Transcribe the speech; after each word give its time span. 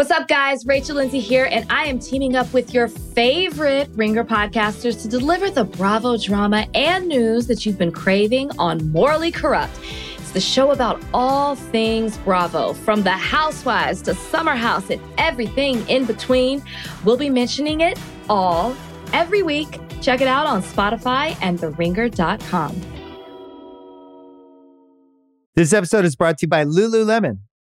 What's 0.00 0.10
up, 0.10 0.28
guys? 0.28 0.64
Rachel 0.64 0.96
Lindsay 0.96 1.20
here, 1.20 1.46
and 1.50 1.70
I 1.70 1.84
am 1.84 1.98
teaming 1.98 2.34
up 2.34 2.50
with 2.54 2.72
your 2.72 2.88
favorite 2.88 3.90
Ringer 3.92 4.24
podcasters 4.24 5.02
to 5.02 5.08
deliver 5.08 5.50
the 5.50 5.64
Bravo 5.64 6.16
drama 6.16 6.66
and 6.72 7.06
news 7.06 7.46
that 7.48 7.66
you've 7.66 7.76
been 7.76 7.92
craving 7.92 8.50
on 8.58 8.90
Morally 8.92 9.30
Corrupt. 9.30 9.78
It's 10.16 10.30
the 10.30 10.40
show 10.40 10.70
about 10.70 11.02
all 11.12 11.54
things 11.54 12.16
Bravo, 12.16 12.72
from 12.72 13.02
the 13.02 13.10
housewives 13.10 14.00
to 14.00 14.14
Summer 14.14 14.56
House 14.56 14.88
and 14.88 15.02
everything 15.18 15.86
in 15.86 16.06
between. 16.06 16.62
We'll 17.04 17.18
be 17.18 17.28
mentioning 17.28 17.82
it 17.82 18.00
all 18.30 18.74
every 19.12 19.42
week. 19.42 19.80
Check 20.00 20.22
it 20.22 20.28
out 20.28 20.46
on 20.46 20.62
Spotify 20.62 21.36
and 21.42 21.58
theringer.com. 21.58 22.80
This 25.56 25.74
episode 25.74 26.06
is 26.06 26.16
brought 26.16 26.38
to 26.38 26.46
you 26.46 26.48
by 26.48 26.64
Lululemon. 26.64 27.40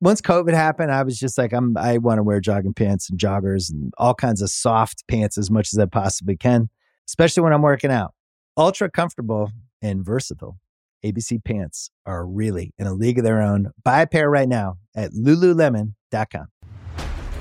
once 0.00 0.20
COVID 0.20 0.54
happened, 0.54 0.92
I 0.92 1.02
was 1.02 1.18
just 1.18 1.38
like, 1.38 1.52
I'm, 1.52 1.76
I 1.76 1.98
want 1.98 2.18
to 2.18 2.22
wear 2.22 2.40
jogging 2.40 2.74
pants 2.74 3.10
and 3.10 3.18
joggers 3.18 3.70
and 3.70 3.92
all 3.98 4.14
kinds 4.14 4.42
of 4.42 4.50
soft 4.50 5.04
pants 5.08 5.36
as 5.36 5.50
much 5.50 5.72
as 5.72 5.78
I 5.78 5.86
possibly 5.86 6.36
can, 6.36 6.68
especially 7.08 7.42
when 7.42 7.52
I'm 7.52 7.62
working 7.62 7.90
out. 7.90 8.14
Ultra 8.56 8.90
comfortable 8.90 9.50
and 9.82 10.04
versatile. 10.04 10.58
ABC 11.04 11.44
pants 11.44 11.90
are 12.06 12.26
really 12.26 12.74
in 12.78 12.86
a 12.86 12.92
league 12.92 13.18
of 13.18 13.24
their 13.24 13.40
own. 13.40 13.70
Buy 13.84 14.02
a 14.02 14.06
pair 14.06 14.28
right 14.28 14.48
now 14.48 14.78
at 14.96 15.12
lululemon.com. 15.12 16.46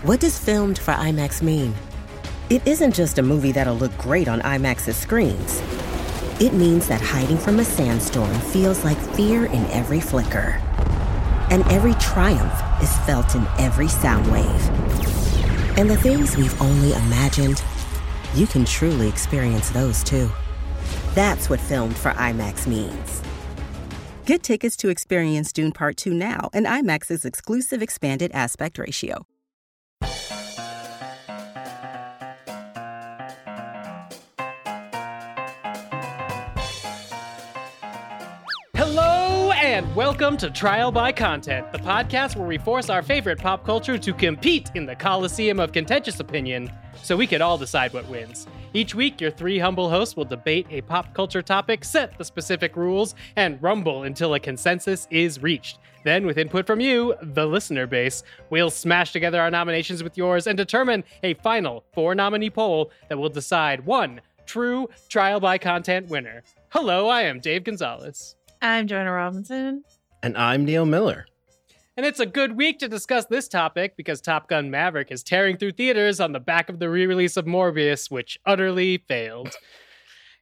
What 0.03 0.19
does 0.19 0.37
filmed 0.37 0.77
for 0.77 0.93
IMAX 0.93 1.41
mean? 1.41 1.73
It 2.49 2.65
isn't 2.67 2.93
just 2.93 3.17
a 3.17 3.23
movie 3.23 3.51
that'll 3.51 3.75
look 3.75 3.95
great 3.97 4.27
on 4.27 4.41
IMAX's 4.41 4.95
screens. 4.95 5.61
It 6.39 6.53
means 6.53 6.87
that 6.87 7.01
hiding 7.01 7.37
from 7.37 7.59
a 7.59 7.65
sandstorm 7.65 8.39
feels 8.39 8.83
like 8.83 8.97
fear 9.15 9.45
in 9.45 9.65
every 9.71 9.99
flicker. 9.99 10.61
And 11.49 11.63
every 11.71 11.93
triumph 11.95 12.83
is 12.83 12.95
felt 12.99 13.35
in 13.35 13.45
every 13.57 13.87
sound 13.87 14.31
wave. 14.31 14.69
And 15.77 15.89
the 15.89 15.97
things 15.97 16.35
we've 16.35 16.61
only 16.61 16.93
imagined, 16.93 17.63
you 18.33 18.47
can 18.47 18.65
truly 18.65 19.07
experience 19.07 19.69
those 19.69 20.03
too. 20.03 20.29
That's 21.13 21.49
what 21.49 21.59
filmed 21.59 21.95
for 21.95 22.11
IMAX 22.11 22.67
means. 22.67 23.21
Get 24.25 24.43
tickets 24.43 24.75
to 24.77 24.89
experience 24.89 25.53
Dune 25.53 25.71
Part 25.71 25.95
2 25.97 26.13
now 26.13 26.49
and 26.51 26.65
IMAX's 26.65 27.23
exclusive 27.23 27.81
expanded 27.81 28.31
aspect 28.33 28.77
ratio. 28.77 29.25
And 39.67 39.93
welcome 39.97 40.37
to 40.37 40.49
Trial 40.49 40.93
by 40.93 41.11
Content, 41.11 41.73
the 41.73 41.79
podcast 41.79 42.37
where 42.37 42.47
we 42.47 42.57
force 42.57 42.89
our 42.89 43.03
favorite 43.03 43.37
pop 43.37 43.65
culture 43.65 43.97
to 43.97 44.13
compete 44.13 44.71
in 44.75 44.85
the 44.85 44.95
coliseum 44.95 45.59
of 45.59 45.73
contentious 45.73 46.21
opinion 46.21 46.71
so 47.03 47.17
we 47.17 47.27
can 47.27 47.41
all 47.41 47.57
decide 47.57 47.91
what 47.91 48.07
wins. 48.07 48.47
Each 48.73 48.95
week, 48.95 49.19
your 49.19 49.29
three 49.29 49.59
humble 49.59 49.89
hosts 49.89 50.15
will 50.15 50.23
debate 50.23 50.67
a 50.69 50.79
pop 50.83 51.13
culture 51.13 51.41
topic, 51.41 51.83
set 51.83 52.17
the 52.17 52.23
specific 52.23 52.77
rules, 52.77 53.13
and 53.35 53.61
rumble 53.61 54.03
until 54.03 54.35
a 54.35 54.39
consensus 54.39 55.05
is 55.11 55.43
reached. 55.43 55.79
Then, 56.05 56.25
with 56.25 56.37
input 56.37 56.65
from 56.65 56.79
you, 56.79 57.15
the 57.21 57.45
listener 57.45 57.87
base, 57.87 58.23
we'll 58.49 58.69
smash 58.69 59.11
together 59.11 59.41
our 59.41 59.51
nominations 59.51 60.01
with 60.01 60.17
yours 60.17 60.47
and 60.47 60.57
determine 60.57 61.03
a 61.23 61.33
final 61.33 61.83
four 61.91 62.15
nominee 62.15 62.49
poll 62.49 62.89
that 63.09 63.17
will 63.17 63.27
decide 63.27 63.85
one 63.85 64.21
true 64.45 64.87
trial 65.09 65.41
by 65.41 65.57
content 65.57 66.07
winner. 66.07 66.41
Hello, 66.69 67.09
I 67.09 67.23
am 67.23 67.41
Dave 67.41 67.65
Gonzales. 67.65 68.36
I'm 68.61 68.87
Joanna 68.87 69.11
Robinson. 69.11 69.83
And 70.23 70.35
I'm 70.37 70.65
Neil 70.65 70.85
Miller. 70.85 71.27
And 71.95 72.05
it's 72.05 72.19
a 72.19 72.25
good 72.25 72.57
week 72.57 72.79
to 72.79 72.87
discuss 72.87 73.25
this 73.25 73.47
topic 73.47 73.95
because 73.95 74.21
Top 74.21 74.47
Gun 74.47 74.71
Maverick 74.71 75.11
is 75.11 75.23
tearing 75.23 75.57
through 75.57 75.73
theaters 75.73 76.19
on 76.19 76.31
the 76.31 76.39
back 76.39 76.69
of 76.69 76.79
the 76.79 76.89
re 76.89 77.05
release 77.05 77.37
of 77.37 77.45
Morbius, 77.45 78.09
which 78.09 78.39
utterly 78.45 78.97
failed. 78.97 79.55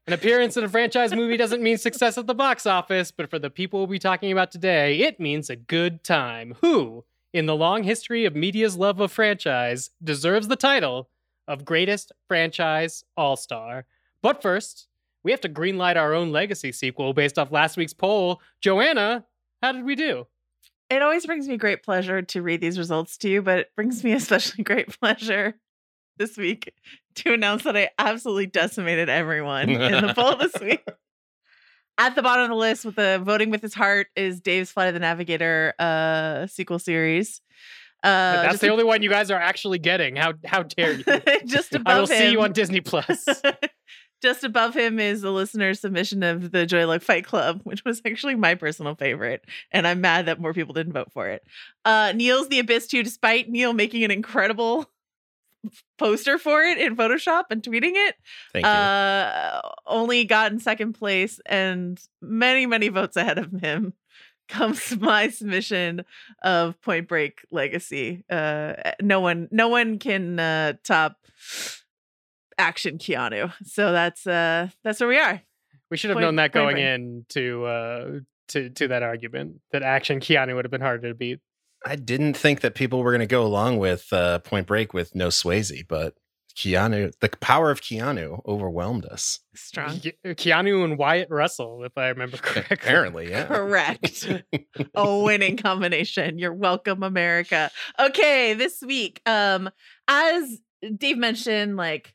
An 0.08 0.14
appearance 0.14 0.56
in 0.56 0.64
a 0.64 0.70
franchise 0.70 1.14
movie 1.14 1.38
doesn't 1.38 1.64
mean 1.64 1.78
success 1.78 2.18
at 2.18 2.28
the 2.28 2.36
box 2.36 2.66
office, 2.66 3.12
but 3.12 3.30
for 3.30 3.40
the 3.40 3.50
people 3.50 3.80
we'll 3.80 3.88
be 3.88 4.00
talking 4.00 4.32
about 4.32 4.52
today, 4.52 5.00
it 5.00 5.20
means 5.20 5.50
a 5.50 5.56
good 5.56 6.04
time. 6.04 6.56
Who, 6.62 7.06
in 7.34 7.48
the 7.48 7.56
long 7.56 7.84
history 7.84 8.24
of 8.26 8.36
media's 8.36 8.78
love 8.78 9.00
of 9.00 9.12
franchise, 9.12 9.92
deserves 10.04 10.48
the 10.48 10.56
title 10.56 11.10
of 11.48 11.66
Greatest 11.66 12.12
Franchise 12.28 13.04
All 13.18 13.36
Star? 13.36 13.86
But 14.22 14.42
first, 14.42 14.88
we 15.26 15.32
have 15.32 15.42
to 15.42 15.50
greenlight 15.50 15.98
our 15.98 16.14
own 16.14 16.32
legacy 16.32 16.72
sequel 16.72 17.12
based 17.12 17.40
off 17.40 17.52
last 17.52 17.78
week's 17.78 17.94
poll. 17.94 18.40
Joanna, 18.62 19.26
how 19.62 19.72
did 19.72 19.84
we 19.84 19.96
do? 19.96 20.28
It 20.92 21.02
always 21.02 21.26
brings 21.26 21.48
me 21.48 21.58
great 21.58 21.82
pleasure 21.82 22.22
to 22.22 22.42
read 22.44 22.62
these 22.62 22.78
results 22.78 23.18
to 23.18 23.30
you, 23.30 23.42
but 23.42 23.58
it 23.58 23.72
brings 23.76 24.04
me 24.04 24.12
especially 24.14 24.64
great 24.64 25.00
pleasure 25.00 25.56
this 26.18 26.38
week 26.38 26.74
to 27.16 27.34
announce 27.34 27.64
that 27.64 27.76
I 27.76 27.90
absolutely 27.98 28.46
decimated 28.46 29.10
everyone 29.10 29.70
in 29.72 30.06
the 30.06 30.14
poll 30.14 30.38
this 30.38 30.54
week. 30.62 30.88
At 31.98 32.14
the 32.14 32.22
bottom 32.22 32.44
of 32.44 32.50
the 32.50 32.56
list 32.56 32.86
with 32.86 32.96
the 32.96 33.20
voting 33.24 33.50
with 33.50 33.64
his 33.64 33.74
heart 33.74 34.08
is 34.16 34.42
Dave's 34.42 34.72
Flight 34.72 34.90
of 34.90 34.94
the 34.94 35.00
Navigator 35.00 35.74
uh 35.80 36.46
sequel 36.46 36.78
series. 36.78 37.42
Uh 38.04 38.44
That's 38.44 38.60
the 38.60 38.70
only 38.70 38.84
one 38.84 39.02
you 39.02 39.10
guys 39.10 39.32
are 39.32 39.40
actually 39.40 39.80
getting. 39.80 40.18
How 40.18 40.34
how 40.46 40.64
dare 40.64 40.94
you? 40.94 41.04
just 41.46 41.74
above 41.74 41.96
I 41.96 42.00
will 42.00 42.08
see 42.08 42.32
you 42.32 42.42
on 42.42 42.52
Disney 42.52 42.82
Plus. 42.82 43.26
Just 44.26 44.44
above 44.44 44.76
him 44.76 45.00
is 45.00 45.22
the 45.22 45.30
listener's 45.30 45.82
submission 45.82 46.24
of 46.24 46.50
the 46.50 46.66
Joy 46.66 46.88
Luck 46.88 47.04
Fight 47.04 47.24
Club, 47.28 47.62
which 47.64 47.86
was 47.86 48.02
actually 48.08 48.34
my 48.34 48.56
personal 48.56 48.96
favorite. 48.96 49.46
And 49.72 49.86
I'm 49.86 50.02
mad 50.02 50.26
that 50.26 50.42
more 50.42 50.52
people 50.52 50.74
didn't 50.74 50.94
vote 50.94 51.12
for 51.14 51.28
it. 51.28 51.44
Uh, 51.86 52.12
Neil's 52.16 52.48
The 52.50 52.58
Abyss 52.58 52.88
2, 52.88 53.04
despite 53.04 53.50
Neil 53.50 53.72
making 53.72 54.04
an 54.04 54.10
incredible 54.10 54.90
poster 56.00 56.40
for 56.40 56.64
it 56.64 56.80
in 56.80 56.96
Photoshop 56.96 57.44
and 57.52 57.62
tweeting 57.62 57.92
it, 57.94 58.16
Thank 58.52 58.66
you. 58.66 58.72
uh, 58.72 59.62
only 59.86 60.26
got 60.26 60.52
in 60.52 60.60
second 60.60 60.94
place 60.94 61.40
and 61.46 62.02
many, 62.20 62.66
many 62.66 62.88
votes 62.88 63.18
ahead 63.18 63.38
of 63.38 63.52
him. 63.52 63.94
Comes 64.48 64.98
my 65.00 65.30
submission 65.30 66.04
of 66.42 66.82
Point 66.82 67.08
Break 67.08 67.42
Legacy. 67.52 68.24
Uh, 68.28 68.74
no 69.00 69.20
one, 69.20 69.50
no 69.52 69.68
one 69.68 70.00
can 70.00 70.40
uh, 70.40 70.74
top 70.84 71.18
action 72.58 72.98
Keanu. 72.98 73.52
So 73.66 73.92
that's 73.92 74.26
uh 74.28 74.70
that's 74.84 75.00
where 75.00 75.10
we 75.10 75.18
are. 75.20 75.42
we 75.92 75.98
should 75.98 76.10
have 76.10 76.16
Point- 76.16 76.26
known 76.26 76.36
that 76.38 76.52
going 76.52 76.76
blank. 76.76 76.88
in 77.02 77.26
to 77.30 77.66
uh 77.66 78.12
to 78.50 78.70
to 78.70 78.88
that 78.90 79.04
argument 79.04 79.62
that 79.72 79.82
action 79.84 80.20
Keanu 80.20 80.56
would 80.56 80.66
have 80.66 80.72
been 80.72 80.82
harder 80.82 81.10
to 81.10 81.16
beat. 81.16 81.40
I 81.86 81.96
didn't 81.96 82.36
think 82.36 82.62
that 82.62 82.74
people 82.74 83.04
were 83.04 83.12
going 83.12 83.20
to 83.20 83.28
go 83.28 83.46
along 83.46 83.78
with 83.78 84.12
uh, 84.12 84.40
Point 84.40 84.66
Break 84.66 84.92
with 84.94 85.14
no 85.14 85.28
Swayze, 85.28 85.88
but 85.88 86.16
Keanu, 86.58 87.14
the 87.20 87.30
power 87.42 87.70
of 87.70 87.82
Keanu 87.82 88.42
overwhelmed 88.48 89.06
us. 89.06 89.42
Strong. 89.56 90.00
Ke- 90.00 90.16
Keanu 90.26 90.84
and 90.84 90.98
Wyatt 90.98 91.28
Russell, 91.30 91.84
if 91.84 91.92
I 91.96 92.08
remember 92.08 92.38
correctly. 92.38 92.78
Apparently, 92.80 93.30
yeah. 93.30 93.46
Correct. 93.46 94.28
a 94.96 95.20
winning 95.20 95.58
combination. 95.58 96.40
You're 96.40 96.54
welcome, 96.54 97.04
America. 97.04 97.70
Okay, 98.00 98.54
this 98.56 98.82
week, 98.82 99.22
um, 99.28 99.70
as 100.08 100.58
Dave 100.98 101.18
mentioned, 101.20 101.76
like 101.78 102.15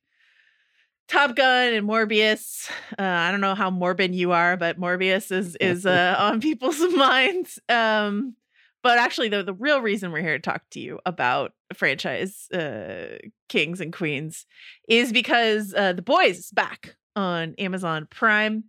Top 1.10 1.34
Gun 1.34 1.72
and 1.72 1.88
Morbius. 1.88 2.70
Uh, 2.96 3.02
I 3.02 3.32
don't 3.32 3.40
know 3.40 3.56
how 3.56 3.68
morbid 3.68 4.14
you 4.14 4.30
are, 4.30 4.56
but 4.56 4.78
Morbius 4.78 5.32
is 5.32 5.56
is 5.60 5.84
uh, 5.84 6.14
on 6.16 6.40
people's 6.40 6.78
minds. 6.94 7.58
Um, 7.68 8.36
but 8.82 8.96
actually, 8.96 9.28
the 9.28 9.42
the 9.42 9.52
real 9.52 9.80
reason 9.80 10.12
we're 10.12 10.22
here 10.22 10.38
to 10.38 10.42
talk 10.42 10.62
to 10.70 10.80
you 10.80 11.00
about 11.04 11.52
franchise 11.74 12.48
uh, 12.52 13.18
kings 13.48 13.80
and 13.80 13.92
queens 13.92 14.46
is 14.88 15.12
because 15.12 15.74
uh, 15.74 15.94
the 15.94 16.02
boys 16.02 16.38
is 16.38 16.50
back 16.52 16.94
on 17.16 17.56
Amazon 17.58 18.06
Prime. 18.08 18.62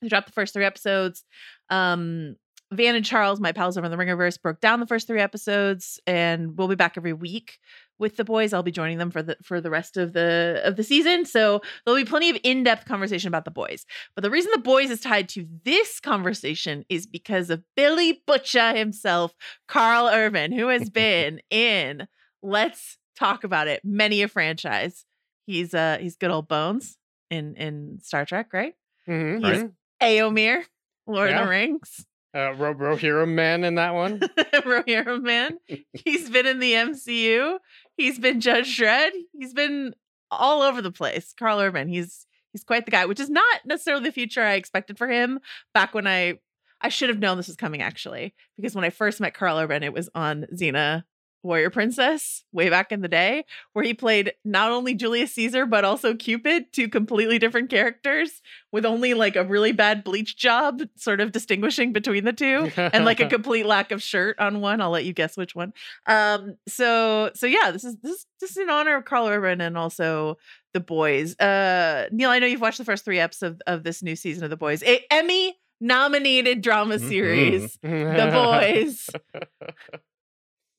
They 0.00 0.08
dropped 0.08 0.26
the 0.28 0.32
first 0.32 0.54
three 0.54 0.64
episodes. 0.64 1.24
Um, 1.68 2.36
Van 2.72 2.94
and 2.94 3.04
Charles, 3.04 3.38
my 3.38 3.52
pals 3.52 3.76
over 3.76 3.84
in 3.84 3.90
the 3.90 3.98
Ringerverse, 3.98 4.40
broke 4.40 4.60
down 4.60 4.80
the 4.80 4.86
first 4.86 5.06
three 5.06 5.20
episodes, 5.20 6.00
and 6.06 6.56
we'll 6.56 6.68
be 6.68 6.74
back 6.74 6.94
every 6.96 7.12
week 7.12 7.58
with 8.02 8.16
the 8.16 8.24
boys. 8.24 8.52
I'll 8.52 8.62
be 8.62 8.70
joining 8.70 8.98
them 8.98 9.10
for 9.10 9.22
the 9.22 9.38
for 9.42 9.62
the 9.62 9.70
rest 9.70 9.96
of 9.96 10.12
the 10.12 10.60
of 10.64 10.76
the 10.76 10.82
season. 10.84 11.24
So 11.24 11.62
there'll 11.86 11.98
be 11.98 12.04
plenty 12.04 12.28
of 12.28 12.36
in-depth 12.44 12.84
conversation 12.84 13.28
about 13.28 13.46
the 13.46 13.50
boys. 13.50 13.86
But 14.14 14.22
the 14.22 14.30
reason 14.30 14.50
the 14.54 14.60
boys 14.60 14.90
is 14.90 15.00
tied 15.00 15.30
to 15.30 15.46
this 15.64 16.00
conversation 16.00 16.84
is 16.90 17.06
because 17.06 17.48
of 17.48 17.62
Billy 17.76 18.22
Butcher 18.26 18.74
himself, 18.76 19.32
Karl 19.68 20.08
Urban, 20.12 20.52
who 20.52 20.68
has 20.68 20.90
been 21.02 21.40
in 21.50 22.06
Let's 22.42 22.98
Talk 23.18 23.44
About 23.44 23.68
It, 23.68 23.80
many 23.84 24.20
a 24.22 24.28
franchise. 24.28 25.06
He's 25.46 25.72
uh 25.72 25.96
he's 26.00 26.16
good 26.16 26.30
old 26.30 26.48
bones 26.48 26.98
in 27.30 27.54
in 27.56 28.00
Star 28.02 28.26
Trek, 28.26 28.48
right? 28.52 28.74
Mhm, 29.08 29.42
Yes. 29.42 29.62
mhm. 29.62 29.72
Éomer, 30.02 30.64
Lord 31.06 31.30
of 31.30 31.36
the 31.44 31.50
Rings, 31.50 32.04
Uh, 32.34 32.52
Ro- 32.54 32.74
Rohirrim 32.74 33.34
Man 33.34 33.62
in 33.64 33.74
that 33.76 33.92
one. 33.94 34.18
Rohirrim 34.64 35.22
Man. 35.22 35.58
He's 35.92 36.30
been 36.30 36.46
in 36.46 36.58
the 36.60 36.72
MCU. 36.72 37.58
He's 38.02 38.18
been 38.18 38.40
Judge 38.40 38.76
Dredd. 38.76 39.10
He's 39.38 39.54
been 39.54 39.94
all 40.28 40.62
over 40.62 40.82
the 40.82 40.90
place. 40.90 41.32
Karl 41.38 41.60
Urban. 41.60 41.86
He's 41.86 42.26
he's 42.50 42.64
quite 42.64 42.84
the 42.84 42.90
guy, 42.90 43.06
which 43.06 43.20
is 43.20 43.30
not 43.30 43.60
necessarily 43.64 44.02
the 44.02 44.12
future 44.12 44.42
I 44.42 44.54
expected 44.54 44.98
for 44.98 45.08
him. 45.08 45.38
Back 45.72 45.94
when 45.94 46.08
I 46.08 46.40
I 46.80 46.88
should 46.88 47.10
have 47.10 47.20
known 47.20 47.36
this 47.36 47.46
was 47.46 47.54
coming 47.54 47.80
actually, 47.80 48.34
because 48.56 48.74
when 48.74 48.84
I 48.84 48.90
first 48.90 49.20
met 49.20 49.34
Karl 49.34 49.56
Urban, 49.56 49.84
it 49.84 49.92
was 49.92 50.10
on 50.16 50.46
Xena 50.52 51.04
Warrior 51.42 51.70
Princess 51.70 52.44
way 52.52 52.70
back 52.70 52.92
in 52.92 53.00
the 53.00 53.08
day, 53.08 53.44
where 53.72 53.84
he 53.84 53.94
played 53.94 54.32
not 54.44 54.70
only 54.70 54.94
Julius 54.94 55.32
Caesar 55.34 55.66
but 55.66 55.84
also 55.84 56.14
Cupid, 56.14 56.72
two 56.72 56.88
completely 56.88 57.38
different 57.38 57.70
characters 57.70 58.42
with 58.70 58.84
only 58.86 59.14
like 59.14 59.36
a 59.36 59.44
really 59.44 59.72
bad 59.72 60.04
bleach 60.04 60.36
job, 60.36 60.82
sort 60.96 61.20
of 61.20 61.32
distinguishing 61.32 61.92
between 61.92 62.24
the 62.24 62.32
two 62.32 62.70
and 62.76 63.04
like 63.04 63.20
a 63.20 63.26
complete 63.28 63.66
lack 63.66 63.90
of 63.90 64.02
shirt 64.02 64.38
on 64.38 64.60
one. 64.60 64.80
I'll 64.80 64.90
let 64.90 65.04
you 65.04 65.12
guess 65.12 65.36
which 65.36 65.54
one. 65.54 65.72
Um, 66.06 66.56
so 66.68 67.30
so 67.34 67.46
yeah, 67.46 67.70
this 67.70 67.84
is 67.84 67.96
this 68.02 68.12
is 68.12 68.26
this 68.40 68.50
is 68.52 68.56
in 68.58 68.70
honor 68.70 68.96
of 68.96 69.04
Karl 69.04 69.26
Urban 69.26 69.60
and 69.60 69.76
also 69.76 70.38
the 70.74 70.80
boys. 70.80 71.38
Uh 71.38 72.08
Neil, 72.12 72.30
I 72.30 72.38
know 72.38 72.46
you've 72.46 72.60
watched 72.60 72.78
the 72.78 72.84
first 72.84 73.04
three 73.04 73.16
eps 73.18 73.42
of, 73.42 73.60
of 73.66 73.82
this 73.84 74.02
new 74.02 74.16
season 74.16 74.44
of 74.44 74.50
the 74.50 74.56
boys. 74.56 74.82
A 74.84 75.04
Emmy 75.10 75.58
nominated 75.80 76.62
drama 76.62 76.94
Mhm. 76.96 77.08
series. 77.08 77.78
The 77.82 78.30
boys. 78.32 79.10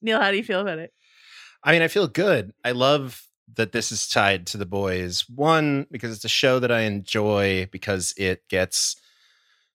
Neil, 0.03 0.21
how 0.21 0.29
do 0.29 0.37
you 0.37 0.43
feel 0.43 0.59
about 0.59 0.79
it? 0.79 0.93
I 1.63 1.71
mean, 1.71 1.81
I 1.81 1.87
feel 1.87 2.07
good. 2.07 2.51
I 2.63 2.71
love 2.71 3.23
that 3.55 3.71
this 3.71 3.91
is 3.91 4.07
tied 4.07 4.45
to 4.47 4.57
the 4.57 4.65
boys. 4.65 5.25
One, 5.29 5.87
because 5.91 6.13
it's 6.13 6.25
a 6.25 6.29
show 6.29 6.59
that 6.59 6.71
I 6.71 6.81
enjoy 6.81 7.67
because 7.71 8.13
it 8.17 8.47
gets 8.49 8.95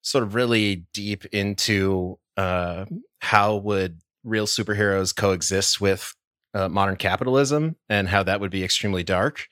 sort 0.03 0.25
of 0.25 0.35
really 0.35 0.87
deep 0.93 1.25
into 1.27 2.19
uh, 2.37 2.85
how 3.21 3.57
would 3.57 4.01
real 4.25 4.47
superheroes 4.47 5.15
coexist 5.17 5.81
with 5.81 6.15
uh, 6.55 6.69
modern 6.69 6.97
capitalism 6.97 7.77
and 7.89 8.09
how 8.09 8.23
that 8.23 8.41
would 8.41 8.51
be 8.51 8.65
extremely 8.65 9.03
dark. 9.03 9.47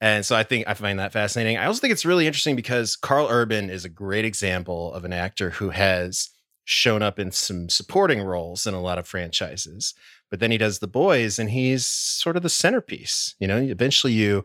And 0.00 0.24
so 0.24 0.34
I 0.34 0.44
think 0.44 0.66
I 0.66 0.74
find 0.74 0.98
that 0.98 1.12
fascinating. 1.12 1.58
I 1.58 1.66
also 1.66 1.80
think 1.80 1.92
it's 1.92 2.06
really 2.06 2.26
interesting 2.26 2.56
because 2.56 2.96
Karl 2.96 3.28
Urban 3.28 3.68
is 3.68 3.84
a 3.84 3.90
great 3.90 4.24
example 4.24 4.92
of 4.94 5.04
an 5.04 5.12
actor 5.12 5.50
who 5.50 5.70
has 5.70 6.30
shown 6.70 7.02
up 7.02 7.18
in 7.18 7.32
some 7.32 7.68
supporting 7.68 8.22
roles 8.22 8.64
in 8.66 8.74
a 8.74 8.80
lot 8.80 8.96
of 8.98 9.06
franchises 9.08 9.92
but 10.30 10.38
then 10.38 10.52
he 10.52 10.58
does 10.58 10.78
the 10.78 10.86
boys 10.86 11.36
and 11.38 11.50
he's 11.50 11.84
sort 11.84 12.36
of 12.36 12.44
the 12.44 12.48
centerpiece 12.48 13.34
you 13.40 13.48
know 13.48 13.56
eventually 13.58 14.12
you 14.12 14.44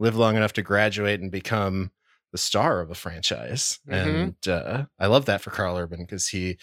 live 0.00 0.16
long 0.16 0.36
enough 0.36 0.54
to 0.54 0.62
graduate 0.62 1.20
and 1.20 1.30
become 1.30 1.90
the 2.32 2.38
star 2.38 2.80
of 2.80 2.90
a 2.90 2.94
franchise 2.94 3.78
Mhm. 3.88 3.94
and 4.22 4.48
uh, 4.48 4.84
i 4.98 5.06
love 5.06 5.26
that 5.26 5.42
for 5.42 5.50
karl 5.50 5.76
urban 5.76 6.00
because 6.00 6.28
he 6.28 6.56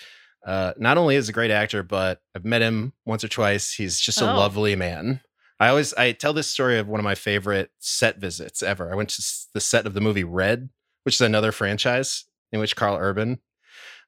uh, 0.48 0.74
not 0.78 0.98
only 0.98 1.16
is 1.16 1.30
a 1.30 1.34
great 1.34 1.52
actor 1.52 1.84
but 1.84 2.20
i've 2.36 2.44
met 2.44 2.64
him 2.64 2.94
once 3.06 3.24
or 3.24 3.28
twice 3.30 3.72
he's 3.74 4.00
just 4.00 4.20
a 4.22 4.30
Oh. 4.30 4.36
lovely 4.36 4.76
man 4.76 5.22
i 5.60 5.68
always 5.68 5.94
i 5.94 6.12
tell 6.12 6.34
this 6.34 6.48
story 6.50 6.80
of 6.80 6.88
one 6.88 7.00
of 7.00 7.04
my 7.06 7.16
favorite 7.16 7.70
set 7.78 8.18
visits 8.18 8.64
ever 8.64 8.92
i 8.92 8.96
went 8.96 9.10
to 9.10 9.24
the 9.54 9.62
set 9.62 9.86
of 9.86 9.94
the 9.94 10.02
movie 10.02 10.24
red 10.24 10.70
which 11.04 11.16
is 11.16 11.22
another 11.22 11.52
franchise 11.52 12.26
in 12.52 12.60
which 12.60 12.76
karl 12.76 12.98
urban 13.00 13.40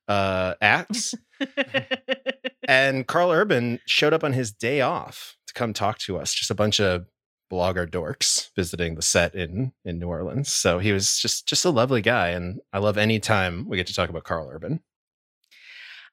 uh, 0.08 0.56
acts 0.62 1.14
and 2.68 3.08
Karl 3.08 3.32
Urban 3.32 3.80
showed 3.86 4.14
up 4.14 4.24
on 4.24 4.34
his 4.34 4.52
day 4.52 4.82
off 4.82 5.36
to 5.48 5.54
come 5.54 5.74
talk 5.74 5.98
to 6.00 6.18
us. 6.18 6.34
Just 6.34 6.52
a 6.52 6.56
bunch 6.56 6.80
of 6.80 7.06
blogger 7.52 7.90
dorks 7.90 8.50
visiting 8.56 8.96
the 8.96 9.02
set 9.02 9.36
in 9.36 9.72
in 9.84 10.00
New 10.00 10.08
Orleans. 10.08 10.52
So 10.52 10.80
he 10.80 10.92
was 10.92 11.18
just 11.20 11.48
just 11.48 11.66
a 11.66 11.70
lovely 11.70 12.02
guy, 12.02 12.30
and 12.30 12.60
I 12.74 12.80
love 12.80 12.98
any 12.98 13.20
time 13.20 13.68
we 13.68 13.78
get 13.78 13.88
to 13.88 13.94
talk 13.94 14.10
about 14.10 14.24
Karl 14.24 14.50
Urban. 14.52 14.82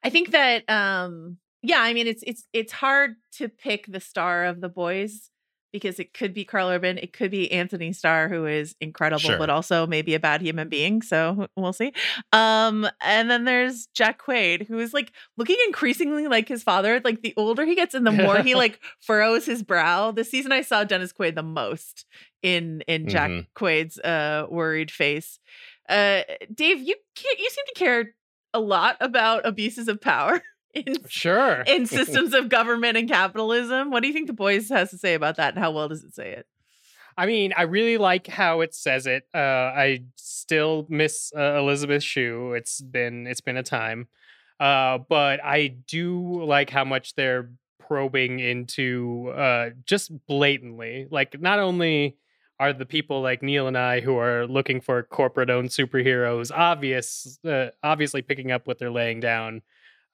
I 0.03 0.09
think 0.09 0.31
that 0.31 0.69
um 0.69 1.37
yeah, 1.61 1.81
I 1.81 1.93
mean 1.93 2.07
it's 2.07 2.23
it's 2.25 2.45
it's 2.53 2.73
hard 2.73 3.15
to 3.33 3.49
pick 3.49 3.85
the 3.87 3.99
star 3.99 4.45
of 4.45 4.61
the 4.61 4.69
boys 4.69 5.29
because 5.73 5.99
it 5.99 6.13
could 6.13 6.33
be 6.33 6.45
Karl 6.45 6.69
Urban, 6.69 6.97
it 6.97 7.11
could 7.11 7.31
be 7.31 7.51
Antony 7.51 7.91
Starr 7.91 8.29
who 8.29 8.45
is 8.45 8.75
incredible 8.79 9.19
Sure. 9.19 9.37
but 9.37 9.49
also 9.49 9.85
maybe 9.85 10.13
a 10.13 10.19
bad 10.19 10.41
human 10.41 10.69
being, 10.69 11.01
so 11.01 11.47
we'll 11.57 11.73
see. 11.73 11.91
Um 12.31 12.87
and 13.01 13.29
then 13.29 13.43
there's 13.43 13.87
Jack 13.87 14.21
Quaid 14.25 14.67
who 14.67 14.79
is 14.79 14.93
like 14.93 15.11
looking 15.35 15.57
increasingly 15.67 16.27
like 16.27 16.47
his 16.47 16.63
father, 16.63 17.01
like 17.03 17.21
the 17.21 17.33
older 17.35 17.65
he 17.65 17.75
gets 17.75 17.93
and 17.93 18.07
the 18.07 18.11
more 18.11 18.41
he 18.41 18.55
like 18.63 18.79
furrows 19.01 19.45
his 19.45 19.61
brow. 19.63 20.11
This 20.11 20.31
season 20.31 20.53
I 20.53 20.61
saw 20.61 20.85
Dennis 20.85 21.11
Quaid 21.11 21.35
the 21.35 21.43
most 21.43 22.05
in 22.41 22.81
in 22.87 23.07
Jack 23.09 23.31
Mhm. 23.31 23.47
Quaid's 23.57 23.99
uh 23.99 24.45
worried 24.49 24.91
face. 24.91 25.39
Uh 25.89 26.21
Dave, 26.53 26.79
you 26.79 26.95
can't 27.15 27.39
you 27.39 27.49
seem 27.49 27.65
to 27.65 27.73
care 27.75 28.13
a 28.53 28.59
lot 28.59 28.95
about 29.01 29.45
abuses 29.45 29.87
of 29.87 29.99
power 29.99 30.41
in 30.73 30.95
Sure. 31.07 31.61
in 31.67 31.85
systems 31.87 32.33
of 32.33 32.49
government 32.49 32.97
and 32.97 33.07
capitalism. 33.09 33.91
What 33.91 34.01
do 34.01 34.07
you 34.07 34.13
think 34.13 34.27
the 34.27 34.33
boys 34.33 34.69
has 34.69 34.91
to 34.91 34.97
say 34.97 35.13
about 35.13 35.37
that 35.37 35.53
and 35.53 35.63
how 35.63 35.71
well 35.71 35.89
does 35.89 36.03
it 36.03 36.15
say 36.15 36.31
it? 36.31 36.47
I 37.15 37.27
mean, 37.27 37.53
I 37.55 37.63
really 37.63 37.97
like 37.97 38.25
how 38.27 38.61
it 38.61 38.73
says 38.73 39.05
it. 39.05 39.27
Uh, 39.35 39.37
I 39.37 40.03
still 40.15 40.87
miss 40.89 41.31
uh, 41.37 41.57
Elizabeth 41.59 42.01
Shue. 42.03 42.53
It's 42.53 42.81
been 42.81 43.27
it's 43.27 43.41
been 43.41 43.57
a 43.57 43.63
time, 43.63 44.07
uh, 44.59 44.97
but 44.97 45.43
I 45.43 45.67
do 45.67 46.43
like 46.43 46.71
how 46.71 46.83
much 46.85 47.13
they're 47.13 47.51
probing 47.79 48.39
into 48.39 49.31
uh, 49.35 49.69
just 49.85 50.11
blatantly. 50.25 51.05
Like, 51.11 51.39
not 51.39 51.59
only 51.59 52.17
are 52.59 52.73
the 52.73 52.85
people 52.85 53.21
like 53.21 53.43
Neil 53.43 53.67
and 53.67 53.77
I 53.77 53.99
who 53.99 54.17
are 54.17 54.47
looking 54.47 54.79
for 54.81 55.03
corporate-owned 55.03 55.69
superheroes 55.69 56.49
obvious, 56.51 57.37
uh, 57.45 57.67
obviously 57.83 58.21
picking 58.23 58.51
up 58.51 58.65
what 58.65 58.79
they're 58.79 58.89
laying 58.91 59.19
down. 59.19 59.61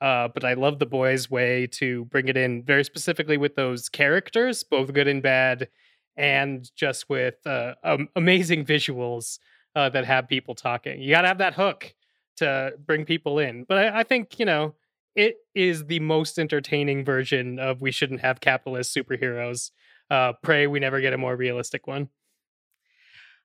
Uh, 0.02 0.30
but 0.34 0.46
I 0.46 0.54
love 0.54 0.80
the 0.80 0.86
boys' 0.86 1.30
way 1.30 1.68
to 1.74 2.06
bring 2.06 2.28
it 2.30 2.38
in 2.38 2.64
very 2.64 2.84
specifically 2.84 3.38
with 3.38 3.56
those 3.56 3.90
characters, 3.90 4.64
both 4.64 4.94
good 4.94 5.08
and 5.08 5.22
bad, 5.22 5.68
and 6.16 6.70
just 6.76 7.10
with 7.10 7.36
uh, 7.46 7.76
um, 7.84 8.08
amazing 8.16 8.66
visuals 8.66 9.40
uh, 9.76 9.90
that 9.90 10.06
have 10.06 10.28
people 10.28 10.56
talking. 10.56 11.02
You 11.02 11.10
got 11.10 11.22
to 11.22 11.28
have 11.28 11.38
that 11.40 11.54
hook 11.54 11.94
to 12.38 12.74
bring 12.86 13.06
people 13.06 13.40
in. 13.40 13.66
But 13.68 13.78
I, 13.78 14.00
I 14.00 14.04
think, 14.04 14.40
you 14.40 14.46
know, 14.46 14.76
it 15.16 15.36
is 15.54 15.86
the 15.86 16.00
most 16.00 16.40
entertaining 16.40 17.04
version 17.04 17.60
of 17.60 17.82
we 17.82 17.92
shouldn't 17.92 18.22
have 18.22 18.40
capitalist 18.40 18.96
superheroes. 18.96 19.72
Uh, 20.10 20.34
pray 20.42 20.66
we 20.66 20.80
never 20.80 21.02
get 21.02 21.14
a 21.14 21.18
more 21.18 21.36
realistic 21.36 21.88
one. 21.88 22.10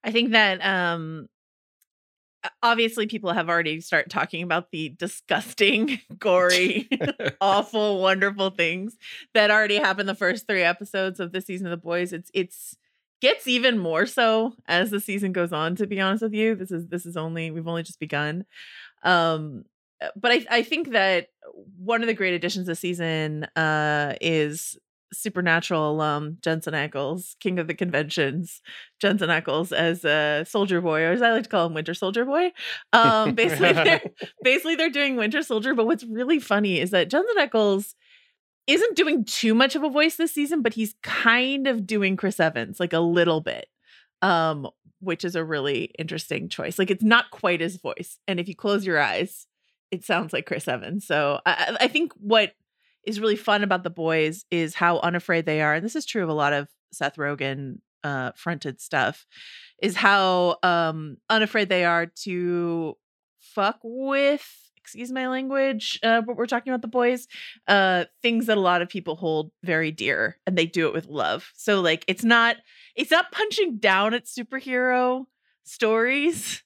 I 0.04 0.10
think 0.12 0.32
that 0.32 0.64
um 0.64 1.28
obviously 2.62 3.06
people 3.06 3.32
have 3.32 3.48
already 3.48 3.80
started 3.80 4.10
talking 4.10 4.42
about 4.42 4.70
the 4.70 4.90
disgusting, 4.90 6.00
gory, 6.18 6.88
awful, 7.40 8.00
wonderful 8.00 8.50
things 8.50 8.96
that 9.34 9.50
already 9.50 9.76
happened 9.76 10.08
the 10.08 10.14
first 10.14 10.46
three 10.46 10.62
episodes 10.62 11.20
of 11.20 11.32
the 11.32 11.40
season 11.40 11.66
of 11.66 11.70
the 11.70 11.76
boys. 11.76 12.12
It's 12.12 12.30
it's 12.34 12.76
gets 13.20 13.46
even 13.46 13.78
more 13.78 14.06
so 14.06 14.54
as 14.66 14.90
the 14.90 15.00
season 15.00 15.32
goes 15.32 15.52
on, 15.52 15.76
to 15.76 15.86
be 15.86 16.00
honest 16.00 16.22
with 16.22 16.34
you. 16.34 16.54
This 16.54 16.70
is 16.70 16.86
this 16.88 17.06
is 17.06 17.16
only 17.16 17.50
we've 17.50 17.68
only 17.68 17.82
just 17.82 18.00
begun. 18.00 18.44
Um 19.02 19.64
but 20.16 20.32
I, 20.32 20.46
I 20.50 20.62
think 20.62 20.90
that 20.90 21.28
one 21.78 22.02
of 22.02 22.06
the 22.06 22.14
great 22.14 22.34
additions 22.34 22.66
this 22.66 22.80
season 22.80 23.44
uh, 23.56 24.14
is 24.20 24.76
Supernatural 25.12 25.92
alum 25.92 26.38
Jensen 26.42 26.74
Ackles, 26.74 27.38
King 27.40 27.58
of 27.58 27.66
the 27.66 27.74
Conventions, 27.74 28.60
Jensen 29.00 29.28
Ackles 29.28 29.72
as 29.72 30.04
a 30.04 30.44
Soldier 30.48 30.80
Boy, 30.80 31.02
or 31.02 31.12
as 31.12 31.22
I 31.22 31.30
like 31.30 31.44
to 31.44 31.48
call 31.48 31.66
him, 31.66 31.74
Winter 31.74 31.94
Soldier 31.94 32.24
Boy. 32.24 32.52
Um, 32.92 33.34
basically, 33.34 33.72
they're, 33.72 34.02
basically 34.42 34.76
they're 34.76 34.90
doing 34.90 35.16
Winter 35.16 35.42
Soldier. 35.42 35.74
But 35.74 35.86
what's 35.86 36.04
really 36.04 36.38
funny 36.38 36.80
is 36.80 36.90
that 36.90 37.10
Jensen 37.10 37.36
Ackles 37.38 37.94
isn't 38.66 38.96
doing 38.96 39.24
too 39.24 39.54
much 39.54 39.76
of 39.76 39.82
a 39.82 39.90
voice 39.90 40.16
this 40.16 40.32
season, 40.32 40.62
but 40.62 40.74
he's 40.74 40.94
kind 41.02 41.66
of 41.66 41.86
doing 41.86 42.16
Chris 42.16 42.40
Evans, 42.40 42.80
like 42.80 42.92
a 42.92 43.00
little 43.00 43.40
bit, 43.40 43.66
um, 44.22 44.68
which 45.00 45.24
is 45.24 45.36
a 45.36 45.44
really 45.44 45.90
interesting 45.98 46.48
choice. 46.48 46.78
Like 46.78 46.90
it's 46.90 47.04
not 47.04 47.30
quite 47.30 47.60
his 47.60 47.76
voice, 47.76 48.18
and 48.26 48.40
if 48.40 48.48
you 48.48 48.56
close 48.56 48.86
your 48.86 49.00
eyes, 49.00 49.46
it 49.90 50.04
sounds 50.04 50.32
like 50.32 50.46
Chris 50.46 50.66
Evans. 50.66 51.06
So 51.06 51.40
I, 51.44 51.52
I 51.52 51.84
I 51.84 51.88
think 51.88 52.12
what 52.14 52.52
is 53.06 53.20
really 53.20 53.36
fun 53.36 53.62
about 53.62 53.82
the 53.82 53.90
boys 53.90 54.44
is 54.50 54.74
how 54.74 54.98
unafraid 54.98 55.46
they 55.46 55.60
are, 55.60 55.74
and 55.74 55.84
this 55.84 55.96
is 55.96 56.06
true 56.06 56.22
of 56.22 56.28
a 56.28 56.34
lot 56.34 56.52
of 56.52 56.68
Seth 56.92 57.16
Rogen 57.16 57.78
uh, 58.02 58.32
fronted 58.36 58.80
stuff, 58.80 59.26
is 59.82 59.96
how 59.96 60.56
um, 60.62 61.16
unafraid 61.30 61.68
they 61.68 61.84
are 61.84 62.06
to 62.22 62.96
fuck 63.40 63.78
with. 63.82 64.46
Excuse 64.76 65.10
my 65.10 65.28
language, 65.28 65.98
uh, 66.02 66.20
but 66.20 66.36
we're 66.36 66.44
talking 66.44 66.70
about 66.70 66.82
the 66.82 66.88
boys. 66.88 67.26
Uh, 67.66 68.04
things 68.20 68.46
that 68.46 68.58
a 68.58 68.60
lot 68.60 68.82
of 68.82 68.88
people 68.90 69.16
hold 69.16 69.50
very 69.62 69.90
dear, 69.90 70.38
and 70.46 70.58
they 70.58 70.66
do 70.66 70.86
it 70.86 70.92
with 70.92 71.06
love. 71.06 71.50
So, 71.56 71.80
like, 71.80 72.04
it's 72.06 72.24
not 72.24 72.56
it's 72.94 73.10
not 73.10 73.32
punching 73.32 73.78
down 73.78 74.12
at 74.12 74.26
superhero 74.26 75.24
stories 75.64 76.62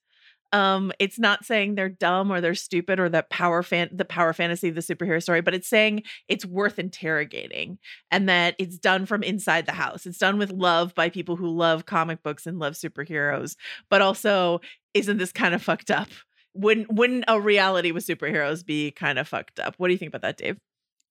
Um, 0.53 0.93
it's 0.99 1.19
not 1.19 1.45
saying 1.45 1.75
they're 1.75 1.89
dumb 1.89 2.31
or 2.31 2.41
they're 2.41 2.55
stupid 2.55 2.99
or 2.99 3.09
that 3.11 3.31
power 3.31 3.63
fan 3.63 3.91
the 3.93 4.05
power 4.05 4.33
fantasy 4.33 4.69
of 4.69 4.75
the 4.75 4.81
superhero 4.81 5.23
story, 5.23 5.41
but 5.41 5.55
it's 5.55 5.69
saying 5.69 6.03
it's 6.29 6.47
worth 6.47 6.79
interrogating 6.79 7.79
and 8.11 8.29
that 8.29 8.55
it's 8.59 8.79
done 8.79 9.07
from 9.07 9.23
inside 9.23 9.67
the 9.67 9.73
house. 9.73 10.07
It's 10.07 10.19
done 10.19 10.39
with 10.39 10.51
love 10.51 10.95
by 10.95 11.11
people 11.11 11.37
who 11.37 11.49
love 11.49 11.87
comic 11.87 12.23
books 12.23 12.47
and 12.47 12.59
love 12.59 12.75
superheroes, 12.75 13.57
but 13.91 14.01
also 14.01 14.61
isn't 14.95 15.19
this 15.19 15.33
kind 15.33 15.55
of 15.55 15.63
fucked 15.63 15.91
up? 15.91 16.09
Wouldn't 16.55 16.93
wouldn't 16.93 17.25
a 17.29 17.41
reality 17.41 17.91
with 17.91 18.07
superheroes 18.07 18.65
be 18.65 18.91
kind 18.91 19.19
of 19.19 19.29
fucked 19.29 19.61
up? 19.61 19.75
What 19.77 19.89
do 19.89 19.93
you 19.93 19.99
think 19.99 20.15
about 20.15 20.23
that, 20.23 20.39
Dave? 20.39 20.59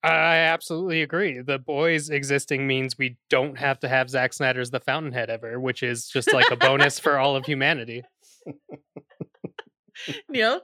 I 0.03 0.38
absolutely 0.38 1.01
agree. 1.01 1.41
The 1.41 1.58
boys 1.58 2.10
existing 2.10 2.67
means 2.67 2.98
we 2.98 3.17
don't 3.29 3.58
have 3.58 3.79
to 3.79 3.88
have 3.88 4.10
Zack 4.10 4.34
Snyder's 4.34 4.70
The 4.70 4.79
Fountainhead 4.79 5.29
ever, 5.29 5.60
which 5.60 5.82
is 5.82 6.08
just 6.08 6.32
like 6.32 6.50
a 6.51 6.56
bonus 6.56 7.00
for 7.00 7.17
all 7.17 7.36
of 7.36 7.46
humanity. 7.46 8.03
Neil? 10.30 10.62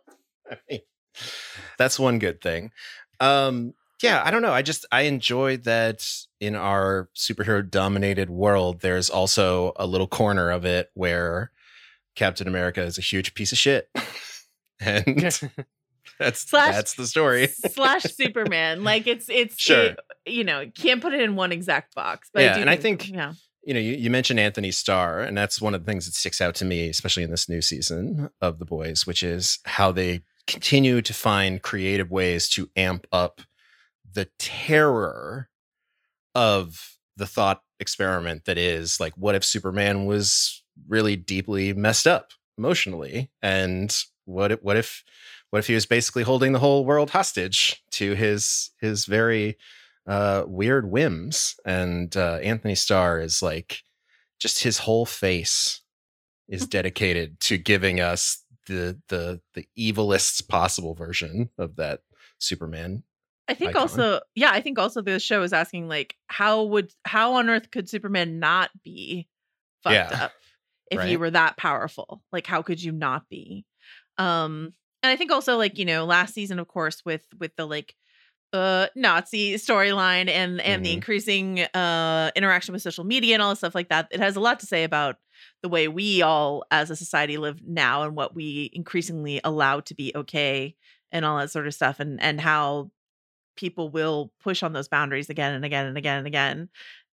That's 1.77 1.99
one 1.99 2.19
good 2.19 2.41
thing. 2.41 2.71
Um, 3.19 3.73
yeah, 4.01 4.21
I 4.25 4.31
don't 4.31 4.41
know. 4.41 4.51
I 4.51 4.61
just 4.61 4.85
I 4.91 5.01
enjoy 5.03 5.57
that 5.57 6.05
in 6.39 6.55
our 6.55 7.09
superhero 7.15 7.67
dominated 7.67 8.29
world, 8.29 8.81
there's 8.81 9.09
also 9.09 9.73
a 9.77 9.85
little 9.87 10.07
corner 10.07 10.49
of 10.49 10.65
it 10.65 10.89
where 10.93 11.51
Captain 12.15 12.47
America 12.47 12.81
is 12.81 12.97
a 12.97 13.01
huge 13.01 13.33
piece 13.33 13.51
of 13.51 13.57
shit. 13.57 13.89
and 14.81 15.03
that's 16.19 16.41
Slash- 16.49 16.75
that's 16.75 16.95
the 16.95 17.07
story. 17.07 17.47
slash 17.47 18.03
Superman. 18.03 18.83
Like 18.83 19.07
it's 19.07 19.29
it's 19.29 19.57
Sure. 19.59 19.83
it- 19.85 19.99
you 20.25 20.43
know, 20.43 20.69
can't 20.73 21.01
put 21.01 21.13
it 21.13 21.21
in 21.21 21.35
one 21.35 21.51
exact 21.51 21.95
box. 21.95 22.29
But 22.33 22.43
Yeah, 22.43 22.55
do 22.55 22.61
and 22.61 22.69
I 22.69 22.75
think- 22.77 23.09
yeah. 23.09 23.33
You 23.65 23.73
know, 23.73 23.79
you, 23.79 23.93
you 23.93 24.09
mentioned 24.09 24.39
Antony 24.39 24.71
Starr, 24.71 25.21
and 25.21 25.37
that's 25.37 25.61
one 25.61 25.73
of 25.73 25.85
the 25.85 25.89
things 25.89 26.05
that 26.05 26.13
sticks 26.13 26.41
out 26.41 26.55
to 26.55 26.65
me, 26.65 26.89
especially 26.89 27.23
in 27.23 27.31
this 27.31 27.47
new 27.47 27.61
season 27.61 28.29
of 28.41 28.59
The 28.59 28.65
Boys, 28.65 29.07
which 29.07 29.23
is 29.23 29.59
how 29.65 29.91
they 29.91 30.23
continue 30.47 31.01
to 31.01 31.13
find 31.13 31.61
creative 31.61 32.11
ways 32.11 32.49
to 32.49 32.69
amp 32.75 33.07
up 33.11 33.41
the 34.11 34.27
terror 34.37 35.49
of 36.35 36.97
the 37.15 37.25
thought 37.25 37.61
experiment 37.79 38.45
that 38.45 38.57
is 38.57 38.99
like, 38.99 39.13
what 39.15 39.35
if 39.35 39.45
Superman 39.45 40.05
was 40.05 40.63
really 40.87 41.15
deeply 41.15 41.73
messed 41.73 42.07
up 42.07 42.31
emotionally, 42.57 43.29
and 43.41 43.95
what 44.25 44.51
if, 44.51 44.61
what 44.61 44.77
if 44.77 45.03
what 45.49 45.59
if 45.59 45.67
he 45.67 45.75
was 45.75 45.85
basically 45.85 46.23
holding 46.23 46.51
the 46.51 46.59
whole 46.59 46.83
world 46.83 47.11
hostage 47.11 47.83
to 47.91 48.15
his 48.15 48.71
his 48.81 49.05
very 49.05 49.55
uh, 50.07 50.43
weird 50.47 50.89
whims. 50.89 51.55
And 51.65 52.15
uh, 52.15 52.39
Antony 52.43 52.75
Starr 52.75 53.19
is 53.19 53.41
like, 53.41 53.81
just 54.39 54.63
his 54.63 54.79
whole 54.79 55.05
face 55.05 55.81
is 56.49 56.67
dedicated 56.67 57.39
to 57.39 57.57
giving 57.57 57.99
us 58.01 58.43
the 58.67 58.99
the 59.07 59.41
the 59.53 59.65
evilest 59.77 60.47
possible 60.49 60.93
version 60.93 61.49
of 61.57 61.77
that 61.77 62.01
Superman. 62.39 63.03
I 63.47 63.53
think 63.53 63.71
icon. 63.71 63.81
also, 63.81 64.19
yeah, 64.35 64.51
I 64.51 64.61
think 64.61 64.79
also 64.79 65.01
the 65.01 65.19
show 65.19 65.43
is 65.43 65.53
asking 65.53 65.87
like, 65.87 66.15
how 66.27 66.63
would 66.63 66.91
how 67.05 67.33
on 67.35 67.49
earth 67.49 67.71
could 67.71 67.89
Superman 67.89 68.39
not 68.39 68.69
be 68.83 69.27
fucked 69.83 70.11
Yeah. 70.11 70.25
up 70.25 70.31
if 70.91 70.97
Right. 70.99 71.19
were 71.19 71.31
that 71.31 71.57
powerful? 71.57 72.21
Like, 72.31 72.47
how 72.47 72.61
could 72.61 72.81
you 72.81 72.91
not 72.91 73.27
be? 73.29 73.65
Um, 74.17 74.73
and 75.01 75.09
I 75.11 75.15
think 75.15 75.31
also 75.31 75.57
like 75.57 75.77
you 75.77 75.85
know, 75.85 76.05
last 76.05 76.33
season, 76.33 76.59
of 76.59 76.67
course, 76.67 77.03
with 77.05 77.25
with 77.39 77.55
the 77.55 77.65
like 77.65 77.95
uh 78.53 78.87
Nazi 78.95 79.55
storyline 79.55 80.29
and 80.29 80.61
and 80.61 80.85
the 80.85 80.89
Mhm. 80.91 80.93
increasing 80.93 81.59
uh 81.61 82.31
interaction 82.35 82.73
with 82.73 82.81
social 82.81 83.03
media 83.03 83.33
and 83.35 83.41
all 83.43 83.49
this 83.51 83.59
stuff 83.59 83.75
like 83.75 83.89
that, 83.89 84.07
it 84.11 84.19
has 84.19 84.35
a 84.35 84.39
lot 84.39 84.59
to 84.61 84.65
say 84.67 84.83
about 84.83 85.17
the 85.63 85.69
way 85.69 85.87
we 85.87 86.21
all 86.21 86.63
as 86.71 86.89
a 86.89 86.95
society 86.95 87.37
live 87.37 87.59
now 87.65 88.03
and 88.03 88.15
what 88.15 88.35
we 88.35 88.69
increasingly 88.73 89.41
allow 89.43 89.79
to 89.81 89.95
be 89.95 90.11
okay 90.15 90.75
and 91.11 91.25
all 91.25 91.37
that 91.37 91.51
sort 91.51 91.67
of 91.67 91.73
stuff 91.73 91.99
and 91.99 92.21
and 92.21 92.39
how 92.41 92.91
people 93.55 93.89
will 93.89 94.31
push 94.41 94.63
on 94.63 94.73
those 94.73 94.87
boundaries 94.87 95.29
again 95.29 95.53
and 95.53 95.65
again 95.65 95.85
and 95.85 95.97
again 95.97 96.17
and 96.19 96.27
again 96.27 96.69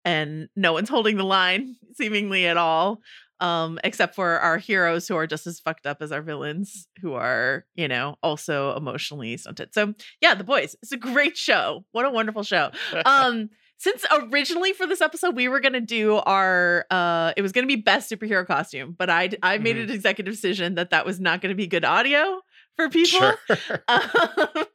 and 0.06 0.50
no 0.56 0.74
one's 0.74 0.90
holding 0.96 1.18
the 1.18 1.24
line 1.24 1.76
seemingly 1.96 2.46
at 2.48 2.58
all 2.58 3.02
um 3.40 3.80
except 3.84 4.16
for 4.16 4.40
our 4.40 4.58
heroes 4.58 5.08
who 5.08 5.16
are 5.16 5.28
just 5.28 5.48
as 5.48 5.60
fucked 5.60 5.86
up 5.86 6.02
as 6.02 6.12
our 6.12 6.22
villains 6.22 6.88
who 7.02 7.14
are 7.14 7.66
you 7.76 7.88
know 7.88 8.16
also 8.24 8.76
emotionally 8.76 9.38
stunted. 9.38 9.74
So 9.74 9.94
yeah 10.22 10.36
the 10.36 10.44
boys. 10.44 10.76
It's 10.82 10.92
a 10.92 10.98
great 10.98 11.38
show. 11.38 11.86
What 11.92 12.06
a 12.06 12.10
wonderful 12.10 12.44
show. 12.44 12.72
Um 13.06 13.50
since 13.80 14.06
originally 14.12 14.74
for 14.74 14.88
this 14.88 15.02
episode 15.02 15.36
we 15.36 15.48
were 15.48 15.60
gonna 15.60 15.82
do 15.82 16.16
our 16.16 16.86
uh 16.90 17.34
it 17.38 17.42
was 17.42 17.52
gonna 17.52 17.68
be 17.68 17.76
best 17.76 18.12
superhero 18.12 18.46
costume 18.46 18.96
but 18.98 19.10
i 19.10 19.30
i 19.44 19.58
made 19.58 19.78
an 19.78 19.90
executive 19.90 20.34
decision 20.34 20.76
that 20.76 20.90
that 20.90 21.06
was 21.06 21.20
not 21.20 21.42
gonna 21.42 21.56
be 21.56 21.68
good 21.68 21.86
audio 21.86 22.42
for 22.76 22.90
people. 22.90 23.20
Sure. 23.20 23.84
um, 23.88 24.66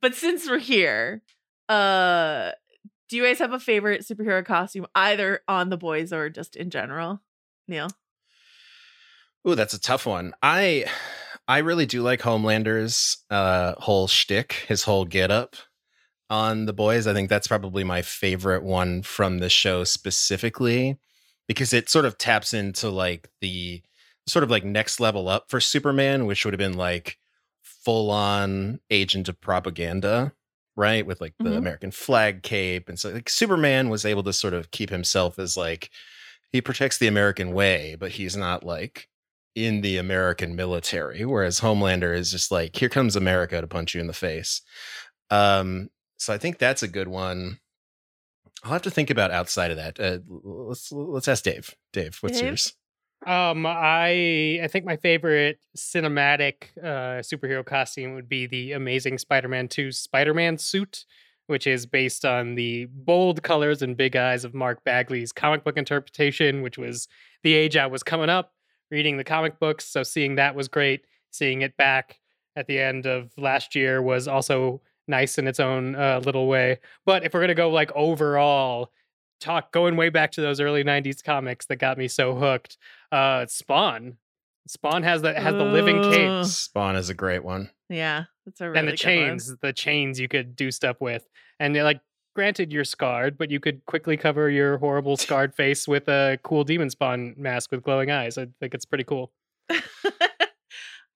but 0.00 0.14
since 0.14 0.48
we're 0.48 0.58
here 0.58 1.22
uh 1.68 2.52
do 3.08 3.16
you 3.16 3.24
guys 3.24 3.38
have 3.38 3.52
a 3.52 3.60
favorite 3.60 4.02
superhero 4.02 4.44
costume 4.44 4.86
either 4.94 5.40
on 5.48 5.70
the 5.70 5.78
boys 5.78 6.12
or 6.12 6.28
just 6.28 6.56
in 6.56 6.70
general 6.70 7.22
neil 7.68 7.88
Ooh, 9.46 9.54
that's 9.54 9.74
a 9.74 9.80
tough 9.80 10.06
one. 10.06 10.32
I 10.42 10.86
I 11.48 11.58
really 11.58 11.86
do 11.86 12.02
like 12.02 12.20
Homelander's 12.20 13.18
uh 13.30 13.74
whole 13.78 14.06
shtick, 14.08 14.64
his 14.68 14.82
whole 14.82 15.04
get 15.04 15.30
up 15.30 15.56
on 16.30 16.66
the 16.66 16.72
boys. 16.74 17.06
I 17.06 17.14
think 17.14 17.30
that's 17.30 17.48
probably 17.48 17.84
my 17.84 18.02
favorite 18.02 18.64
one 18.64 19.02
from 19.02 19.38
the 19.38 19.50
show 19.50 19.84
specifically 19.84 20.98
because 21.48 21.72
it 21.74 21.88
sort 21.90 22.06
of 22.06 22.18
taps 22.18 22.54
into 22.54 22.90
like 22.90 23.30
the 23.40 23.82
sort 24.28 24.42
of 24.44 24.50
like 24.50 24.64
next 24.64 25.00
level 25.00 25.28
up 25.28 25.50
for 25.50 25.60
Superman, 25.60 26.26
which 26.26 26.44
would 26.44 26.54
have 26.54 26.58
been 26.58 26.76
like 26.78 27.18
full 27.62 28.10
on 28.10 28.80
agent 28.90 29.28
of 29.28 29.40
propaganda, 29.40 30.32
right? 30.76 31.06
With 31.06 31.20
like 31.20 31.34
the 31.42 31.50
Mhm. 31.50 31.58
American 31.58 31.90
flag 31.92 32.42
cape. 32.42 32.88
And 32.88 32.98
so 32.98 33.10
like 33.10 33.28
Superman 33.30 33.88
was 33.90 34.04
able 34.06 34.22
to 34.24 34.32
sort 34.32 34.54
of 34.54 34.70
keep 34.72 34.90
himself 34.90 35.38
as 35.38 35.56
like 35.56 35.90
he 36.52 36.60
protects 36.60 36.98
the 36.98 37.06
American 37.06 37.52
way, 37.52 37.96
but 37.98 38.12
he's 38.12 38.36
not 38.36 38.64
like 38.64 39.08
in 39.54 39.80
the 39.80 39.96
American 39.96 40.54
military. 40.56 41.24
Whereas 41.24 41.60
Homelander 41.60 42.14
is 42.14 42.30
just 42.30 42.50
like, 42.50 42.76
here 42.76 42.88
comes 42.88 43.16
America 43.16 43.60
to 43.60 43.66
punch 43.66 43.94
you 43.94 44.00
in 44.00 44.06
the 44.06 44.12
face. 44.12 44.62
Um, 45.30 45.90
so 46.16 46.32
I 46.32 46.38
think 46.38 46.58
that's 46.58 46.82
a 46.82 46.88
good 46.88 47.08
one. 47.08 47.58
I'll 48.64 48.72
have 48.72 48.82
to 48.82 48.90
think 48.90 49.10
about 49.10 49.30
outside 49.30 49.70
of 49.70 49.76
that. 49.76 50.00
Uh, 50.00 50.18
let's 50.28 50.90
let's 50.90 51.28
ask 51.28 51.44
Dave. 51.44 51.74
Dave, 51.92 52.18
what's 52.20 52.40
Dave? 52.40 52.48
yours? 52.48 52.74
Um, 53.24 53.66
I 53.66 54.60
I 54.62 54.68
think 54.68 54.84
my 54.84 54.96
favorite 54.96 55.60
cinematic 55.76 56.76
uh, 56.82 57.20
superhero 57.22 57.64
costume 57.64 58.14
would 58.14 58.28
be 58.28 58.46
the 58.46 58.72
Amazing 58.72 59.18
Spider-Man 59.18 59.68
2 59.68 59.92
Spider-Man 59.92 60.58
suit, 60.58 61.04
which 61.48 61.66
is 61.66 61.84
based 61.84 62.24
on 62.24 62.54
the 62.54 62.86
bold 62.92 63.42
colors 63.42 63.82
and 63.82 63.96
big 63.96 64.14
eyes 64.16 64.44
of 64.44 64.54
Mark 64.54 64.84
Bagley's 64.84 65.32
comic 65.32 65.64
book 65.64 65.76
interpretation, 65.76 66.62
which 66.62 66.78
was 66.78 67.08
the 67.42 67.54
age 67.54 67.76
I 67.76 67.86
was 67.86 68.02
coming 68.02 68.30
up 68.30 68.52
reading 68.90 69.16
the 69.16 69.24
comic 69.24 69.58
books. 69.58 69.84
So 69.86 70.02
seeing 70.02 70.36
that 70.36 70.54
was 70.54 70.68
great. 70.68 71.04
Seeing 71.30 71.62
it 71.62 71.76
back 71.76 72.20
at 72.56 72.66
the 72.66 72.78
end 72.78 73.06
of 73.06 73.32
last 73.36 73.74
year 73.74 74.00
was 74.00 74.26
also 74.28 74.80
nice 75.06 75.38
in 75.38 75.46
its 75.46 75.60
own 75.60 75.94
uh, 75.94 76.20
little 76.24 76.46
way. 76.48 76.78
But 77.04 77.24
if 77.24 77.34
we're 77.34 77.40
gonna 77.40 77.54
go 77.54 77.70
like 77.70 77.90
overall, 77.94 78.92
talk 79.40 79.72
going 79.72 79.96
way 79.96 80.08
back 80.08 80.32
to 80.32 80.40
those 80.40 80.60
early 80.60 80.84
'90s 80.84 81.22
comics 81.22 81.66
that 81.66 81.76
got 81.76 81.98
me 81.98 82.08
so 82.08 82.34
hooked 82.34 82.76
uh 83.12 83.46
Spawn. 83.46 84.16
Spawn 84.66 85.02
has 85.02 85.22
the 85.22 85.32
has 85.32 85.54
the 85.54 85.64
living 85.64 85.98
Ugh. 86.00 86.12
cape 86.12 86.44
Spawn 86.46 86.96
is 86.96 87.08
a 87.08 87.14
great 87.14 87.44
one. 87.44 87.70
yeah 87.88 88.24
that's 88.48 88.60
a 88.60 88.70
really 88.70 88.78
and 88.78 88.88
the 88.88 88.92
good 88.92 89.04
one. 89.04 89.14
chains, 89.14 89.56
the 89.60 89.72
chains 89.72 90.18
you 90.18 90.28
could 90.28 90.56
do 90.56 90.70
stuff 90.70 91.00
with. 91.00 91.28
And 91.60 91.74
they're 91.74 91.84
like 91.84 92.00
granted 92.34 92.72
you're 92.72 92.84
scarred, 92.84 93.36
but 93.36 93.50
you 93.50 93.60
could 93.60 93.84
quickly 93.86 94.16
cover 94.16 94.48
your 94.48 94.78
horrible 94.78 95.16
scarred 95.26 95.54
face 95.54 95.86
with 95.86 96.08
a 96.08 96.38
cool 96.42 96.64
demon 96.64 96.88
spawn 96.90 97.34
mask 97.36 97.70
with 97.70 97.82
glowing 97.82 98.10
eyes. 98.10 98.38
I 98.38 98.46
think 98.60 98.74
it's 98.74 98.84
pretty 98.84 99.04
cool. 99.04 99.32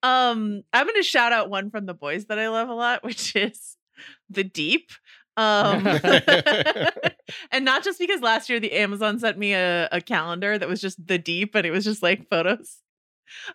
um 0.03 0.62
i'm 0.73 0.87
gonna 0.87 1.03
shout 1.03 1.33
out 1.33 1.49
one 1.49 1.71
from 1.71 1.87
the 1.87 1.95
boys 1.95 2.27
that 2.27 2.39
i 2.39 2.49
love 2.49 2.69
a 2.69 2.75
lot 2.75 3.05
which 3.05 3.37
is 3.37 3.77
the 4.29 4.43
deep 4.43 4.91
um 5.37 5.87
and 7.53 7.65
not 7.65 7.85
just 7.85 7.99
because 8.01 8.21
last 8.21 8.51
year 8.51 8.59
the 8.59 8.73
amazon 8.73 9.19
sent 9.19 9.39
me 9.39 9.55
a, 9.55 9.89
a 9.93 10.01
calendar 10.01 10.59
that 10.59 10.69
was 10.69 10.81
just 10.81 11.07
the 11.07 11.19
deep 11.19 11.55
and 11.55 11.65
it 11.65 11.71
was 11.71 11.85
just 11.85 12.03
like 12.03 12.29
photos 12.29 12.79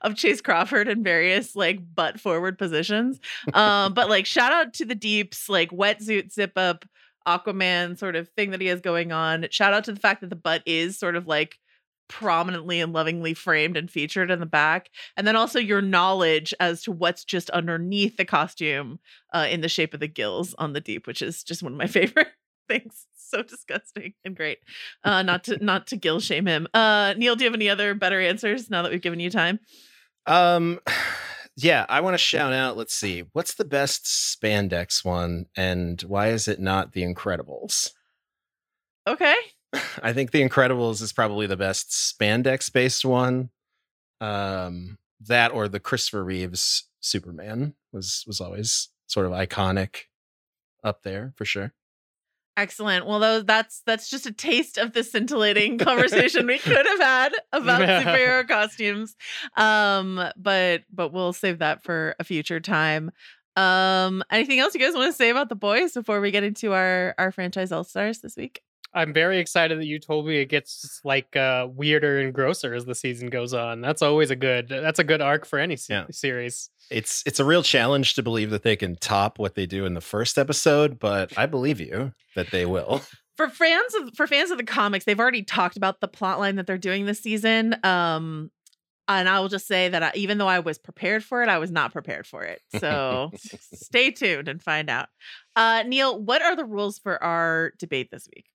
of 0.01 0.15
chace 0.15 0.41
crawford 0.41 0.87
in 0.87 1.03
various 1.03 1.55
like 1.55 1.79
butt 1.95 2.19
forward 2.19 2.57
positions. 2.57 3.19
Um 3.53 3.93
but 3.93 4.09
like 4.09 4.25
shout 4.25 4.51
out 4.51 4.73
to 4.75 4.85
the 4.85 4.95
deeps 4.95 5.49
like 5.49 5.71
wetsuit 5.71 6.31
zip 6.31 6.53
up 6.55 6.85
aquaman 7.27 7.97
sort 7.97 8.15
of 8.15 8.29
thing 8.29 8.51
that 8.51 8.61
he 8.61 8.67
has 8.67 8.81
going 8.81 9.11
on. 9.11 9.47
Shout 9.51 9.73
out 9.73 9.83
to 9.85 9.93
the 9.93 9.99
fact 9.99 10.21
that 10.21 10.29
the 10.29 10.35
butt 10.35 10.63
is 10.65 10.97
sort 10.97 11.15
of 11.15 11.27
like 11.27 11.59
prominently 12.07 12.79
and 12.79 12.93
lovingly 12.93 13.33
framed 13.33 13.75
and 13.75 13.91
featured 13.91 14.31
in 14.31 14.39
the 14.39 14.45
back. 14.45 14.89
And 15.17 15.27
then 15.27 15.35
also 15.35 15.59
your 15.59 15.81
knowledge 15.81 16.53
as 16.59 16.81
to 16.83 16.91
what's 16.91 17.25
just 17.25 17.49
underneath 17.49 18.17
the 18.17 18.25
costume 18.25 18.99
uh, 19.33 19.47
in 19.49 19.61
the 19.61 19.69
shape 19.69 19.93
of 19.93 19.99
the 19.99 20.07
gills 20.07 20.53
on 20.57 20.73
the 20.73 20.79
deep 20.79 21.05
which 21.05 21.21
is 21.21 21.43
just 21.43 21.61
one 21.61 21.73
of 21.73 21.77
my 21.77 21.87
favorite 21.87 22.29
things 22.67 23.05
so 23.15 23.41
disgusting 23.43 24.13
and 24.23 24.35
great 24.35 24.59
uh 25.03 25.21
not 25.21 25.43
to 25.43 25.63
not 25.63 25.87
to 25.87 25.97
gill 25.97 26.19
shame 26.19 26.45
him 26.47 26.67
uh 26.73 27.13
neil 27.17 27.35
do 27.35 27.43
you 27.43 27.49
have 27.49 27.55
any 27.55 27.69
other 27.69 27.93
better 27.93 28.21
answers 28.21 28.69
now 28.69 28.81
that 28.81 28.91
we've 28.91 29.01
given 29.01 29.19
you 29.19 29.29
time 29.29 29.59
Um, 30.25 30.79
Yeah, 31.59 31.87
I 31.89 32.01
want 32.01 32.13
to 32.13 32.19
shout 32.19 32.53
out. 32.53 32.77
Let's 32.77 32.93
see, 32.93 33.23
what's 33.33 33.55
the 33.55 33.65
best 33.65 34.05
spandex 34.05 35.03
one, 35.03 35.47
and 35.55 35.99
why 36.03 36.27
is 36.27 36.47
it 36.47 36.59
not 36.59 36.91
The 36.93 37.01
Incredibles? 37.01 37.89
Okay. 39.07 39.33
I 40.03 40.13
think 40.13 40.29
The 40.29 40.47
Incredibles 40.47 41.01
is 41.01 41.11
probably 41.11 41.47
the 41.47 41.57
best 41.57 41.89
spandex 41.89 42.71
based 42.71 43.03
one. 43.05 43.49
Um, 44.21 44.99
that 45.19 45.51
or 45.51 45.67
the 45.67 45.79
Christopher 45.79 46.23
Reeves 46.23 46.87
Superman 46.99 47.73
was 47.91 48.23
was 48.27 48.39
always 48.39 48.89
sort 49.07 49.25
of 49.25 49.31
iconic 49.31 50.01
up 50.83 51.01
there 51.01 51.33
for 51.35 51.45
sure. 51.45 51.73
Excellent. 52.57 53.05
Well, 53.05 53.19
those 53.19 53.45
that's 53.45 53.83
that's 53.85 54.09
just 54.09 54.25
a 54.25 54.31
taste 54.33 54.79
of 54.79 54.93
the 54.93 55.03
scintillating 55.03 55.77
conversation 55.79 56.47
we 56.47 56.57
could 56.57 56.87
have 56.87 56.99
had 56.99 57.33
about 57.53 57.81
superhero 57.81 58.47
costumes. 58.47 59.15
Um, 59.55 60.31
but 60.35 60.81
but 60.91 61.13
we'll 61.13 61.33
save 61.33 61.59
that 61.59 61.83
for 61.83 62.15
a 62.19 62.23
future 62.23 62.59
time. 62.59 63.11
Um, 63.55 64.23
anything 64.31 64.59
else 64.59 64.73
you 64.73 64.79
guys 64.81 64.95
want 64.95 65.11
to 65.11 65.15
say 65.17 65.29
about 65.29 65.49
the 65.49 65.55
boys 65.55 65.93
before 65.93 66.19
we 66.19 66.31
get 66.31 66.43
into 66.43 66.73
our 66.73 67.13
our 67.19 67.31
franchise 67.31 67.71
all 67.71 67.83
stars 67.83 68.19
this 68.21 68.35
week? 68.35 68.61
I'm 68.93 69.13
very 69.13 69.37
excited 69.39 69.77
that 69.79 69.85
you 69.85 69.99
told 69.99 70.25
me 70.25 70.37
it 70.37 70.45
gets 70.47 71.01
like 71.03 71.35
uh, 71.35 71.67
weirder 71.69 72.19
and 72.19 72.33
grosser 72.33 72.73
as 72.73 72.85
the 72.85 72.95
season 72.95 73.29
goes 73.29 73.53
on. 73.53 73.81
That's 73.81 74.01
always 74.01 74.31
a 74.31 74.35
good. 74.35 74.69
That's 74.69 74.99
a 74.99 75.03
good 75.03 75.21
arc 75.21 75.45
for 75.45 75.59
any 75.59 75.75
se- 75.75 75.93
Yeah. 75.93 76.05
series. 76.11 76.69
It's 76.89 77.21
it's 77.25 77.39
a 77.39 77.45
real 77.45 77.63
challenge 77.63 78.15
to 78.15 78.23
believe 78.23 78.49
that 78.51 78.63
they 78.63 78.75
can 78.75 78.95
top 78.95 79.39
what 79.39 79.55
they 79.55 79.65
do 79.65 79.85
in 79.85 79.93
the 79.93 80.01
first 80.01 80.37
episode, 80.37 80.99
but 80.99 81.37
I 81.37 81.45
believe 81.45 81.79
you 81.79 82.13
that 82.35 82.49
they 82.51 82.65
will. 82.65 83.01
for 83.37 83.49
fans 83.49 83.93
of 83.95 84.11
for 84.15 84.25
fans 84.25 84.51
of 84.51 84.57
the 84.57 84.63
comics, 84.63 85.05
they've 85.05 85.19
already 85.19 85.43
talked 85.43 85.77
about 85.77 85.99
the 86.01 86.07
plot 86.07 86.39
line 86.39 86.55
that 86.55 86.65
they're 86.65 86.77
doing 86.77 87.05
this 87.05 87.19
season. 87.19 87.75
Um, 87.83 88.49
and 89.09 89.29
I 89.29 89.39
will 89.41 89.47
just 89.49 89.67
say 89.67 89.87
that 89.89 90.01
I, 90.03 90.11
even 90.15 90.37
though 90.37 90.47
I 90.47 90.59
was 90.59 90.77
prepared 90.77 91.23
for 91.23 91.41
it, 91.43 91.49
I 91.49 91.59
was 91.59 91.71
not 91.71 91.93
prepared 91.93 92.25
for 92.25 92.43
it. 92.43 92.61
So 92.79 93.31
stay 93.73 94.11
tuned 94.11 94.47
and 94.49 94.61
find 94.61 94.89
out. 94.89 95.07
Uh, 95.55 95.83
Neil, 95.85 96.19
what 96.21 96.41
are 96.41 96.55
the 96.55 96.65
rules 96.65 96.99
for 96.99 97.21
our 97.23 97.71
debate 97.79 98.09
this 98.11 98.27
week? 98.35 98.45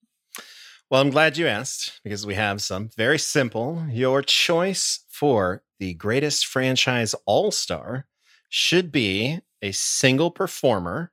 Well, 0.93 1.01
I'm 1.01 1.09
glad 1.09 1.39
you 1.39 1.47
asked 1.47 2.03
because 2.05 2.27
we 2.27 2.35
have 2.35 2.61
some 2.61 2.91
very 2.99 3.19
simple. 3.19 3.83
Your 3.89 4.21
choice 4.21 5.07
for 5.09 5.63
the 5.79 5.95
greatest 5.95 6.45
franchise 6.45 7.15
all 7.25 7.51
star 7.51 8.05
should 8.51 8.93
be 8.93 9.41
a 9.63 9.73
single 9.73 10.31
performer 10.31 11.11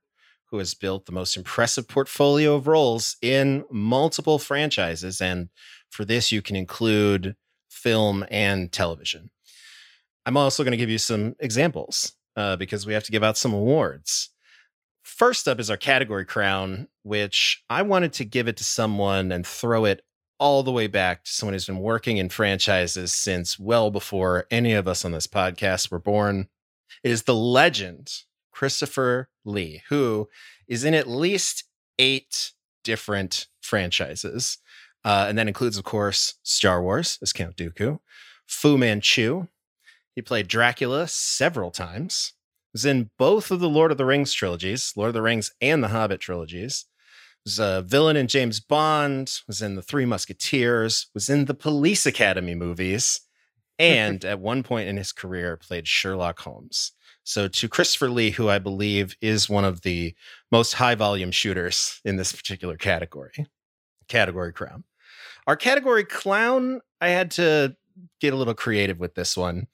who 0.48 0.58
has 0.58 0.74
built 0.74 1.06
the 1.06 1.14
most 1.14 1.38
impressive 1.38 1.88
portfolio 1.88 2.56
of 2.56 2.68
roles 2.68 3.16
in 3.22 3.64
multiple 3.72 4.38
franchises. 4.38 5.22
And 5.22 5.48
for 5.90 6.04
this, 6.04 6.30
you 6.30 6.42
can 6.42 6.58
include 6.58 7.38
film 7.70 8.26
and 8.30 8.74
television. 8.74 9.32
I'm 10.26 10.36
also 10.36 10.66
going 10.66 10.72
to 10.72 10.78
give 10.78 10.90
you 10.90 10.98
some 10.98 11.38
examples 11.40 12.18
uh, 12.36 12.58
because 12.58 12.86
we 12.86 12.94
have 12.96 13.06
to 13.06 13.14
give 13.14 13.24
out 13.24 13.38
some 13.38 13.54
awards. 13.54 14.30
First 15.10 15.50
up 15.50 15.60
is 15.60 15.70
our 15.70 15.75
category 15.75 16.24
crown, 16.24 16.88
which 17.04 17.63
I 17.70 17.82
wanted 17.82 18.13
to 18.13 18.24
give 18.24 18.48
it 18.48 18.56
to 18.58 18.63
someone 18.63 19.34
and 19.34 19.46
throw 19.46 19.84
it 19.84 20.01
all 20.38 20.63
the 20.63 20.72
way 20.72 20.88
back 20.88 21.25
to 21.25 21.32
someone 21.32 21.54
who's 21.54 21.66
been 21.66 21.80
working 21.80 22.18
in 22.18 22.30
franchises 22.30 23.12
since 23.12 23.60
well 23.60 23.92
before 23.92 24.46
any 24.50 24.72
of 24.72 24.88
us 24.88 25.04
on 25.04 25.12
this 25.12 25.28
podcast 25.28 25.92
were 25.92 26.00
born. 26.00 26.48
It 27.04 27.12
is 27.12 27.24
the 27.24 27.36
legend, 27.36 28.13
Christopher 28.51 29.30
Lee, 29.44 29.82
who 29.89 30.30
is 30.70 30.86
in 30.86 30.94
at 30.94 31.10
least 31.10 31.66
eight 31.98 32.54
different 32.84 33.48
franchises. 33.62 34.60
Uh, 35.04 35.25
and 35.28 35.38
that 35.38 35.48
includes, 35.48 35.78
of 35.78 35.84
course, 35.84 36.36
Star 36.44 36.82
Wars 36.82 37.18
as 37.22 37.34
Count 37.34 37.58
Dooku, 37.58 38.00
Fu 38.48 38.78
Manchu. 38.78 39.48
He 40.16 40.22
played 40.22 40.48
Dracula 40.48 41.08
several 41.08 41.72
times 41.72 42.34
was 42.74 42.86
in 42.86 43.10
both 43.18 43.52
of 43.52 43.60
the 43.60 43.70
Lord 43.70 43.92
of 43.92 43.98
the 43.98 44.06
Rings 44.06 44.34
trilogies, 44.34 44.94
Lord 44.96 45.10
of 45.10 45.14
the 45.14 45.22
Rings 45.22 45.52
and 45.62 45.84
the 45.84 45.90
Hobbit 45.90 46.20
trilogies. 46.20 46.86
Was 47.46 47.58
a 47.58 47.82
villain 47.82 48.18
in 48.18 48.28
James 48.28 48.60
Bond, 48.60 49.40
was 49.48 49.62
in 49.62 49.76
the 49.76 49.82
Three 49.82 50.06
Musketeers, 50.06 51.08
was 51.14 51.30
in 51.30 51.46
the 51.46 51.54
Police 51.54 52.06
Academy 52.06 52.54
movies, 52.54 53.22
and 53.80 54.26
at 54.26 54.40
one 54.40 54.62
point 54.62 54.90
in 54.90 54.98
his 54.98 55.12
career 55.12 55.56
played 55.58 55.88
Sherlock 55.88 56.40
Holmes. 56.40 56.92
So 57.24 57.48
to 57.48 57.70
Christopher 57.70 58.10
Lee, 58.10 58.32
who 58.32 58.50
I 58.50 58.60
believe 58.60 59.16
is 59.22 59.50
one 59.50 59.63
of 59.63 59.82
the 59.82 60.15
most 60.52 60.74
high 60.74 60.96
volume 60.96 61.32
shooters 61.32 62.02
in 62.04 62.15
this 62.15 62.34
particular 62.34 62.76
category, 62.76 63.46
category 64.08 64.52
crown. 64.52 64.84
Our 65.48 65.56
category 65.56 66.04
clown, 66.04 66.82
I 67.00 67.10
had 67.10 67.32
to 67.32 67.76
get 68.20 68.34
a 68.34 68.36
little 68.36 68.54
creative 68.54 69.00
with 69.00 69.15
this 69.15 69.38
one. 69.38 69.67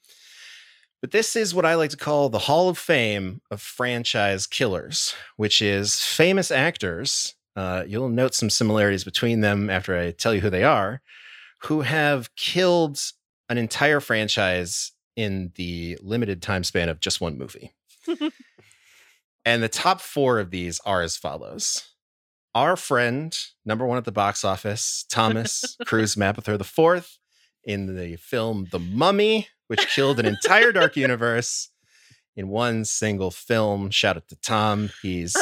But 1.00 1.10
this 1.10 1.36
is 1.36 1.54
what 1.54 1.66
I 1.66 1.74
like 1.74 1.90
to 1.90 1.96
call 1.96 2.28
the 2.28 2.40
Hall 2.40 2.68
of 2.68 2.78
Fame 2.78 3.40
of 3.50 3.60
franchise 3.60 4.46
killers, 4.46 5.14
which 5.36 5.60
is 5.60 6.02
famous 6.02 6.50
actors. 6.50 7.34
Uh, 7.54 7.84
you'll 7.86 8.08
note 8.08 8.34
some 8.34 8.50
similarities 8.50 9.04
between 9.04 9.40
them 9.40 9.70
after 9.70 9.96
I 9.96 10.10
tell 10.10 10.34
you 10.34 10.40
who 10.40 10.50
they 10.50 10.64
are, 10.64 11.02
who 11.64 11.82
have 11.82 12.34
killed 12.34 12.98
an 13.48 13.58
entire 13.58 14.00
franchise 14.00 14.92
in 15.16 15.52
the 15.54 15.98
limited 16.02 16.42
time 16.42 16.64
span 16.64 16.88
of 16.88 17.00
just 17.00 17.20
one 17.20 17.38
movie. 17.38 17.72
and 19.44 19.62
the 19.62 19.68
top 19.68 20.00
four 20.00 20.38
of 20.38 20.50
these 20.50 20.80
are 20.84 21.02
as 21.02 21.16
follows. 21.16 21.92
Our 22.54 22.76
friend, 22.76 23.36
number 23.64 23.86
one 23.86 23.98
at 23.98 24.04
the 24.04 24.12
box 24.12 24.44
office, 24.44 25.04
Thomas 25.10 25.76
Cruise 25.86 26.16
Mapother 26.16 26.54
IV, 26.54 27.18
in 27.64 27.96
the 27.96 28.16
film 28.16 28.68
The 28.70 28.78
Mummy, 28.78 29.48
which 29.68 29.86
killed 29.88 30.18
an 30.20 30.26
entire 30.26 30.72
dark 30.72 30.96
universe 30.96 31.70
in 32.36 32.48
one 32.48 32.84
single 32.84 33.30
film. 33.30 33.90
Shout 33.90 34.16
out 34.16 34.28
to 34.28 34.36
Tom. 34.36 34.90
He's 35.02 35.36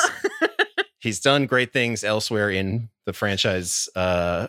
he's 0.98 1.20
done 1.20 1.46
great 1.46 1.72
things 1.72 2.04
elsewhere 2.04 2.50
in 2.50 2.88
the 3.04 3.12
franchise 3.12 3.88
uh, 3.96 4.46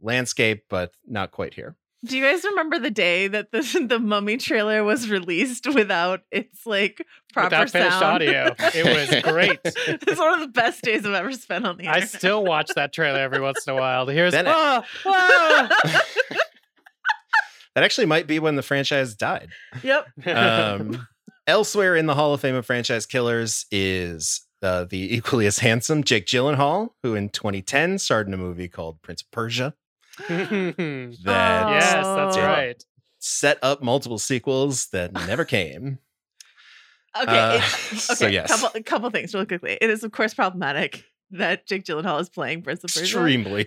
landscape, 0.00 0.64
but 0.68 0.92
not 1.06 1.30
quite 1.32 1.54
here. 1.54 1.76
Do 2.04 2.16
you 2.16 2.22
guys 2.22 2.44
remember 2.44 2.78
the 2.78 2.90
day 2.90 3.26
that 3.26 3.50
the 3.52 3.86
the 3.88 3.98
Mummy 3.98 4.36
trailer 4.36 4.84
was 4.84 5.08
released 5.08 5.66
without 5.66 6.20
its 6.30 6.66
like 6.66 7.04
proper 7.32 7.46
Without 7.46 7.70
finished 7.70 7.98
sound? 7.98 8.04
audio. 8.16 8.54
It 8.58 8.84
was 9.24 9.32
great. 9.32 9.58
it's 9.64 10.20
one 10.20 10.34
of 10.34 10.40
the 10.40 10.48
best 10.52 10.82
days 10.82 11.04
I've 11.06 11.14
ever 11.14 11.32
spent 11.32 11.66
on 11.66 11.78
the 11.78 11.84
Internet. 11.84 12.02
I 12.02 12.06
still 12.06 12.44
watch 12.44 12.70
that 12.76 12.92
trailer 12.92 13.18
every 13.18 13.40
once 13.40 13.66
in 13.66 13.72
a 13.72 13.76
while 13.76 14.06
to 14.06 14.12
hear 14.12 14.30
Then 14.30 14.46
it- 14.46 14.52
ah, 14.54 14.84
ah. 15.06 16.02
That 17.76 17.84
actually 17.84 18.06
might 18.06 18.26
be 18.26 18.38
when 18.40 18.56
the 18.56 18.62
franchise 18.62 19.14
died. 19.14 19.50
yep. 19.84 20.06
Um, 20.26 21.06
elsewhere 21.46 21.94
in 21.94 22.06
the 22.06 22.14
Hall 22.14 22.34
of 22.34 22.40
Fame 22.40 22.54
of 22.56 22.66
franchise 22.66 23.06
killers 23.06 23.66
is 23.70 24.40
uh, 24.62 24.84
the 24.84 25.14
equally 25.14 25.46
as 25.46 25.58
handsome 25.58 26.02
Jake 26.02 26.26
Gyllenhaal, 26.26 26.88
who 27.04 27.14
in 27.14 27.28
2010 27.28 27.98
starred 27.98 28.26
in 28.26 28.34
a 28.34 28.38
movie 28.38 28.66
called 28.68 29.00
Prince 29.02 29.22
of 29.22 29.30
Persia 29.30 29.74
that 30.28 31.14
yes, 31.28 31.92
that's 31.92 32.38
right. 32.38 32.82
set 33.18 33.58
up 33.62 33.82
multiple 33.82 34.18
sequels 34.18 34.86
that 34.88 35.12
never 35.12 35.44
came. 35.44 35.98
Okay. 37.22 37.32
Uh, 37.38 37.54
it- 37.56 37.62
so 37.98 38.26
okay. 38.26 38.34
yes. 38.34 38.60
Couple 38.60 38.82
couple 38.82 39.10
things 39.10 39.32
really 39.32 39.46
quickly. 39.46 39.78
It 39.80 39.88
is 39.88 40.04
of 40.04 40.12
course 40.12 40.34
problematic 40.34 41.04
that 41.30 41.66
Jake 41.66 41.84
Gyllenhaal 41.84 42.20
is 42.20 42.28
playing 42.28 42.60
Prince 42.62 42.84
of 42.84 42.88
Persia. 42.88 43.00
Extremely. 43.04 43.66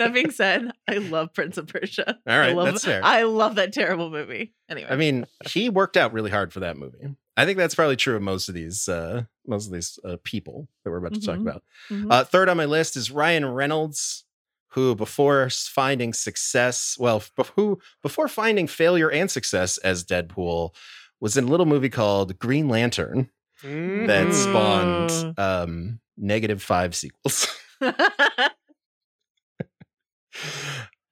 That 0.00 0.12
being 0.14 0.30
said, 0.32 0.70
I 0.88 0.94
love 0.98 1.32
Prince 1.32 1.56
of 1.58 1.68
Persia. 1.68 2.18
All 2.26 2.38
right, 2.38 2.50
I 2.50 2.52
love, 2.52 2.66
that's 2.66 2.84
fair. 2.84 3.00
I 3.04 3.22
love 3.22 3.54
that 3.54 3.72
terrible 3.72 4.10
movie. 4.10 4.52
Anyway, 4.68 4.88
I 4.90 4.96
mean, 4.96 5.26
he 5.48 5.68
worked 5.70 5.96
out 5.96 6.12
really 6.12 6.30
hard 6.30 6.52
for 6.52 6.60
that 6.60 6.76
movie. 6.76 7.14
I 7.36 7.44
think 7.46 7.56
that's 7.58 7.74
probably 7.74 7.96
true 7.96 8.16
of 8.16 8.22
most 8.22 8.48
of 8.48 8.54
these 8.54 8.88
uh, 8.88 9.22
most 9.46 9.66
of 9.66 9.72
these 9.72 9.98
uh, 10.04 10.16
people 10.24 10.68
that 10.84 10.90
we're 10.90 10.98
about 10.98 11.14
to 11.14 11.20
talk 11.20 11.36
Mhm. 11.38 11.42
about. 11.42 11.62
Mhm. 11.90 12.06
Uh, 12.10 12.24
third 12.24 12.48
on 12.48 12.56
my 12.56 12.64
list 12.66 12.96
is 12.96 13.10
Ryan 13.10 13.46
Reynolds, 13.46 14.24
who 14.70 14.94
before 14.94 15.48
finding 15.50 16.12
success, 16.12 16.96
well, 16.98 17.22
who 17.56 17.78
before 18.02 18.28
finding 18.28 18.66
failure 18.66 19.10
and 19.10 19.30
success 19.30 19.78
as 19.78 20.04
Deadpool, 20.04 20.74
was 21.20 21.36
in 21.36 21.44
a 21.44 21.48
little 21.48 21.66
movie 21.66 21.88
called 21.90 22.38
Green 22.38 22.68
Lantern 22.68 23.30
that 23.62 24.26
Mhm. 24.28 24.32
spawned 24.34 25.38
um, 25.38 26.00
negative 26.16 26.62
five 26.62 26.94
sequels. 26.94 27.46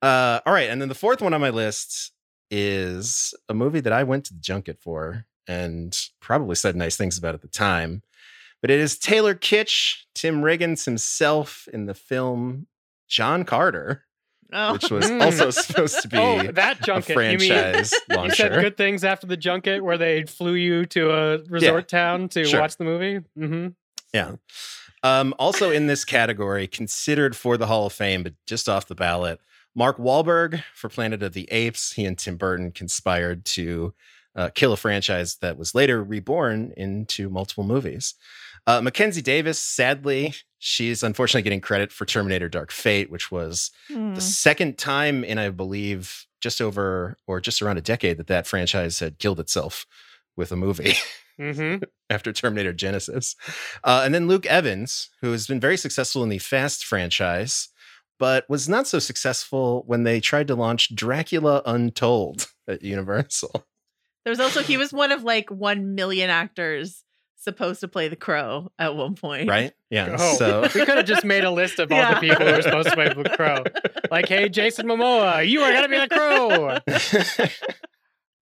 Uh, 0.00 0.40
all 0.46 0.52
right, 0.52 0.70
and 0.70 0.80
then 0.80 0.88
the 0.88 0.94
fourth 0.94 1.20
one 1.20 1.34
on 1.34 1.40
my 1.40 1.50
list 1.50 2.12
is 2.50 3.34
a 3.48 3.54
movie 3.54 3.80
that 3.80 3.92
I 3.92 4.04
went 4.04 4.24
to 4.26 4.34
the 4.34 4.40
junket 4.40 4.80
for 4.80 5.26
and 5.46 5.96
probably 6.20 6.54
said 6.54 6.76
nice 6.76 6.96
things 6.96 7.18
about 7.18 7.34
at 7.34 7.42
the 7.42 7.48
time. 7.48 8.02
But 8.60 8.70
it 8.70 8.80
is 8.80 8.98
Taylor 8.98 9.34
Kitsch, 9.34 10.04
Tim 10.14 10.42
Riggins 10.42 10.84
himself 10.84 11.68
in 11.72 11.86
the 11.86 11.94
film 11.94 12.66
John 13.08 13.44
Carter, 13.44 14.04
oh. 14.52 14.72
which 14.74 14.90
was 14.90 15.10
also 15.20 15.50
supposed 15.50 16.02
to 16.02 16.08
be 16.08 16.18
oh, 16.18 16.42
that 16.52 16.80
a 16.80 16.82
junket. 16.82 17.10
You 17.10 17.38
mean 17.38 17.48
franchise 17.48 17.92
you 18.10 18.30
said 18.30 18.60
good 18.60 18.76
things 18.76 19.04
after 19.04 19.26
the 19.26 19.36
junket 19.36 19.82
where 19.82 19.98
they 19.98 20.24
flew 20.24 20.54
you 20.54 20.86
to 20.86 21.10
a 21.10 21.38
resort 21.48 21.88
town 21.88 22.28
to 22.30 22.44
Sure. 22.44 22.60
watch 22.60 22.76
the 22.76 22.84
movie? 22.84 23.20
Mm-hmm. 23.38 23.68
Yeah. 24.12 24.36
Um, 25.02 25.34
also 25.38 25.70
in 25.70 25.87
this 25.87 26.04
category, 26.04 26.66
considered 26.66 27.37
for 27.37 27.56
the 27.56 27.66
Hall 27.66 27.87
of 27.87 27.92
Fame, 27.92 28.22
but 28.22 28.34
just 28.46 28.68
off 28.68 28.87
the 28.88 28.94
ballot, 28.94 29.40
Mark 29.74 29.98
Wahlberg 29.98 30.62
for 30.74 30.88
Planet 30.88 31.22
of 31.22 31.34
the 31.34 31.48
Apes. 31.52 31.92
He 31.92 32.04
and 32.04 32.18
Tim 32.18 32.37
Burton 32.37 32.72
conspired 32.72 33.44
to 33.46 33.94
uh, 34.34 34.50
kill 34.54 34.72
a 34.72 34.76
franchise 34.76 35.37
that 35.37 35.56
was 35.56 35.74
later 35.74 36.02
reborn 36.02 36.72
into 36.76 37.28
multiple 37.28 37.64
movies. 37.64 38.14
Uh, 38.66 38.80
Mackenzie 38.80 39.22
Davis, 39.22 39.61
sadly, 39.61 40.34
she's 40.58 41.02
unfortunately 41.02 41.42
getting 41.42 41.61
credit 41.61 41.90
for 41.92 42.04
Terminator 42.04 42.48
Dark 42.48 42.70
Fate, 42.70 43.11
which 43.11 43.30
was 43.30 43.70
Hmm. 43.88 44.14
the 44.14 44.20
second 44.20 44.78
time 44.78 45.24
in, 45.24 45.38
I 45.38 45.48
believe, 45.50 46.26
just 46.40 46.61
over 46.61 47.16
or 47.26 47.40
just 47.40 47.62
around 47.62 47.78
a 47.78 47.82
decade 47.82 48.16
that 48.18 48.26
that 48.26 48.46
franchise 48.46 48.98
had 48.98 49.18
killed 49.18 49.40
itself 49.40 49.87
with 50.37 50.52
a 50.52 50.56
movie. 50.56 50.94
Mm-hmm. 51.40 51.85
after 52.11 52.33
Terminator 52.33 52.72
Genisys. 52.72 53.37
Uh, 53.85 54.03
and 54.05 54.14
then 54.14 54.27
Luke 54.29 54.46
Evans, 54.46 55.11
who 55.20 55.33
has 55.33 55.46
been 55.46 55.61
very 55.61 55.77
successful 55.77 56.22
in 56.22 56.29
the 56.29 56.38
Fast 56.38 56.85
franchise, 56.85 57.68
but 58.18 58.48
was 58.48 58.68
not 58.68 58.87
so 58.88 58.98
successful 58.98 59.85
when 59.87 60.03
they 60.03 60.18
tried 60.20 60.48
to 60.48 60.57
launch 60.57 60.94
Dracula 60.94 61.62
Untold 61.64 62.48
at 62.66 62.83
Universal. 62.83 63.64
There's 64.24 64.40
also 64.40 64.62
he 64.62 64.77
was 64.77 64.92
one 64.92 65.12
of 65.12 65.22
like 65.22 65.48
one 65.51 65.94
million 65.94 66.29
actors 66.29 67.05
supposed 67.37 67.79
to 67.81 67.88
play 67.88 68.09
the 68.09 68.16
crow 68.16 68.70
at 68.79 68.96
one 68.96 69.14
point. 69.14 69.48
Right? 69.48 69.72
Yeah. 69.90 70.16
Oh, 70.18 70.35
So 70.35 70.62
we 70.62 70.68
could 70.85 70.88
have 70.98 71.07
just 71.07 71.24
made 71.24 71.44
a 71.44 71.51
list 71.53 71.79
of 71.79 71.92
all 71.92 71.96
Yeah. 71.98 72.14
the 72.14 72.20
people 72.20 72.44
who 72.44 72.53
were 72.53 72.62
supposed 72.62 72.88
to 72.88 72.94
play 72.96 73.09
the 73.14 73.31
crow. 73.37 73.62
Like, 74.11 74.29
hey, 74.29 74.48
Jason 74.48 74.87
Momoa, 74.87 75.48
you 75.48 75.61
are 75.61 75.72
gonna 75.72 75.88
be 75.88 75.98
the 75.98 76.09
crow. 76.09 76.79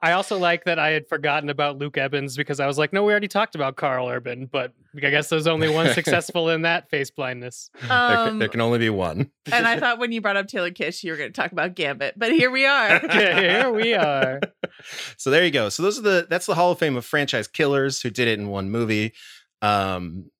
I 0.03 0.13
also 0.13 0.39
like 0.39 0.65
that 0.65 0.79
I 0.79 0.91
had 0.91 1.09
forgotten 1.09 1.49
about 1.49 1.79
Luke 1.79 1.97
Evans 1.97 2.37
because 2.37 2.61
I 2.61 2.67
was 2.67 2.77
like, 2.77 2.93
no, 2.93 3.03
we 3.03 3.11
already 3.13 3.29
talked 3.29 3.55
about 3.55 3.77
Karl 3.77 4.09
Urban, 4.09 4.45
but 4.45 4.73
I 4.95 5.01
guess 5.11 5.31
there's 5.31 5.47
only 5.47 5.71
one 5.71 5.93
successful 5.95 6.51
in 6.51 6.63
that 6.63 6.91
face 6.91 7.11
blindness. 7.11 7.71
there, 7.81 7.89
can, 7.89 8.29
Um, 8.29 8.39
there 8.39 8.49
can 8.49 8.61
only 8.61 8.79
be 8.79 8.91
one. 8.91 9.31
and 9.51 9.67
I 9.67 9.81
thought 9.81 9.99
when 9.99 10.13
you 10.13 10.21
brought 10.21 10.37
up 10.37 10.49
Taylor 10.49 10.71
Kitsch, 10.71 11.03
you 11.03 11.13
were 11.13 11.17
going 11.17 11.33
to 11.33 11.41
talk 11.41 11.53
about 11.53 11.75
Gambit, 11.75 12.15
but 12.19 12.31
here 12.33 12.51
we 12.51 12.67
are. 12.67 12.97
Okay, 13.07 13.49
here 13.49 13.71
we 13.73 13.95
are. 13.95 14.41
so 15.17 15.31
there 15.31 15.45
you 15.45 15.51
go. 15.51 15.71
So 15.71 15.83
those 15.83 15.99
are 15.99 16.03
the 16.03 16.27
that's 16.29 16.47
the 16.47 16.55
Hall 16.55 16.73
of 16.73 16.79
Fame 16.79 16.97
of 16.97 17.05
franchise 17.05 17.49
killers 17.49 18.01
who 18.03 18.11
did 18.11 18.29
it 18.29 18.39
in 18.39 18.49
one 18.49 18.71
movie. 18.71 19.15
Um, 19.63 20.31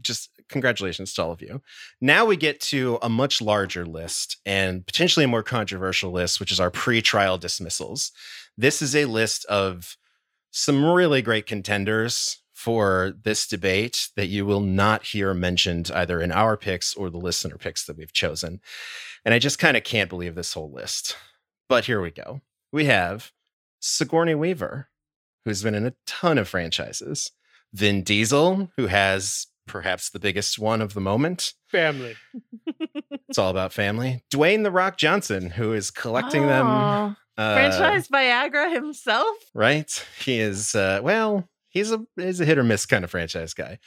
just 0.00 0.30
congratulations 0.48 1.12
to 1.14 1.22
all 1.22 1.32
of 1.32 1.42
you. 1.42 1.62
Now 2.00 2.24
we 2.24 2.36
get 2.36 2.60
to 2.62 2.98
a 3.02 3.08
much 3.08 3.40
larger 3.40 3.86
list 3.86 4.38
and 4.44 4.86
potentially 4.86 5.24
a 5.24 5.28
more 5.28 5.42
controversial 5.42 6.10
list, 6.10 6.40
which 6.40 6.52
is 6.52 6.60
our 6.60 6.70
pre-trial 6.70 7.38
dismissals. 7.38 8.12
This 8.56 8.82
is 8.82 8.94
a 8.94 9.06
list 9.06 9.44
of 9.46 9.96
some 10.50 10.84
really 10.84 11.22
great 11.22 11.46
contenders 11.46 12.40
for 12.52 13.12
this 13.24 13.46
debate 13.46 14.08
that 14.16 14.28
you 14.28 14.46
will 14.46 14.60
not 14.60 15.02
hear 15.02 15.34
mentioned 15.34 15.90
either 15.92 16.20
in 16.20 16.30
our 16.30 16.56
picks 16.56 16.94
or 16.94 17.10
the 17.10 17.18
listener 17.18 17.58
picks 17.58 17.84
that 17.84 17.96
we've 17.96 18.12
chosen. 18.12 18.60
And 19.24 19.34
I 19.34 19.38
just 19.38 19.58
kind 19.58 19.76
of 19.76 19.84
can't 19.84 20.08
believe 20.08 20.34
this 20.34 20.52
whole 20.52 20.72
list. 20.72 21.16
But 21.68 21.86
here 21.86 22.00
we 22.00 22.10
go. 22.10 22.40
We 22.72 22.84
have 22.84 23.32
Sigourney 23.80 24.34
Weaver, 24.34 24.88
who's 25.44 25.62
been 25.62 25.74
in 25.74 25.86
a 25.86 25.94
ton 26.06 26.38
of 26.38 26.48
franchises. 26.48 27.32
Vin 27.72 28.02
Diesel, 28.02 28.70
who 28.76 28.86
has 28.86 29.48
perhaps 29.66 30.10
the 30.10 30.18
biggest 30.20 30.58
one 30.58 30.80
of 30.82 30.94
the 30.94 31.00
moment. 31.00 31.54
Family. 31.68 32.16
It's 33.28 33.38
all 33.38 33.50
about 33.50 33.72
family. 33.72 34.22
Dwayne 34.32 34.62
The 34.62 34.70
Rock 34.70 34.96
Johnson, 34.96 35.50
who 35.50 35.72
is 35.72 35.90
collecting 35.90 36.46
them. 36.46 36.66
Oh, 36.68 37.16
uh, 37.36 37.54
franchise 37.54 38.06
Viagra 38.08 38.72
himself. 38.72 39.36
right? 39.54 40.06
He 40.24 40.38
is 40.38 40.74
uh 40.76 41.00
well, 41.02 41.48
he's 41.68 41.90
a 41.90 42.04
he's 42.16 42.40
a 42.40 42.44
hit 42.44 42.58
or 42.58 42.62
miss 42.62 42.86
kind 42.86 43.02
of 43.02 43.10
franchise 43.10 43.52
guy. 43.54 43.78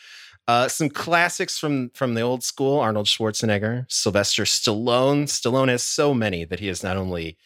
Uh 0.49 0.67
some 0.67 0.89
classics 0.89 1.57
from 1.57 1.91
from 1.91 2.13
the 2.13 2.21
old 2.21 2.43
school, 2.43 2.79
Arnold 2.79 3.05
Schwarzenegger, 3.05 3.85
Sylvester 3.89 4.43
Stallone. 4.43 5.23
Stallone 5.27 5.69
has 5.69 5.83
so 5.83 6.13
many 6.13 6.43
that 6.43 6.59
he 6.59 6.67
has 6.67 6.83
not 6.83 6.97
only 6.97 7.37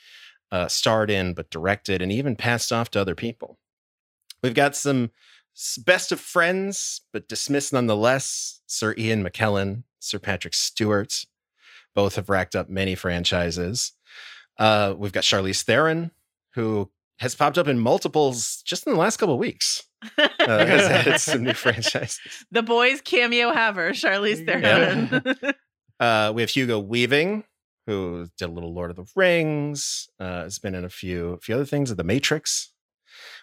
uh 0.51 0.67
starred 0.67 1.11
in 1.11 1.33
but 1.35 1.51
directed 1.51 2.01
and 2.01 2.11
even 2.11 2.35
passed 2.35 2.71
off 2.71 2.89
to 2.91 3.01
other 3.01 3.15
people. 3.15 3.59
We've 4.41 4.55
got 4.55 4.75
some 4.75 5.03
s- 5.03 5.11
best 5.85 6.11
of 6.11 6.19
friends 6.19 7.01
but 7.13 7.27
dismissed 7.27 7.73
nonetheless, 7.73 8.61
Sir 8.67 8.93
Ian 8.97 9.23
McKellen, 9.23 9.83
Sir 9.99 10.19
Patrick 10.19 10.53
Stewart. 10.53 11.25
Both 11.93 12.15
have 12.15 12.29
racked 12.29 12.55
up 12.55 12.69
many 12.69 12.95
franchises. 12.95 13.91
Uh, 14.57 14.93
we've 14.97 15.11
got 15.11 15.23
Charlize 15.23 15.61
Theron, 15.63 16.11
who 16.55 16.89
has 17.19 17.35
popped 17.35 17.57
up 17.57 17.67
in 17.67 17.79
multiples 17.79 18.61
just 18.63 18.87
in 18.87 18.93
the 18.93 18.99
last 18.99 19.17
couple 19.17 19.33
of 19.35 19.39
weeks. 19.39 19.83
Uh, 20.17 20.27
has 20.39 20.81
added 20.89 21.19
some 21.19 21.43
new 21.43 21.53
franchises. 21.53 22.19
The 22.49 22.63
boys 22.63 23.01
cameo 23.01 23.51
haver, 23.51 23.91
Charlize 23.91 24.45
Yeah. 24.47 25.05
Theron. 25.21 25.35
Uh, 25.99 26.31
we 26.33 26.41
have 26.41 26.49
Hugo 26.49 26.79
Weaving, 26.79 27.43
who 27.85 28.27
did 28.35 28.45
a 28.45 28.51
little 28.51 28.73
Lord 28.73 28.89
of 28.89 28.95
the 28.95 29.05
Rings. 29.15 30.09
Uh, 30.19 30.41
has 30.41 30.57
been 30.57 30.73
in 30.73 30.83
a 30.83 30.89
few, 30.89 31.33
a 31.33 31.37
few 31.37 31.53
other 31.53 31.63
things, 31.65 31.91
of 31.91 31.97
The 31.97 32.03
Matrix. 32.03 32.71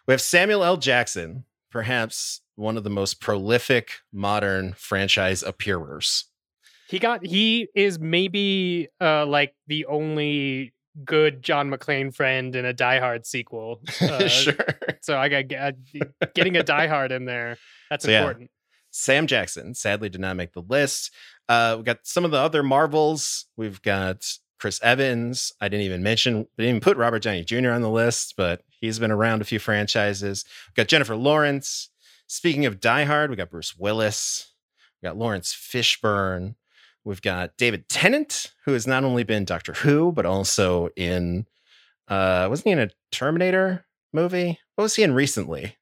We 0.08 0.12
have 0.12 0.20
Samuel 0.20 0.64
L. 0.64 0.76
Jackson, 0.76 1.44
perhaps 1.70 2.40
one 2.56 2.76
of 2.76 2.84
the 2.84 2.90
most 2.90 3.20
prolific 3.20 3.92
modern 4.12 4.72
franchise 4.74 5.42
appearers. 5.42 6.24
He 6.88 6.98
got 6.98 7.24
he 7.26 7.68
is 7.74 7.98
maybe 7.98 8.88
uh 9.00 9.26
like 9.26 9.54
the 9.66 9.84
only 9.86 10.72
good 11.04 11.42
John 11.42 11.70
McClane 11.70 12.12
friend 12.14 12.56
in 12.56 12.64
a 12.64 12.72
Die 12.72 12.98
Hard 12.98 13.26
sequel. 13.26 13.80
Uh, 14.00 14.26
sure. 14.28 14.54
So 15.02 15.16
I 15.18 15.28
got 15.28 15.46
get, 15.48 15.76
getting 16.34 16.56
a 16.56 16.62
Die 16.62 16.86
Hard 16.88 17.12
in 17.12 17.24
there. 17.24 17.56
That's 17.90 18.04
So, 18.04 18.10
yeah. 18.10 18.20
important. 18.20 18.50
Sam 18.90 19.26
Jackson 19.26 19.74
sadly 19.74 20.08
did 20.08 20.20
not 20.20 20.36
make 20.36 20.52
the 20.54 20.62
list. 20.62 21.12
Uh, 21.48 21.76
we 21.78 21.84
got 21.84 21.98
some 22.04 22.24
of 22.24 22.30
the 22.30 22.38
other 22.38 22.62
Marvels. 22.62 23.46
We've 23.56 23.80
got 23.82 24.26
Chris 24.58 24.80
Evans. 24.82 25.52
I 25.60 25.68
didn't 25.68 25.84
even 25.86 26.02
mention, 26.02 26.36
I 26.58 26.62
didn't 26.62 26.68
even 26.76 26.80
put 26.80 26.96
Robert 26.96 27.22
Downey 27.22 27.44
Jr. 27.44 27.70
on 27.70 27.82
the 27.82 27.90
list, 27.90 28.34
but 28.36 28.62
he's 28.80 28.98
been 28.98 29.10
around 29.10 29.40
a 29.40 29.44
few 29.44 29.58
franchises. 29.58 30.44
We've 30.68 30.74
got 30.74 30.88
Jennifer 30.88 31.16
Lawrence. 31.16 31.90
Speaking 32.26 32.66
of 32.66 32.80
Die 32.80 33.04
Hard, 33.04 33.30
we 33.30 33.36
got 33.36 33.50
Bruce 33.50 33.76
Willis. 33.76 34.52
We 35.02 35.06
got 35.06 35.16
Laurence 35.16 35.54
Fishburne. 35.54 36.54
We've 37.04 37.22
got 37.22 37.56
David 37.56 37.88
Tennant, 37.88 38.52
who 38.64 38.72
has 38.74 38.86
not 38.86 39.04
only 39.04 39.22
been 39.24 39.44
Doctor 39.44 39.72
Who, 39.72 40.12
but 40.12 40.26
also 40.26 40.88
in, 40.96 41.46
uh, 42.08 42.46
wasn't 42.50 42.66
he 42.66 42.72
in 42.72 42.78
a 42.80 42.90
Terminator 43.12 43.86
movie? 44.12 44.58
What 44.74 44.82
was 44.82 44.94
he 44.96 45.02
in 45.04 45.14
recently? 45.14 45.76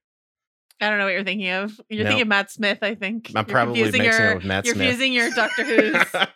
I 0.80 0.90
don't 0.90 0.98
know 0.98 1.06
what 1.06 1.14
you're 1.14 1.24
thinking 1.24 1.48
of. 1.50 1.80
You're 1.88 2.04
No. 2.04 2.10
thinking 2.10 2.28
Matt 2.28 2.50
Smith, 2.50 2.78
I 2.82 2.94
think. 2.94 3.30
I'm 3.34 3.46
You're 3.46 3.52
probably 3.52 3.74
confusing 3.82 4.02
mixing 4.02 4.22
your, 4.22 4.30
it 4.32 4.34
with 4.36 4.44
Matt 4.44 4.66
Smith. 4.66 4.76
You're 4.76 4.84
Smith. 4.84 4.88
confusing 4.88 5.12
your 5.14 5.30
Doctor 5.30 5.64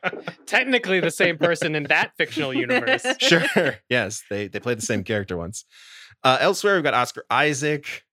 Who's. 0.08 0.34
Technically 0.46 1.00
the 1.00 1.10
same 1.10 1.36
person 1.36 1.74
in 1.76 1.82
that 1.84 2.12
fictional 2.16 2.54
universe. 2.54 3.04
sure. 3.20 3.76
Yes, 3.90 4.24
they 4.30 4.48
they 4.48 4.58
played 4.58 4.78
the 4.78 4.86
same 4.86 5.04
character 5.04 5.36
once. 5.36 5.66
Uh, 6.22 6.38
elsewhere, 6.40 6.74
we've 6.74 6.84
got 6.84 6.94
Oscar 6.94 7.24
Isaac. 7.30 8.04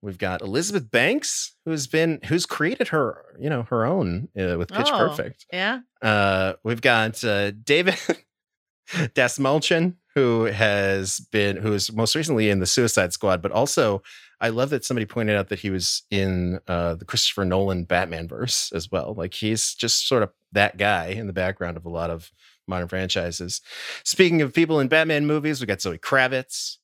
We've 0.00 0.18
got 0.18 0.42
Elizabeth 0.42 0.88
Banks, 0.90 1.56
who's 1.64 1.88
been 1.88 2.20
who's 2.26 2.46
created 2.46 2.88
her 2.88 3.24
you 3.40 3.50
know 3.50 3.64
her 3.64 3.84
own 3.84 4.28
uh, 4.38 4.56
with 4.56 4.68
Pitch 4.70 4.86
Oh. 4.92 4.98
Perfect. 5.08 5.46
yeah. 5.52 5.80
Uh, 6.00 6.52
we've 6.62 6.80
got 6.80 7.22
uh, 7.24 7.50
David 7.50 7.96
Dasmalchian, 8.88 9.96
who 10.14 10.44
has 10.44 11.20
been 11.32 11.56
who's 11.56 11.92
most 11.92 12.14
recently 12.14 12.48
in 12.48 12.60
the 12.60 12.66
Suicide 12.66 13.12
Squad, 13.12 13.42
but 13.42 13.52
also 13.52 14.02
I 14.40 14.50
love 14.50 14.70
that 14.70 14.84
somebody 14.84 15.04
pointed 15.04 15.36
out 15.36 15.48
that 15.48 15.58
he 15.58 15.70
was 15.70 16.02
in 16.10 16.60
uh, 16.68 16.94
the 16.94 17.04
Christopher 17.04 17.44
Nolan 17.44 17.84
Batman 17.84 18.28
verse 18.28 18.70
as 18.72 18.90
well. 18.90 19.14
Like 19.16 19.34
he's 19.34 19.74
just 19.74 20.06
sort 20.06 20.22
of 20.22 20.30
that 20.52 20.76
guy 20.76 21.06
in 21.08 21.26
the 21.26 21.32
background 21.32 21.76
of 21.76 21.84
a 21.84 21.90
lot 21.90 22.10
of 22.10 22.30
modern 22.68 22.86
franchises. 22.88 23.60
Speaking 24.04 24.42
of 24.42 24.54
people 24.54 24.78
in 24.78 24.86
Batman 24.88 25.26
movies, 25.26 25.60
we 25.60 25.66
got 25.66 25.80
Zoe 25.82 25.98
Kravitz. 25.98 26.76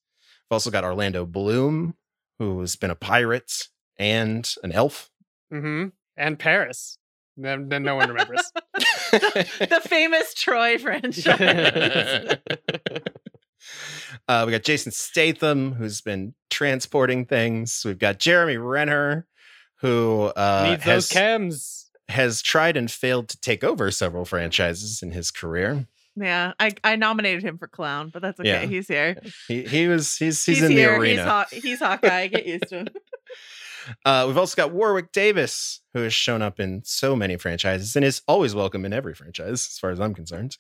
We've 0.50 0.56
also 0.56 0.70
got 0.70 0.84
Orlando 0.84 1.24
Bloom, 1.26 1.94
who's 2.38 2.76
been 2.76 2.90
a 2.90 2.96
pirate 2.96 3.68
and 3.98 4.52
an 4.62 4.72
elf. 4.72 5.10
hmm 5.50 5.86
And 6.16 6.38
Paris. 6.38 6.98
Then, 7.36 7.68
then 7.68 7.82
no 7.82 7.96
one 7.96 8.08
remembers. 8.08 8.52
the 9.10 9.80
famous 9.84 10.34
Troy 10.34 10.78
franchise. 10.78 11.26
uh, 14.28 14.42
we 14.46 14.52
got 14.52 14.62
Jason 14.62 14.92
Statham, 14.92 15.72
who's 15.72 16.00
been 16.00 16.34
transporting 16.50 17.24
things. 17.24 17.82
We've 17.84 17.98
got 17.98 18.18
Jeremy 18.18 18.56
Renner, 18.56 19.26
who 19.80 20.32
uh, 20.36 20.68
Needs 20.70 20.84
those 20.84 21.10
has, 21.12 21.22
chems. 21.22 21.84
has 22.08 22.42
tried 22.42 22.76
and 22.76 22.90
failed 22.90 23.28
to 23.30 23.40
take 23.40 23.64
over 23.64 23.90
several 23.90 24.24
franchises 24.24 25.02
in 25.02 25.10
his 25.12 25.30
career. 25.30 25.86
Yeah. 26.16 26.52
I, 26.60 26.72
I 26.82 26.96
nominated 26.96 27.42
him 27.42 27.58
for 27.58 27.66
clown, 27.66 28.10
but 28.12 28.22
that's 28.22 28.38
okay. 28.40 28.48
Yeah. 28.48 28.66
He's 28.66 28.88
here. 28.88 29.16
He 29.48 29.62
he 29.64 29.88
was 29.88 30.16
he's 30.16 30.44
he's, 30.44 30.62
in 30.62 30.70
here. 30.72 30.92
the 30.92 30.98
arena. 30.98 31.22
He's, 31.22 31.30
Haw- 31.30 31.46
he's 31.50 31.78
Hawkeye. 31.80 32.26
Get 32.28 32.46
used 32.46 32.68
to 32.68 32.78
him. 32.80 32.88
Uh, 34.06 34.24
we've 34.26 34.38
also 34.38 34.56
got 34.56 34.72
Warwick 34.72 35.12
Davis, 35.12 35.82
who 35.92 36.00
has 36.00 36.14
shown 36.14 36.40
up 36.40 36.58
in 36.58 36.80
so 36.86 37.14
many 37.14 37.36
franchises 37.36 37.94
and 37.94 38.02
is 38.02 38.22
always 38.26 38.54
welcome 38.54 38.86
in 38.86 38.94
every 38.94 39.12
franchise, 39.14 39.68
as 39.70 39.78
far 39.78 39.90
as 39.90 40.00
I'm 40.00 40.14
concerned. 40.14 40.56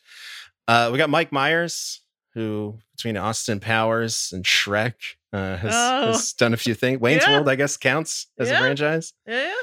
Uh, 0.68 0.90
we 0.92 0.98
got 0.98 1.08
Mike 1.08 1.32
Myers, 1.32 2.02
who 2.34 2.78
between 2.94 3.16
Austin 3.16 3.60
Powers 3.60 4.30
and 4.34 4.44
Shrek 4.44 4.92
uh, 5.32 5.56
has, 5.56 5.72
Oh. 5.74 6.06
has 6.08 6.34
done 6.34 6.52
a 6.52 6.58
few 6.58 6.74
things. 6.74 7.00
Wayne's 7.00 7.22
Yeah. 7.26 7.36
World, 7.36 7.48
I 7.48 7.56
guess, 7.56 7.78
counts 7.78 8.26
as 8.38 8.48
Yeah. 8.50 8.56
a 8.56 8.60
franchise. 8.60 9.14
Yeah. 9.26 9.54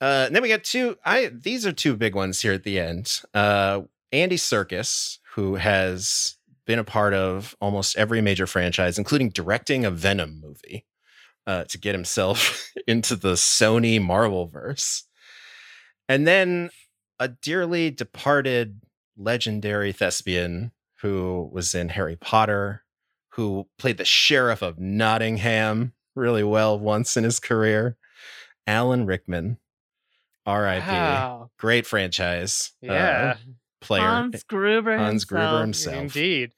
Uh, 0.00 0.24
and 0.26 0.36
then 0.36 0.42
we 0.44 0.48
got 0.48 0.62
two. 0.62 0.96
I 1.04 1.26
these 1.26 1.66
are 1.66 1.72
two 1.72 1.96
big 1.96 2.14
ones 2.14 2.40
here 2.40 2.52
at 2.52 2.62
the 2.62 2.78
end. 2.78 3.20
Uh, 3.34 3.80
Andy 4.12 4.36
Serkis, 4.36 5.18
who 5.34 5.56
has 5.56 6.36
been 6.66 6.78
a 6.78 6.84
part 6.84 7.14
of 7.14 7.54
almost 7.60 7.96
every 7.96 8.20
major 8.20 8.46
franchise, 8.46 8.98
including 8.98 9.30
directing 9.30 9.84
a 9.84 9.90
Venom 9.90 10.40
movie. 10.40 10.84
uh, 11.46 11.62
to 11.64 11.78
get 11.78 11.94
himself 11.94 12.72
into 12.88 13.14
the 13.14 13.34
Sony 13.34 14.02
Marvel 14.02 14.46
verse. 14.46 15.04
And 16.08 16.26
then 16.26 16.70
a 17.20 17.28
dearly 17.28 17.90
departed 17.92 18.80
legendary 19.16 19.92
thespian 19.92 20.72
who 21.02 21.48
was 21.52 21.72
in 21.74 21.90
Harry 21.90 22.16
Potter, 22.16 22.82
who 23.30 23.68
played 23.78 23.96
the 23.98 24.04
sheriff 24.04 24.60
of 24.60 24.78
Nottingham 24.80 25.92
really 26.16 26.42
well 26.42 26.76
once 26.78 27.16
in 27.16 27.22
his 27.22 27.38
career, 27.38 27.96
Alan 28.66 29.06
Rickman. 29.06 29.58
R.I.P. 30.46 30.86
Wow. 30.86 31.50
Great 31.58 31.86
franchise. 31.86 32.72
uh, 32.82 32.92
Yeah, 32.92 33.36
player. 33.86 34.02
Hans 34.02 34.42
Gruber. 34.42 34.96
Hans 34.98 35.24
Gruber 35.24 35.60
himself. 35.62 35.94
himself. 35.96 36.16
indeed. 36.16 36.50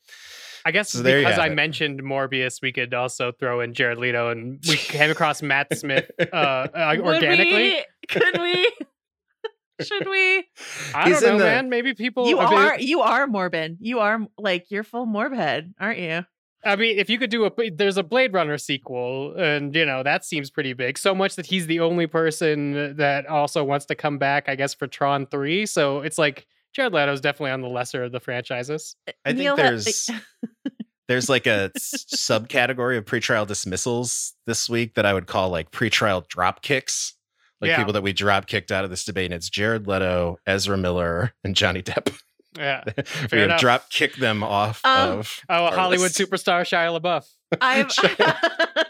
I 0.64 0.71
guess 0.73 0.91
So 0.91 1.03
because 1.03 1.38
I 1.38 1.47
it. 1.47 1.55
mentioned 1.55 2.03
Morbius, 2.03 2.61
we 2.61 2.73
could 2.73 2.93
also 2.93 3.33
throw 3.33 3.61
in 3.61 3.73
Jared 3.75 3.99
Leto, 3.99 4.31
and 4.31 4.59
we 4.69 4.77
came 4.77 5.11
across 5.11 5.41
Matt 5.41 5.77
Smith 5.79 6.11
uh, 6.21 6.25
uh, 6.35 6.97
organically. 6.99 7.55
we? 7.55 7.85
Could 8.09 8.41
we? 8.41 8.71
Should 9.81 10.09
we? 10.09 10.45
I 10.93 11.09
He's 11.09 11.21
don't 11.21 11.35
know, 11.35 11.38
the- 11.38 11.45
man. 11.45 11.69
Maybe 11.71 11.95
people. 11.95 12.29
You 12.29 12.41
I 12.41 12.51
mean, 12.51 12.59
are 12.59 12.81
you 12.81 13.01
are 13.01 13.27
Morbin. 13.29 13.77
You 13.81 14.01
are 14.01 14.19
like 14.37 14.67
you're 14.71 14.83
full 14.83 15.07
Morbhead, 15.07 15.73
aren't 15.79 16.01
you? 16.01 16.25
I 16.64 16.75
mean, 16.75 16.99
if 16.99 17.09
you 17.09 17.17
could 17.19 17.31
do 17.31 17.45
a, 17.45 17.53
there's 17.71 17.97
a 17.97 18.03
Blade 18.03 18.33
Runner 18.33 18.59
sequel, 18.59 19.37
and 19.38 19.73
you 19.77 19.87
know 19.87 20.03
that 20.03 20.25
seems 20.25 20.51
pretty 20.51 20.73
big. 20.73 20.99
So 20.99 21.14
much 21.14 21.37
that 21.37 21.47
he's 21.47 21.69
the 21.69 21.79
only 21.79 22.09
person 22.09 22.97
that 22.97 23.27
also 23.27 23.62
wants 23.62 23.87
to 23.87 23.95
come 23.95 24.19
back, 24.19 24.49
I 24.49 24.57
guess, 24.57 24.75
for 24.75 24.88
Tron 24.88 25.27
Three. 25.27 25.64
So 25.67 26.01
it's 26.01 26.19
like 26.19 26.49
Jared 26.74 26.92
Leto's 26.92 27.20
definitely 27.20 27.50
on 27.52 27.61
the 27.62 27.68
lesser 27.68 28.04
of 28.04 28.12
the 28.12 28.20
franchises. 28.20 28.94
I 29.09 29.12
think 29.31 29.38
Neil 29.38 29.57
ha- 29.57 29.62
there's 29.62 30.11
there's 31.09 31.28
like 31.28 31.46
a 31.46 31.70
s- 31.74 32.04
subcategory 32.14 32.98
of 32.98 33.04
pretrial 33.04 33.46
dismissals 33.46 34.35
this 34.46 34.68
week 34.68 34.94
that 34.94 35.07
I 35.07 35.14
would 35.14 35.26
call 35.26 35.48
like 35.50 35.70
pretrial 35.70 36.26
drop 36.28 36.62
kicks. 36.62 37.14
Like 37.61 37.70
Yeah. 37.70 37.78
people 37.78 37.92
that 37.94 38.02
we 38.02 38.12
drop 38.12 38.46
kicked 38.46 38.70
out 38.70 38.85
of 38.85 38.90
this 38.90 39.04
debate. 39.04 39.26
And 39.26 39.35
it's 39.35 39.48
Jared 39.48 39.88
Leto, 39.88 40.38
Ezra 40.46 40.76
Miller, 40.76 41.33
and 41.42 41.57
Johnny 41.57 41.83
Depp. 41.83 42.16
Yeah. 42.57 42.85
we 42.96 43.02
have 43.02 43.33
enough. 43.33 43.61
drop 43.61 43.90
kicked 43.90 44.20
them 44.20 44.42
off 44.44 44.81
Um, 44.85 45.18
of 45.20 45.40
Oh, 45.48 45.64
our 45.64 45.72
Hollywood 45.72 46.16
list. 46.16 46.18
superstar 46.18 46.61
Shia 46.62 47.00
LaBeouf. 47.00 47.26
I've 47.61 47.90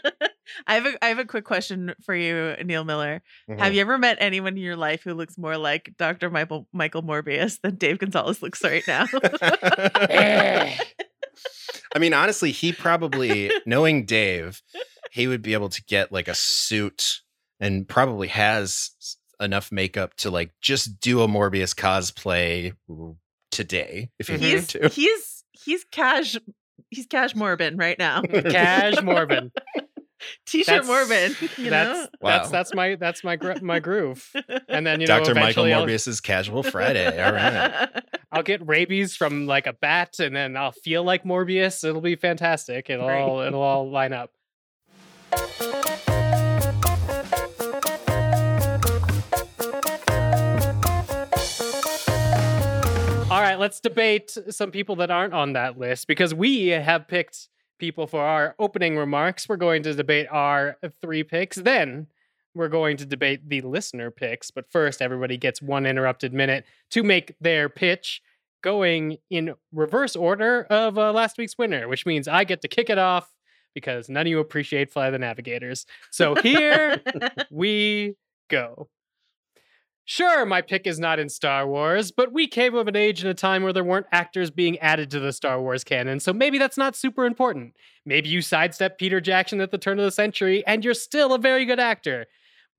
I 0.69 0.75
have 0.75 0.85
a 0.85 1.03
I 1.03 1.07
have 1.07 1.17
a 1.19 1.25
quick 1.25 1.45
question 1.45 1.95
for 2.05 2.15
you, 2.15 2.55
Neil 2.63 2.83
Miller. 2.83 3.23
Mhm. 3.49 3.57
Have 3.59 3.73
you 3.73 3.81
ever 3.81 3.97
met 3.97 4.17
anyone 4.19 4.55
in 4.55 4.61
your 4.63 4.75
life 4.75 5.01
who 5.03 5.15
looks 5.15 5.35
more 5.37 5.57
like 5.57 5.93
Dr. 5.97 6.29
Michael 6.29 6.67
Michael 6.71 7.01
Morbius 7.01 7.59
than 7.61 7.75
Dave 7.75 7.97
Gonzales 7.97 8.43
looks 8.43 8.63
right 8.63 8.87
now? 8.87 9.05
I 11.95 11.97
mean, 11.97 12.13
honestly, 12.13 12.51
he 12.51 12.71
probably, 12.71 13.51
knowing 13.65 14.05
Dave, 14.05 14.61
he 15.11 15.25
would 15.27 15.41
be 15.41 15.53
able 15.53 15.69
to 15.69 15.83
get 15.85 16.11
like 16.11 16.27
a 16.27 16.35
suit 16.35 17.21
and 17.59 17.87
probably 17.87 18.27
has 18.27 18.91
enough 19.39 19.71
makeup 19.71 20.13
to 20.17 20.29
like 20.29 20.51
just 20.61 20.99
do 20.99 21.21
a 21.21 21.27
Morbius 21.27 21.73
cosplay 21.73 22.73
today 23.49 24.11
if 24.19 24.27
he 24.27 24.33
needed 24.37 24.51
he's 24.51 24.67
to. 24.67 24.87
he's 24.89 25.43
he's 25.51 25.83
cash 25.85 26.37
he's 26.89 27.05
cash 27.07 27.33
Morbin 27.33 27.79
right 27.79 27.97
now. 27.97 28.21
Cash 28.21 28.95
Morbin. 28.95 29.51
T-shirt 30.45 30.85
That's- 30.85 30.87
Morbin. 30.87 31.57
You 31.63 31.69
that's 31.69 31.89
know? 31.99 32.07
that's 32.21 32.45
Wow. 32.45 32.51
that's 32.51 32.73
my 32.73 32.95
that's 32.95 33.23
my 33.23 33.35
gr- 33.35 33.61
my 33.61 33.79
groove. 33.79 34.29
And 34.67 34.85
then 34.85 35.01
you 35.01 35.07
know, 35.07 35.17
Dr. 35.19 35.33
Michael 35.33 35.65
eventually 35.65 35.73
I'll, 35.73 35.79
Morbius's 35.85 36.21
Casual 36.21 36.63
Friday. 36.71 37.23
All 37.23 37.31
right. 37.33 38.03
I'll 38.31 38.43
get 38.43 38.65
rabies 38.67 39.15
from 39.15 39.47
like 39.47 39.65
a 39.67 39.73
bat, 39.73 40.19
and 40.19 40.35
then 40.35 40.55
I'll 40.55 40.71
feel 40.71 41.03
like 41.03 41.23
Morbius. 41.23 41.83
It'll 41.83 42.01
be 42.01 42.15
fantastic. 42.15 42.89
It'll 42.89 43.07
Great. 43.07 43.21
all 43.21 43.39
it'll 43.41 43.61
all 43.61 43.89
line 43.89 44.13
up. 44.13 44.31
All 53.31 53.39
right, 53.45 53.59
let's 53.59 53.79
debate 53.79 54.35
some 54.49 54.71
people 54.71 54.95
that 54.97 55.11
aren't 55.11 55.35
on 55.35 55.53
that 55.53 55.77
list 55.77 56.07
because 56.07 56.33
we 56.33 56.69
have 56.69 57.07
picked 57.07 57.47
people 57.79 58.07
for 58.07 58.21
our 58.21 58.55
opening 58.59 58.97
remarks. 58.97 59.49
We're 59.49 59.57
going 59.57 59.83
to 59.83 59.93
debate 59.93 60.27
our 60.29 60.77
three 61.01 61.23
picks. 61.23 61.57
Then 61.57 62.07
we're 62.53 62.67
going 62.67 62.97
to 62.97 63.05
debate 63.05 63.47
the 63.47 63.61
listener 63.61 64.11
picks. 64.11 64.51
But 64.51 64.71
first, 64.71 65.01
everybody 65.01 65.37
gets 65.37 65.61
one 65.61 65.85
interrupted 65.85 66.33
minute 66.33 66.65
to 66.91 67.03
make 67.03 67.35
their 67.39 67.69
pitch 67.69 68.21
going 68.61 69.17
in 69.29 69.55
reverse 69.71 70.15
order 70.15 70.63
of 70.69 70.97
uh, 70.97 71.11
last 71.13 71.37
week's 71.37 71.57
winner, 71.57 71.87
which 71.87 72.05
means 72.05 72.27
I 72.27 72.43
get 72.43 72.61
to 72.61 72.67
kick 72.67 72.89
it 72.89 72.97
off 72.97 73.29
because 73.73 74.09
none 74.09 74.21
of 74.21 74.27
you 74.27 74.39
appreciate 74.39 74.91
Fly 74.91 75.09
the 75.09 75.19
Navigators. 75.19 75.85
So 76.11 76.35
here 76.35 77.01
we 77.51 78.15
go. 78.49 78.89
Sure, 80.11 80.43
my 80.43 80.59
pick 80.59 80.87
is 80.87 80.99
not 80.99 81.19
in 81.19 81.29
Star 81.29 81.67
Wars, 81.67 82.09
but 82.09 82.33
we 82.33 82.47
came 82.47 82.73
of 82.73 82.87
an 82.87 82.95
age 82.95 83.21
and 83.21 83.29
a 83.29 83.33
time 83.35 83.61
where 83.61 83.71
there 83.71 83.83
weren't 83.83 84.07
actors 84.11 84.49
being 84.49 84.79
added 84.79 85.11
to 85.11 85.19
the 85.19 85.31
Star 85.31 85.61
Wars 85.61 85.83
canon, 85.83 86.19
so 86.19 86.33
maybe 86.33 86.57
that's 86.57 86.79
not 86.79 86.95
super 86.95 87.27
important. 87.27 87.75
Maybe 88.07 88.27
you 88.27 88.41
sidestep 88.41 88.97
Peter 88.97 89.21
Jackson 89.21 89.61
at 89.61 89.69
the 89.69 89.77
turn 89.77 89.99
of 89.99 90.05
the 90.05 90.09
century 90.09 90.65
and 90.65 90.83
you're 90.83 90.95
still 90.95 91.35
a 91.35 91.37
very 91.37 91.63
good 91.63 91.79
actor. 91.79 92.25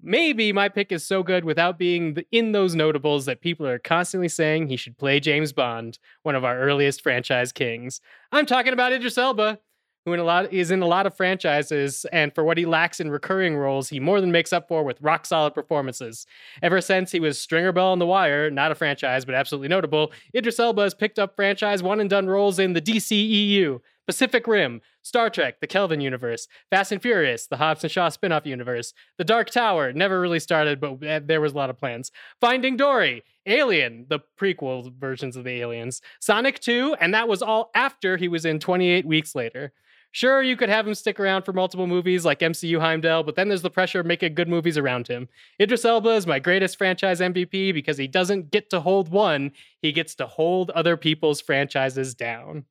Maybe 0.03 0.53
my 0.53 0.69
pick 0.69 0.91
is 0.91 1.07
so 1.07 1.23
good 1.23 1.45
without 1.45 1.79
being 1.79 2.17
in 2.33 2.51
those 2.51 2.75
notables 2.75 3.27
that 3.27 3.43
people 3.43 3.65
are 3.65 3.79
constantly 3.79 4.29
saying 4.29 4.67
he 4.67 4.77
should 4.77 4.99
play 4.99 5.21
James 5.21 5.53
Bond, 5.53 6.01
one 6.25 6.35
of 6.35 6.45
our 6.45 6.59
earliest 6.59 7.01
franchise 7.01 7.53
kings. 7.53 8.01
I'm 8.33 8.45
talking 8.45 8.73
about 8.73 8.93
Idris 8.93 9.17
Elba, 9.17 9.61
who 10.05 10.13
in 10.13 10.21
a 10.21 10.25
lot 10.25 10.53
is 10.53 10.71
in 10.71 10.83
a 10.83 10.87
lot 10.87 11.07
of 11.07 11.17
franchises, 11.17 12.07
and 12.13 12.35
for 12.35 12.45
what 12.45 12.59
he 12.59 12.67
lacks 12.67 13.01
in 13.01 13.11
recurring 13.11 13.57
roles, 13.57 13.89
he 13.89 14.01
more 14.01 14.21
than 14.21 14.33
makes 14.33 14.53
up 14.53 14.69
for 14.69 14.83
with 14.83 15.01
rock 15.01 15.27
solid 15.27 15.55
performances. 15.55 16.27
Ever 16.63 16.81
since 16.81 17.13
he 17.13 17.21
was 17.21 17.41
Stringer 17.41 17.73
Bell 17.73 17.89
on 17.89 17.99
The 17.99 18.07
Wire, 18.07 18.51
not 18.51 18.73
a 18.73 18.75
franchise 18.75 19.25
but 19.25 19.35
absolutely 19.35 19.69
notable, 19.69 20.13
Idris 20.35 20.59
Elba 20.59 20.83
has 20.83 20.95
picked 20.95 21.19
up 21.19 21.37
franchise 21.37 21.83
one 21.83 22.01
and 22.01 22.09
done 22.09 22.29
roles 22.29 22.59
in 22.59 22.73
the 22.73 22.81
DCEU, 22.81 23.81
Pacific 24.07 24.47
Rim, 24.47 24.81
Star 25.03 25.31
Trek, 25.31 25.61
The 25.61 25.67
Kelvin 25.67 26.01
Universe, 26.01 26.49
Fast 26.69 26.91
and 26.91 27.01
Furious, 27.01 27.47
the 27.47 27.59
Hobbs 27.59 27.85
and 27.85 27.91
Shaw 27.91 28.09
spin-off 28.09 28.45
universe, 28.45 28.93
The 29.19 29.25
Dark 29.25 29.51
Tower, 29.51 29.93
never 29.93 30.21
really 30.21 30.41
started, 30.41 30.81
but 30.81 31.05
uh, 31.07 31.21
there 31.23 31.41
was 31.41 31.53
a 31.53 31.57
lot 31.57 31.71
of 31.71 31.79
plans. 31.79 32.11
Finding 32.41 32.77
Dory, 32.77 33.23
Alien, 33.47 34.07
the 34.09 34.21
prequel 34.39 34.93
versions 34.93 35.37
of 35.37 35.45
the 35.45 35.61
Aliens, 35.61 36.03
Sonic 36.19 36.59
2, 36.59 36.97
and 37.01 37.15
that 37.15 37.29
was 37.29 37.41
all 37.41 37.71
after 37.75 38.17
he 38.17 38.29
was 38.29 38.45
in 38.45 38.59
28 38.59 39.07
Weeks 39.07 39.35
Later. 39.35 39.73
Sure, 40.13 40.43
you 40.43 40.57
could 40.57 40.69
have 40.69 40.89
him 40.89 40.95
stick 40.95 41.21
around 41.21 41.43
for 41.43 41.53
multiple 41.53 41.87
movies 41.87 42.25
like 42.25 42.41
MCU 42.41 42.81
Heimdall, 42.81 43.23
but 43.23 43.37
then 43.37 43.49
there's 43.49 43.63
the 43.63 43.71
pressure 43.71 44.01
of 44.01 44.07
making 44.07 44.35
good 44.35 44.49
movies 44.49 44.77
around 44.77 45.07
him. 45.07 45.29
Idris 45.61 45.85
Elba 45.85 46.11
is 46.11 46.27
my 46.27 46.41
greatest 46.41 46.77
franchise 46.77 47.21
MVP 47.21 47.73
because 47.73 47.97
he 47.97 48.09
doesn't 48.09 48.51
get 48.51 48.71
to 48.71 48.81
hold 48.81 49.11
one, 49.11 49.53
he 49.83 49.93
gets 49.93 50.17
to 50.17 50.27
hold 50.27 50.71
other 50.71 50.97
people's 50.97 51.41
franchises 51.41 52.15
down. 52.15 52.65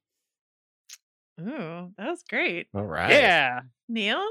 Ooh, 1.39 1.93
that 1.97 2.09
was 2.09 2.23
great. 2.29 2.67
All 2.73 2.83
right. 2.83 3.11
Yeah. 3.11 3.61
Neil? 3.87 4.21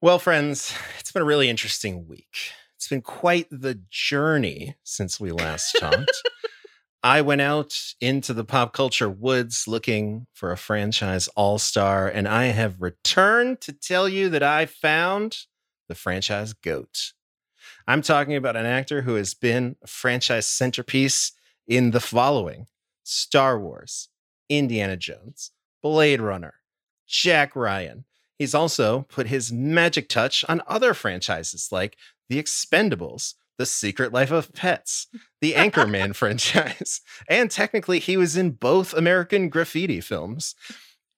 Well, 0.00 0.18
friends, 0.18 0.74
it's 0.98 1.12
been 1.12 1.22
a 1.22 1.26
really 1.26 1.48
interesting 1.48 2.08
week. 2.08 2.52
It's 2.76 2.88
been 2.88 3.02
quite 3.02 3.46
the 3.50 3.80
journey 3.90 4.76
since 4.82 5.20
we 5.20 5.30
last 5.30 5.72
talked. 5.78 6.10
I 7.02 7.20
went 7.20 7.40
out 7.40 7.78
into 8.00 8.34
the 8.34 8.44
pop 8.44 8.72
culture 8.72 9.08
woods 9.08 9.68
looking 9.68 10.26
for 10.32 10.50
a 10.50 10.56
franchise 10.56 11.28
all 11.36 11.58
star, 11.58 12.08
and 12.08 12.26
I 12.26 12.46
have 12.46 12.82
returned 12.82 13.60
to 13.62 13.72
tell 13.72 14.08
you 14.08 14.28
that 14.30 14.42
I 14.42 14.66
found 14.66 15.36
the 15.88 15.94
franchise 15.94 16.54
GOAT. 16.54 17.12
I'm 17.86 18.02
talking 18.02 18.34
about 18.34 18.56
an 18.56 18.66
actor 18.66 19.02
who 19.02 19.14
has 19.14 19.32
been 19.32 19.76
a 19.82 19.86
franchise 19.86 20.46
centerpiece 20.46 21.32
in 21.68 21.92
the 21.92 22.00
following 22.00 22.66
Star 23.04 23.58
Wars, 23.60 24.08
Indiana 24.48 24.96
Jones, 24.96 25.52
Blade 25.82 26.20
Runner, 26.20 26.54
Jack 27.06 27.54
Ryan. 27.54 28.06
He's 28.38 28.54
also 28.54 29.02
put 29.08 29.28
his 29.28 29.52
magic 29.52 30.08
touch 30.08 30.44
on 30.48 30.62
other 30.66 30.94
franchises 30.94 31.68
like 31.70 31.96
The 32.28 32.42
Expendables, 32.42 33.34
The 33.58 33.66
Secret 33.66 34.12
Life 34.12 34.30
of 34.30 34.52
Pets, 34.52 35.08
the 35.40 35.52
Anchorman 35.56 36.14
franchise, 36.14 37.00
and 37.28 37.50
technically 37.50 37.98
he 37.98 38.16
was 38.16 38.36
in 38.36 38.52
both 38.52 38.94
American 38.94 39.48
Graffiti 39.48 40.00
films. 40.00 40.54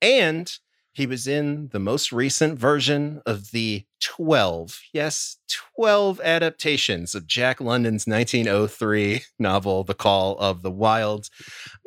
And 0.03 0.53
he 0.93 1.07
was 1.07 1.27
in 1.27 1.69
the 1.69 1.79
most 1.79 2.11
recent 2.13 2.59
version 2.59 3.23
of 3.25 3.53
the 3.53 3.85
12, 4.01 4.81
yes, 4.93 5.37
12 5.77 6.21
adaptations 6.21 7.15
of 7.15 7.27
Jack 7.27 7.61
London's 7.61 8.07
1903 8.07 9.23
novel, 9.39 9.85
The 9.85 9.95
Call 9.95 10.37
of 10.39 10.63
the 10.63 10.71
Wild. 10.71 11.29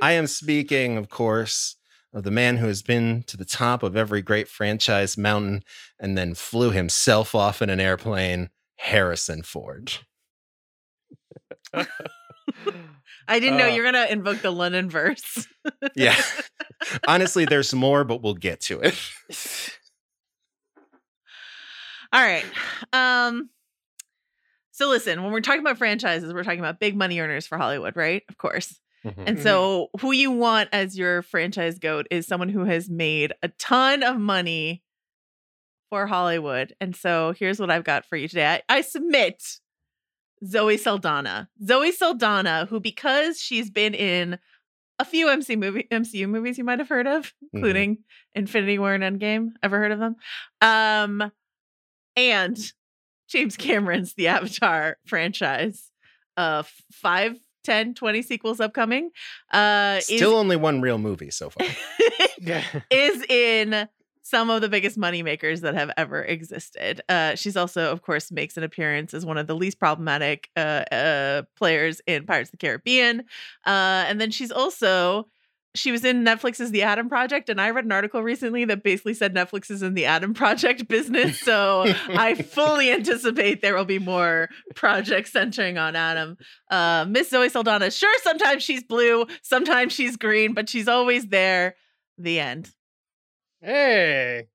I 0.02 0.14
am 0.14 0.28
speaking, 0.28 0.98
of 0.98 1.10
course, 1.10 1.76
of 2.14 2.24
the 2.24 2.32
man 2.32 2.58
who 2.58 2.68
has 2.68 2.82
been 2.82 3.24
to 3.28 3.36
the 3.36 3.46
top 3.46 3.84
of 3.84 3.98
every 3.98 4.22
great 4.22 4.48
franchise 4.48 5.18
mountain 5.18 5.64
and 6.00 6.18
then 6.18 6.34
flew 6.34 6.72
himself 6.72 7.36
off 7.36 7.62
in 7.62 7.70
an 7.70 7.80
airplane, 7.80 8.50
Harrison 8.78 9.44
Ford. 9.44 9.94
I 13.28 13.40
didn't 13.40 13.58
know 13.58 13.66
Uh. 13.66 13.70
you're 13.70 13.86
gonna 13.86 14.08
invoke 14.10 14.42
the 14.42 14.52
London 14.52 14.90
verse. 14.90 15.48
Yeah. 15.96 16.22
Honestly, 17.08 17.46
there's 17.46 17.74
more, 17.74 18.04
but 18.04 18.22
we'll 18.22 18.34
get 18.34 18.60
to 18.62 18.82
it. 18.82 19.00
All 22.12 22.22
right. 22.22 22.46
Um 22.92 23.50
so 24.72 24.90
listen, 24.90 25.22
when 25.24 25.32
we're 25.32 25.42
talking 25.42 25.62
about 25.62 25.78
franchises, 25.78 26.34
we're 26.34 26.44
talking 26.44 26.60
about 26.60 26.80
big 26.80 26.96
money 26.98 27.20
earners 27.20 27.46
for 27.48 27.58
Hollywood, 27.58 27.96
right? 27.96 28.24
Of 28.30 28.38
course. 28.38 28.80
Mhm. 29.06 29.24
And 29.28 29.40
so 29.40 29.90
who 30.02 30.12
you 30.12 30.32
want 30.32 30.70
as 30.74 30.98
your 30.98 31.22
franchise 31.22 31.78
goat 31.80 32.08
is 32.10 32.26
someone 32.28 32.50
who 32.50 32.66
has 32.66 32.90
made 32.90 33.34
a 33.44 33.50
ton 33.60 34.02
of 34.04 34.18
money 34.18 34.82
for 35.90 36.08
Hollywood. 36.08 36.74
And 36.82 36.96
so 36.96 37.34
here's 37.38 37.60
what 37.60 37.70
I've 37.70 37.84
got 37.84 38.06
for 38.06 38.16
you 38.16 38.28
today. 38.28 38.48
I, 38.70 38.78
I 38.78 38.82
submit 38.82 39.44
Zoe 40.46 40.78
Saldana. 40.78 41.50
Zoe 41.66 41.92
Saldana, 41.92 42.66
who 42.70 42.80
because 42.80 43.40
she's 43.40 43.70
been 43.70 43.94
in 43.94 44.38
a 45.00 45.06
few 45.06 45.28
MC 45.30 45.56
movie 45.56 45.88
MCU 45.92 46.28
movies 46.30 46.58
you 46.58 46.64
might 46.64 46.80
have 46.80 46.90
heard 46.90 47.08
of, 47.08 47.34
including 47.52 48.00
Infinity 48.36 48.78
War 48.80 48.94
and 48.94 49.04
Endgame. 49.04 49.50
Ever 49.64 49.78
heard 49.80 49.92
of 49.92 50.00
them? 50.00 50.16
Um 50.62 51.32
and 52.16 52.58
James 53.28 53.58
Cameron's 53.58 54.14
The 54.14 54.28
Avatar 54.28 54.98
franchise. 55.06 55.90
Uh 56.38 56.60
f- 56.66 56.82
5, 56.92 57.38
10, 57.64 57.94
20 57.96 58.22
sequels 58.22 58.60
upcoming. 58.60 59.10
Uh 59.52 59.96
is- 60.00 60.06
Still 60.06 60.36
only 60.36 60.56
one 60.56 60.82
real 60.82 60.98
movie 60.98 61.32
so 61.32 61.50
far. 61.50 61.66
Yeah. 62.40 62.64
is 62.92 63.24
in 63.30 63.88
some 64.24 64.50
of 64.50 64.62
the 64.62 64.70
biggest 64.70 64.98
money 64.98 65.22
makers 65.22 65.62
that 65.62 65.76
have 65.76 65.92
ever 65.98 66.24
existed. 66.24 67.02
Uh, 67.10 67.36
she's 67.36 67.58
also, 67.58 67.92
of 67.92 68.02
course, 68.02 68.32
makes 68.32 68.58
an 68.58 68.64
appearance 68.64 69.14
as 69.14 69.26
one 69.26 69.38
of 69.38 69.48
the 69.48 69.56
least 69.56 69.80
problematic 69.80 70.50
uh, 70.56 70.84
uh, 70.92 71.42
players 71.56 72.02
in 72.08 72.26
Pirates 72.26 72.48
of 72.48 72.52
the 72.52 72.66
Caribbean. 72.66 73.20
Uh, 73.66 74.06
and 74.08 74.20
then 74.20 74.32
she's 74.32 74.52
also 74.52 75.28
she 75.76 75.92
was 75.92 76.06
in 76.06 76.24
Netflix's 76.24 76.72
The 76.72 76.84
Adam 76.84 77.10
Project, 77.10 77.50
and 77.50 77.60
I 77.60 77.72
read 77.72 77.86
an 77.86 77.92
article 77.92 78.22
recently 78.22 78.64
that 78.66 78.84
basically 78.84 79.16
said 79.16 79.34
Netflix 79.34 79.72
is 79.72 79.82
in 79.82 79.96
the 79.96 80.06
Adam 80.06 80.34
Project 80.34 80.88
business. 80.88 81.40
So 81.40 81.86
I 82.10 82.36
fully 82.36 82.92
anticipate 82.92 83.62
there 83.62 83.76
will 83.76 83.86
be 83.86 84.00
more 84.00 84.50
projects 84.76 85.32
centering 85.32 85.78
on 85.78 85.96
Adam. 85.96 86.38
Uh, 86.70 87.06
Miss 87.10 87.30
Zoe 87.30 87.50
Saldana, 87.50 87.90
sure, 87.90 88.14
sometimes 88.22 88.64
she's 88.64 88.84
blue, 88.84 89.26
sometimes 89.42 89.94
she's 89.94 90.16
green, 90.16 90.54
but 90.54 90.70
she's 90.70 90.88
always 90.88 91.28
there. 91.28 91.76
The 92.20 92.40
end. 92.40 92.70
Hey. 93.64 94.48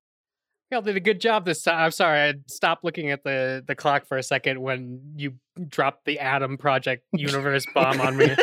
Y'all 0.71 0.83
did 0.83 0.97
a 0.97 1.01
good 1.01 1.19
job 1.19 1.47
this 1.47 1.63
time. 1.63 1.79
I'm 1.83 1.91
sorry, 1.91 2.21
I 2.21 2.35
stopped 2.47 2.85
looking 2.85 3.11
at 3.11 3.25
the, 3.25 3.65
the 3.67 3.75
clock 3.75 4.05
for 4.07 4.19
a 4.19 4.23
second 4.23 4.61
when 4.61 5.01
you 5.17 5.33
dropped 5.67 6.05
the 6.05 6.19
Adam 6.19 6.59
Project 6.59 7.05
universe 7.13 7.65
bomb 7.75 8.03
on 8.03 8.19
me. 8.19 8.37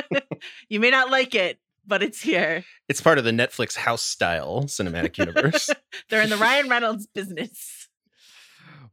you 0.68 0.80
may 0.80 0.90
not 0.90 1.10
like 1.10 1.34
it, 1.34 1.58
but 1.86 2.02
it's 2.02 2.20
here. 2.20 2.62
it's 2.90 3.00
part 3.00 3.16
of 3.16 3.24
the 3.24 3.30
Netflix 3.30 3.74
house 3.74 4.02
style 4.02 4.64
cinematic 4.64 5.16
universe. 5.16 5.70
They're 6.10 6.20
in 6.20 6.28
the 6.28 6.36
Ryan 6.36 6.68
Reynolds 6.68 7.06
business. 7.14 7.88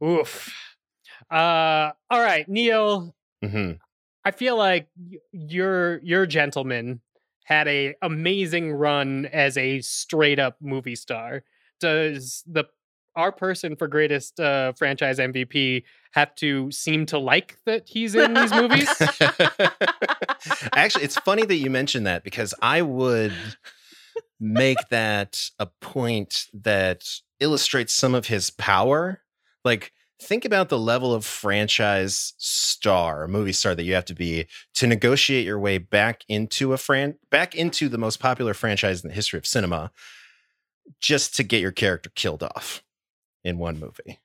Oof. 0.02 0.50
Uh, 1.30 1.90
all 2.10 2.20
right, 2.22 2.48
Neil. 2.48 3.14
hmm 3.44 3.72
I 4.24 4.30
feel 4.32 4.56
like 4.56 4.88
y- 4.98 5.18
your 5.32 5.98
your 6.02 6.24
gentleman 6.26 7.00
had 7.50 7.66
a 7.66 7.96
amazing 8.00 8.72
run 8.72 9.26
as 9.26 9.58
a 9.58 9.80
straight 9.80 10.38
up 10.38 10.56
movie 10.62 10.94
star. 10.94 11.42
Does 11.80 12.44
the 12.46 12.64
our 13.16 13.32
person 13.32 13.74
for 13.74 13.88
greatest 13.88 14.38
uh, 14.38 14.72
franchise 14.74 15.18
MVP 15.18 15.82
have 16.12 16.32
to 16.36 16.70
seem 16.70 17.06
to 17.06 17.18
like 17.18 17.58
that 17.66 17.88
he's 17.88 18.14
in 18.14 18.34
these 18.34 18.54
movies? 18.54 18.88
Actually, 20.74 21.04
it's 21.04 21.18
funny 21.18 21.44
that 21.44 21.56
you 21.56 21.70
mentioned 21.70 22.06
that 22.06 22.22
because 22.22 22.54
I 22.62 22.82
would 22.82 23.34
make 24.38 24.78
that 24.90 25.42
a 25.58 25.66
point 25.66 26.46
that 26.54 27.04
illustrates 27.40 27.92
some 27.92 28.14
of 28.14 28.28
his 28.28 28.50
power. 28.50 29.22
Like, 29.64 29.92
think 30.20 30.44
about 30.44 30.68
the 30.68 30.78
level 30.78 31.14
of 31.14 31.24
franchise 31.24 32.34
star, 32.36 33.26
movie 33.26 33.52
star 33.52 33.74
that 33.74 33.84
you 33.84 33.94
have 33.94 34.04
to 34.06 34.14
be 34.14 34.46
to 34.74 34.86
negotiate 34.86 35.46
your 35.46 35.58
way 35.58 35.78
back 35.78 36.24
into 36.28 36.72
a 36.72 36.78
fran 36.78 37.16
back 37.30 37.54
into 37.54 37.88
the 37.88 37.98
most 37.98 38.20
popular 38.20 38.54
franchise 38.54 39.02
in 39.02 39.08
the 39.08 39.14
history 39.14 39.38
of 39.38 39.46
cinema 39.46 39.90
just 41.00 41.34
to 41.36 41.42
get 41.42 41.60
your 41.60 41.72
character 41.72 42.10
killed 42.14 42.42
off 42.42 42.82
in 43.44 43.58
one 43.58 43.78
movie. 43.78 44.20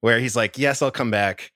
Where 0.00 0.20
he's 0.20 0.36
like, 0.36 0.58
"Yes, 0.58 0.82
I'll 0.82 0.90
come 0.90 1.10
back, 1.10 1.52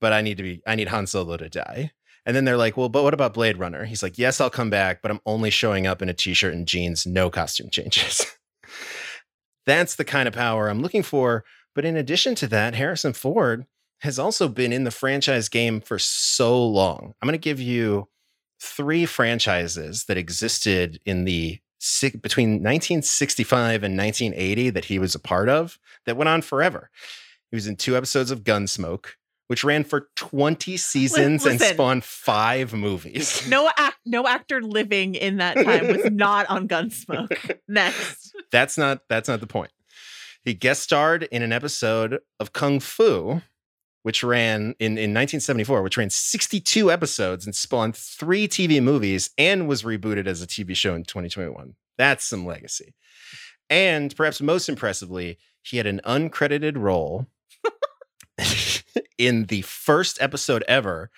but 0.00 0.12
I 0.12 0.22
need 0.22 0.36
to 0.38 0.42
be 0.42 0.62
I 0.66 0.74
need 0.74 0.88
Han 0.88 1.06
Solo 1.06 1.36
to 1.36 1.48
die." 1.48 1.92
And 2.26 2.34
then 2.34 2.44
they're 2.44 2.56
like, 2.56 2.76
well, 2.76 2.88
but 2.88 3.04
what 3.04 3.14
about 3.14 3.34
Blade 3.34 3.56
Runner? 3.56 3.84
He's 3.84 4.02
like, 4.02 4.18
yes, 4.18 4.40
I'll 4.40 4.50
come 4.50 4.68
back, 4.68 5.00
but 5.00 5.12
I'm 5.12 5.20
only 5.26 5.48
showing 5.48 5.86
up 5.86 6.02
in 6.02 6.08
a 6.08 6.12
t 6.12 6.34
shirt 6.34 6.54
and 6.54 6.66
jeans, 6.66 7.06
no 7.06 7.30
costume 7.30 7.70
changes. 7.70 8.26
That's 9.66 9.94
the 9.94 10.04
kind 10.04 10.26
of 10.26 10.34
power 10.34 10.68
I'm 10.68 10.82
looking 10.82 11.04
for. 11.04 11.44
But 11.76 11.84
in 11.84 11.94
addition 11.94 12.34
to 12.36 12.46
that, 12.48 12.74
Harrison 12.74 13.12
Ford 13.12 13.66
has 14.00 14.18
also 14.18 14.48
been 14.48 14.72
in 14.72 14.84
the 14.84 14.90
franchise 14.90 15.50
game 15.50 15.82
for 15.82 15.98
so 15.98 16.66
long. 16.66 17.14
I'm 17.20 17.26
going 17.26 17.32
to 17.32 17.38
give 17.38 17.60
you 17.60 18.08
three 18.58 19.04
franchises 19.04 20.06
that 20.06 20.16
existed 20.16 20.98
in 21.04 21.24
the 21.26 21.60
between 22.22 22.62
1965 22.62 23.84
and 23.84 23.96
1980 23.96 24.70
that 24.70 24.86
he 24.86 24.98
was 24.98 25.14
a 25.14 25.18
part 25.20 25.50
of 25.50 25.78
that 26.06 26.16
went 26.16 26.28
on 26.28 26.40
forever. 26.40 26.90
He 27.50 27.56
was 27.56 27.66
in 27.66 27.76
two 27.76 27.94
episodes 27.94 28.30
of 28.30 28.42
Gunsmoke, 28.42 29.08
which 29.48 29.62
ran 29.62 29.84
for 29.84 30.08
20 30.16 30.78
seasons 30.78 31.44
and 31.44 31.60
spawned 31.60 32.04
five 32.04 32.72
movies. 32.72 33.46
No 33.48 33.70
act, 33.76 33.98
no 34.06 34.26
actor 34.26 34.62
living 34.62 35.14
in 35.14 35.36
that 35.36 35.54
time 35.54 35.88
was 35.88 36.10
not 36.10 36.48
on 36.48 36.66
Gunsmoke. 36.68 37.58
Next, 37.68 38.34
That's 38.50 38.78
not 38.78 39.02
that's 39.08 39.28
not 39.28 39.40
the 39.40 39.46
point. 39.46 39.70
He 40.46 40.54
guest 40.54 40.80
starred 40.84 41.24
in 41.24 41.42
an 41.42 41.50
episode 41.50 42.20
of 42.38 42.52
Kung 42.52 42.78
Fu, 42.78 43.42
which 44.04 44.22
ran 44.22 44.76
in, 44.78 44.92
in 44.92 45.12
1974, 45.12 45.82
which 45.82 45.96
ran 45.96 46.08
62 46.08 46.88
episodes 46.88 47.46
and 47.46 47.52
spawned 47.52 47.96
three 47.96 48.46
TV 48.46 48.80
movies 48.80 49.30
and 49.36 49.66
was 49.66 49.82
rebooted 49.82 50.28
as 50.28 50.40
a 50.40 50.46
TV 50.46 50.76
show 50.76 50.94
in 50.94 51.02
2021. 51.02 51.74
That's 51.98 52.24
some 52.24 52.46
legacy. 52.46 52.94
And 53.68 54.14
perhaps 54.14 54.40
most 54.40 54.68
impressively, 54.68 55.36
he 55.62 55.78
had 55.78 55.86
an 55.88 56.00
uncredited 56.04 56.76
role 56.76 57.26
in 59.18 59.46
the 59.46 59.62
first 59.62 60.22
episode 60.22 60.62
ever 60.68 61.10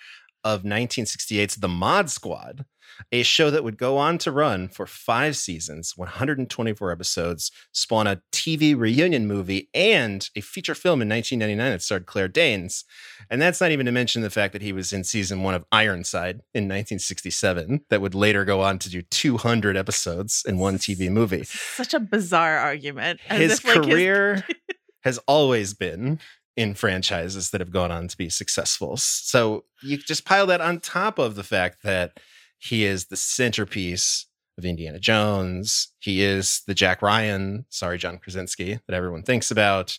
of 0.43 0.63
1968's 0.63 1.57
The 1.57 1.67
Mod 1.67 2.09
Squad, 2.09 2.65
a 3.11 3.23
show 3.23 3.49
that 3.51 3.63
would 3.63 3.77
go 3.77 3.97
on 3.97 4.17
to 4.19 4.31
run 4.31 4.67
for 4.67 4.85
five 4.85 5.35
seasons, 5.35 5.97
124 5.97 6.91
episodes, 6.91 7.51
spawn 7.71 8.07
a 8.07 8.21
TV 8.31 8.77
reunion 8.77 9.27
movie, 9.27 9.69
and 9.73 10.29
a 10.35 10.41
feature 10.41 10.75
film 10.75 11.01
in 11.01 11.09
1999 11.09 11.71
that 11.71 11.81
starred 11.81 12.05
Claire 12.05 12.27
Danes. 12.27 12.85
And 13.29 13.41
that's 13.41 13.61
not 13.61 13.71
even 13.71 13.85
to 13.85 13.91
mention 13.91 14.21
the 14.21 14.29
fact 14.29 14.53
that 14.53 14.61
he 14.61 14.73
was 14.73 14.93
in 14.93 15.03
season 15.03 15.43
one 15.43 15.53
of 15.53 15.65
Ironside 15.71 16.35
in 16.53 16.63
1967, 16.63 17.81
that 17.89 18.01
would 18.01 18.15
later 18.15 18.45
go 18.45 18.61
on 18.61 18.79
to 18.79 18.89
do 18.89 19.01
200 19.01 19.77
episodes 19.77 20.43
in 20.47 20.57
one 20.57 20.77
TV 20.77 21.09
movie. 21.09 21.43
such 21.43 21.93
a 21.93 21.99
bizarre 21.99 22.57
argument. 22.57 23.19
As 23.29 23.39
His 23.39 23.59
if, 23.59 23.65
like, 23.65 23.81
career 23.83 24.45
has 25.03 25.17
always 25.27 25.73
been 25.73 26.19
in 26.59 26.73
franchises 26.73 27.51
that 27.51 27.61
have 27.61 27.71
gone 27.71 27.91
on 27.91 28.07
to 28.09 28.17
be 28.17 28.29
successful. 28.29 28.97
So 28.97 29.63
you 29.81 29.97
just 29.97 30.25
pile 30.25 30.45
that 30.47 30.59
on 30.59 30.79
top 30.81 31.17
of 31.17 31.35
the 31.35 31.43
fact 31.43 31.83
that 31.83 32.19
he 32.59 32.85
is 32.85 33.05
the 33.05 33.15
centerpiece 33.15 34.27
of 34.57 34.65
Indiana 34.65 34.99
Jones. 34.99 35.93
He 35.99 36.21
is 36.21 36.61
the 36.67 36.73
Jack 36.73 37.01
Ryan, 37.01 37.65
sorry, 37.69 37.97
John 37.97 38.17
Krasinski, 38.17 38.79
that 38.85 38.93
everyone 38.93 39.23
thinks 39.23 39.49
about. 39.49 39.97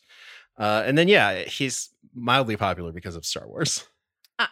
Uh, 0.58 0.82
and 0.84 0.96
then, 0.96 1.08
yeah, 1.08 1.42
he's 1.44 1.90
mildly 2.14 2.56
popular 2.56 2.92
because 2.92 3.16
of 3.16 3.24
Star 3.24 3.48
Wars. 3.48 3.84
Uh, 4.38 4.46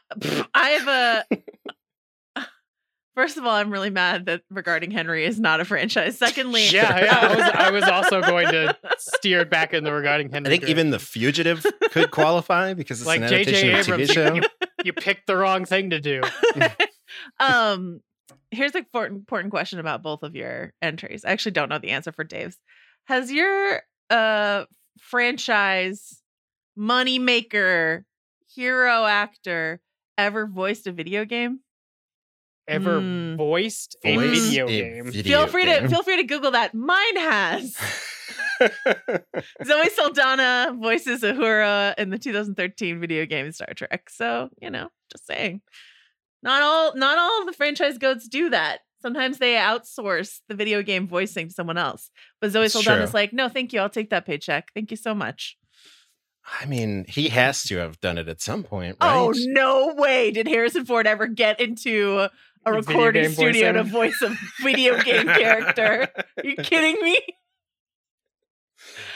I 0.54 0.68
have 0.70 0.88
a. 0.88 2.44
First 3.14 3.36
of 3.36 3.44
all, 3.44 3.54
I'm 3.54 3.72
really 3.72 3.90
mad 3.90 4.26
that 4.26 4.42
regarding 4.48 4.92
Henry 4.92 5.24
is 5.24 5.40
not 5.40 5.60
a 5.60 5.64
franchise. 5.64 6.16
Secondly, 6.16 6.68
yeah, 6.70 7.04
yeah. 7.04 7.18
I 7.18 7.34
was, 7.34 7.40
I 7.40 7.70
was 7.70 7.84
also 7.84 8.22
going 8.22 8.46
to 8.48 8.76
steer 8.98 9.40
it 9.40 9.50
back 9.50 9.74
in 9.74 9.82
the 9.82 9.92
regarding 9.92 10.30
Henry. 10.30 10.46
I 10.46 10.50
think 10.50 10.62
Grant. 10.62 10.70
even 10.70 10.90
The 10.90 11.00
Fugitive 11.00 11.66
could 11.90 12.12
qualify 12.12 12.74
because 12.74 13.00
it's 13.00 13.08
like 13.08 13.20
an 13.20 13.28
J.J. 13.28 13.40
adaptation 13.40 13.68
of 13.70 13.74
a 13.74 13.80
Abrams, 13.80 14.10
TV 14.10 14.14
show. 14.14 14.34
you, 14.34 14.42
you, 14.42 14.48
you 14.84 14.92
picked 14.92 15.26
the 15.26 15.36
wrong 15.36 15.64
thing 15.64 15.90
to 15.90 16.00
do. 16.00 16.22
Um, 17.40 18.00
here's 18.50 18.74
an 18.74 18.78
important 18.78 19.18
important 19.20 19.50
question 19.50 19.78
about 19.78 20.02
both 20.02 20.22
of 20.22 20.34
your 20.34 20.72
entries. 20.82 21.24
I 21.24 21.30
actually 21.30 21.52
don't 21.52 21.68
know 21.68 21.78
the 21.78 21.90
answer 21.90 22.12
for 22.12 22.24
Dave's. 22.24 22.58
Has 23.04 23.30
your 23.32 23.82
uh 24.10 24.64
franchise 25.00 26.22
money 26.76 27.18
maker 27.18 28.04
hero 28.54 29.04
actor 29.04 29.80
ever 30.16 30.46
voiced 30.46 30.86
a 30.86 30.92
video 30.92 31.24
game? 31.24 31.60
Ever 32.66 33.00
Mm. 33.00 33.36
voiced 33.36 33.96
a 34.04 34.16
Voice 34.16 34.42
video 34.42 34.66
a 34.66 34.68
game? 34.68 35.10
video 35.10 35.38
feel 35.38 35.46
free 35.46 35.64
to 35.64 35.88
feel 35.88 36.02
free 36.02 36.16
to 36.18 36.24
Google 36.24 36.50
that. 36.50 36.74
Mine 36.74 37.16
has. 37.16 37.76
Zoe 39.64 39.88
Saldana 39.90 40.74
voices 40.76 41.22
Uhura 41.22 41.94
in 41.96 42.10
the 42.10 42.18
2013 42.18 43.00
video 43.00 43.24
game 43.26 43.52
Star 43.52 43.68
Trek. 43.74 44.10
So, 44.10 44.48
you 44.60 44.70
know, 44.70 44.88
just 45.12 45.26
saying. 45.26 45.60
Not 46.42 46.62
all 46.62 46.96
not 46.96 47.18
all 47.18 47.44
the 47.46 47.52
franchise 47.52 47.98
goats 47.98 48.28
do 48.28 48.50
that. 48.50 48.78
Sometimes 49.00 49.38
they 49.38 49.54
outsource 49.54 50.40
the 50.48 50.54
video 50.54 50.82
game 50.82 51.06
voicing 51.06 51.48
to 51.48 51.54
someone 51.54 51.78
else. 51.78 52.10
But 52.40 52.50
Zoe 52.50 52.64
It's 52.64 52.74
is 52.74 53.14
like, 53.14 53.32
no, 53.32 53.48
thank 53.48 53.72
you. 53.72 53.80
I'll 53.80 53.88
take 53.88 54.10
that 54.10 54.26
paycheck. 54.26 54.70
Thank 54.74 54.90
you 54.90 54.96
so 54.96 55.14
much. 55.14 55.56
I 56.60 56.66
mean, 56.66 57.04
he 57.08 57.28
has 57.28 57.62
to 57.64 57.76
have 57.76 58.00
done 58.00 58.18
it 58.18 58.28
at 58.28 58.40
some 58.40 58.62
point, 58.62 58.96
oh, 59.00 59.06
right? 59.06 59.16
Oh 59.16 59.32
no 59.36 59.94
way! 59.94 60.30
Did 60.30 60.48
Harrison 60.48 60.86
Ford 60.86 61.06
ever 61.06 61.26
get 61.26 61.60
into 61.60 62.20
a 62.20 62.30
A 62.64 62.72
recording 62.72 63.24
game 63.24 63.32
studio 63.32 63.72
to 63.72 63.84
voice 63.84 64.18
voice 64.20 64.30
a 64.30 64.62
video 64.62 65.00
game 65.02 65.26
character? 65.26 66.08
Are 66.16 66.44
you 66.44 66.56
kidding 66.62 67.02
me? 67.02 67.20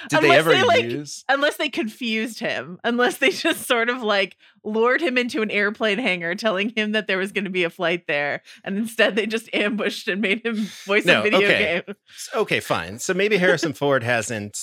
Did 0.09 0.21
they 0.21 0.29
Unless 0.29 0.39
ever 0.39 0.51
they, 0.51 0.63
like, 0.65 0.85
use? 0.85 1.25
Unless 1.29 1.57
they 1.57 1.69
confused 1.69 2.39
him, 2.41 2.79
unless 2.85 3.19
they 3.19 3.31
just 3.31 3.67
sort 3.67 3.89
of 3.89 4.03
like 4.03 4.37
lured 4.65 5.01
him 5.01 5.19
into 5.19 5.43
an 5.43 5.51
airplane 5.51 5.99
hangar, 5.99 6.35
telling 6.35 6.73
him 6.77 6.93
that 6.93 7.07
there 7.07 7.19
was 7.19 7.33
going 7.33 7.45
to 7.45 7.51
be 7.51 7.65
a 7.65 7.71
flight 7.71 8.07
there, 8.07 8.43
and 8.65 8.77
instead 8.77 9.17
they 9.17 9.27
just 9.27 9.49
ambushed 9.55 10.09
and 10.09 10.21
made 10.21 10.45
him 10.45 10.67
voice 10.87 11.05
No, 11.05 11.21
a 11.21 11.23
video 11.23 11.39
okay. 11.41 11.83
game. 11.87 11.97
Okay, 12.35 12.61
fine. 12.61 12.99
So 12.99 13.15
maybe 13.15 13.37
Harrison 13.37 13.73
Ford 13.73 14.03
hasn't 14.03 14.59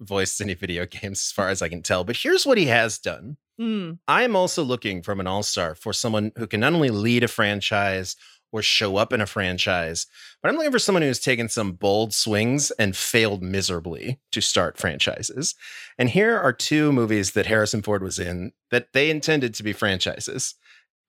voiced 0.00 0.40
any 0.40 0.54
video 0.54 0.86
games 0.86 1.20
as 1.20 1.32
far 1.32 1.48
as 1.48 1.62
I 1.62 1.68
can 1.68 1.82
tell, 1.82 2.04
but 2.04 2.16
here's 2.16 2.46
what 2.46 2.58
he 2.58 2.66
has 2.66 2.98
done. 2.98 3.36
Hmm. 3.58 3.92
I'm 4.08 4.34
also 4.34 4.62
looking 4.62 5.02
from 5.02 5.20
an 5.20 5.26
all 5.26 5.42
star 5.42 5.74
for 5.74 5.92
someone 5.92 6.32
who 6.36 6.46
can 6.46 6.60
not 6.60 6.72
only 6.72 6.90
lead 6.90 7.22
a 7.22 7.28
franchise 7.28 8.16
or 8.52 8.62
show 8.62 8.96
up 8.96 9.12
in 9.12 9.20
a 9.20 9.26
franchise, 9.26 10.06
but 10.42 10.48
I'm 10.50 10.56
looking 10.56 10.70
for 10.70 10.78
someone 10.78 11.02
who's 11.02 11.18
taken 11.18 11.48
some 11.48 11.72
bold 11.72 12.12
swings 12.14 12.70
and 12.72 12.94
failed 12.94 13.42
miserably 13.42 14.20
to 14.30 14.40
start 14.40 14.76
franchises. 14.78 15.54
And 15.98 16.10
here 16.10 16.38
are 16.38 16.52
two 16.52 16.92
movies 16.92 17.32
that 17.32 17.46
Harrison 17.46 17.82
Ford 17.82 18.02
was 18.02 18.18
in 18.18 18.52
that 18.70 18.92
they 18.92 19.10
intended 19.10 19.54
to 19.54 19.62
be 19.62 19.72
franchises 19.72 20.54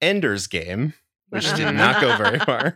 Ender's 0.02 0.48
Game, 0.48 0.94
which 1.30 1.54
did 1.56 1.74
not 1.74 2.02
go 2.02 2.16
very 2.18 2.40
far, 2.46 2.76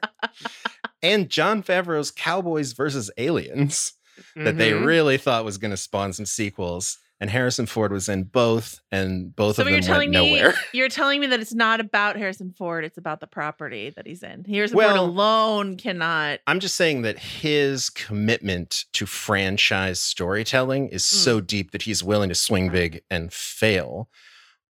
and 1.02 1.30
Jon 1.30 1.64
Favreau's 1.64 2.12
Cowboys 2.12 2.74
versus 2.74 3.10
Aliens 3.18 3.94
that 4.36 4.58
they 4.58 4.72
Mhm. 4.72 4.86
really 4.86 5.18
thought 5.18 5.46
was 5.46 5.58
going 5.58 5.72
to 5.72 5.78
spawn 5.78 6.12
some 6.14 6.26
sequels. 6.26 6.98
And 7.20 7.32
Harrison 7.32 7.66
Ford 7.66 7.92
was 7.92 8.10
in 8.10 8.26
both, 8.26 8.80
and 8.92 9.36
both 9.36 9.56
So 9.56 9.64
of 9.64 9.70
you're 9.70 9.80
them 9.80 9.88
telling 9.88 10.12
went 10.12 10.24
me 10.26 10.36
nowhere. 10.40 10.54
you're 10.72 10.88
telling 10.88 11.20
me 11.20 11.26
that 11.28 11.40
it's 11.40 11.54
not 11.56 11.80
about 11.80 12.16
Harrison 12.16 12.54
Ford; 12.56 12.86
it's 12.86 13.00
about 13.00 13.22
the 13.22 13.28
property 13.28 13.90
that 13.96 14.06
he's 14.06 14.22
in. 14.22 14.44
Harrison 14.46 14.78
Well- 14.78 14.90
Ford 14.96 15.00
alone 15.10 15.78
cannot. 15.78 16.42
I'm 16.46 16.60
just 16.60 16.76
saying 16.76 17.02
that 17.02 17.18
his 17.18 17.90
commitment 17.90 18.86
to 18.94 19.08
franchise 19.08 20.00
storytelling 20.00 20.90
is 20.90 21.04
Mm. 21.04 21.14
so 21.24 21.42
deep 21.42 21.72
that 21.72 21.82
he's 21.84 22.04
willing 22.04 22.30
to 22.30 22.36
swing 22.36 22.70
big 22.70 23.02
and 23.10 23.34
fail. 23.34 24.10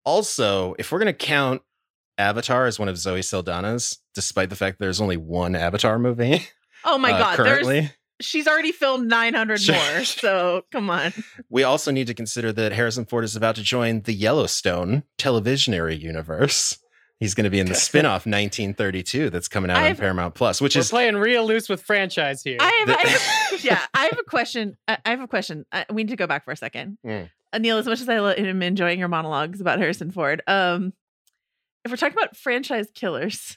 Also, 0.05 0.75
if 0.79 0.93
we're 0.93 1.01
going 1.01 1.07
to 1.07 1.13
count 1.13 1.63
Avatar 2.17 2.67
as 2.67 2.79
one 2.79 2.89
of 2.89 2.97
Zoe 2.97 3.21
Saldana's, 3.21 3.99
despite 4.15 4.51
the 4.51 4.57
fact 4.57 4.79
there's 4.79 5.01
only 5.01 5.17
one 5.17 5.55
Avatar 5.57 5.99
movie 5.99 6.47
Oh 6.85 6.97
my 6.97 7.11
uh, 7.13 7.19
god! 7.19 7.39
There's 7.39 7.49
currently, 7.65 7.91
she's 8.21 8.47
already 8.47 8.73
filmed 8.73 9.09
900 9.09 9.61
more. 9.69 10.05
So 10.05 10.63
come 10.73 10.91
on. 10.91 11.13
we 11.51 11.63
also 11.63 11.91
need 11.91 12.07
to 12.07 12.15
consider 12.15 12.53
that 12.53 12.73
Harrison 12.73 13.05
Ford 13.05 13.25
is 13.25 13.37
about 13.37 13.57
to 13.57 13.63
join 13.63 14.03
the 14.03 14.13
Yellowstone 14.13 15.03
televisionary 15.19 15.99
universe. 16.01 16.79
He's 17.19 17.33
going 17.35 17.45
to 17.45 17.51
be 17.51 17.59
in 17.61 17.67
the 17.67 17.75
spin-off 17.87 18.27
1932 18.27 19.31
that's 19.31 19.49
coming 19.49 19.71
out 19.71 19.79
on 19.79 19.83
I've- 19.85 20.01
Paramount 20.01 20.35
Plus, 20.35 20.61
which 20.61 20.75
We're 20.77 20.81
is 20.81 20.91
playing 20.91 21.17
real 21.17 21.47
loose 21.47 21.69
with 21.69 21.83
franchise 21.83 22.43
here. 22.43 22.59
I 22.61 22.85
have, 22.87 22.97
I 22.97 23.09
have 23.09 23.61
yeah, 23.65 23.81
I 23.95 24.05
have 24.07 24.19
a 24.19 24.25
question. 24.25 24.77
I 24.87 24.99
I 25.05 25.11
have 25.11 25.21
a 25.21 25.29
question. 25.29 25.65
I, 25.73 25.87
we 25.91 26.03
need 26.05 26.11
to 26.11 26.17
go 26.17 26.27
back 26.27 26.45
for 26.45 26.51
a 26.53 26.57
second. 26.57 26.99
Mm. 27.07 27.31
Uh, 27.53 27.59
Neil, 27.59 27.79
as 27.79 27.87
much 27.87 28.01
as 28.03 28.09
I 28.09 28.21
let 28.21 28.39
him 28.39 28.61
enjoying 28.63 28.99
your 28.99 29.09
monologues 29.09 29.61
about 29.63 29.79
Harrison 29.79 30.11
Ford, 30.11 30.43
um, 30.47 30.93
if 31.85 31.91
we're 31.91 31.97
talking 31.97 32.19
about 32.19 32.37
franchise 32.37 32.89
killers 32.95 33.57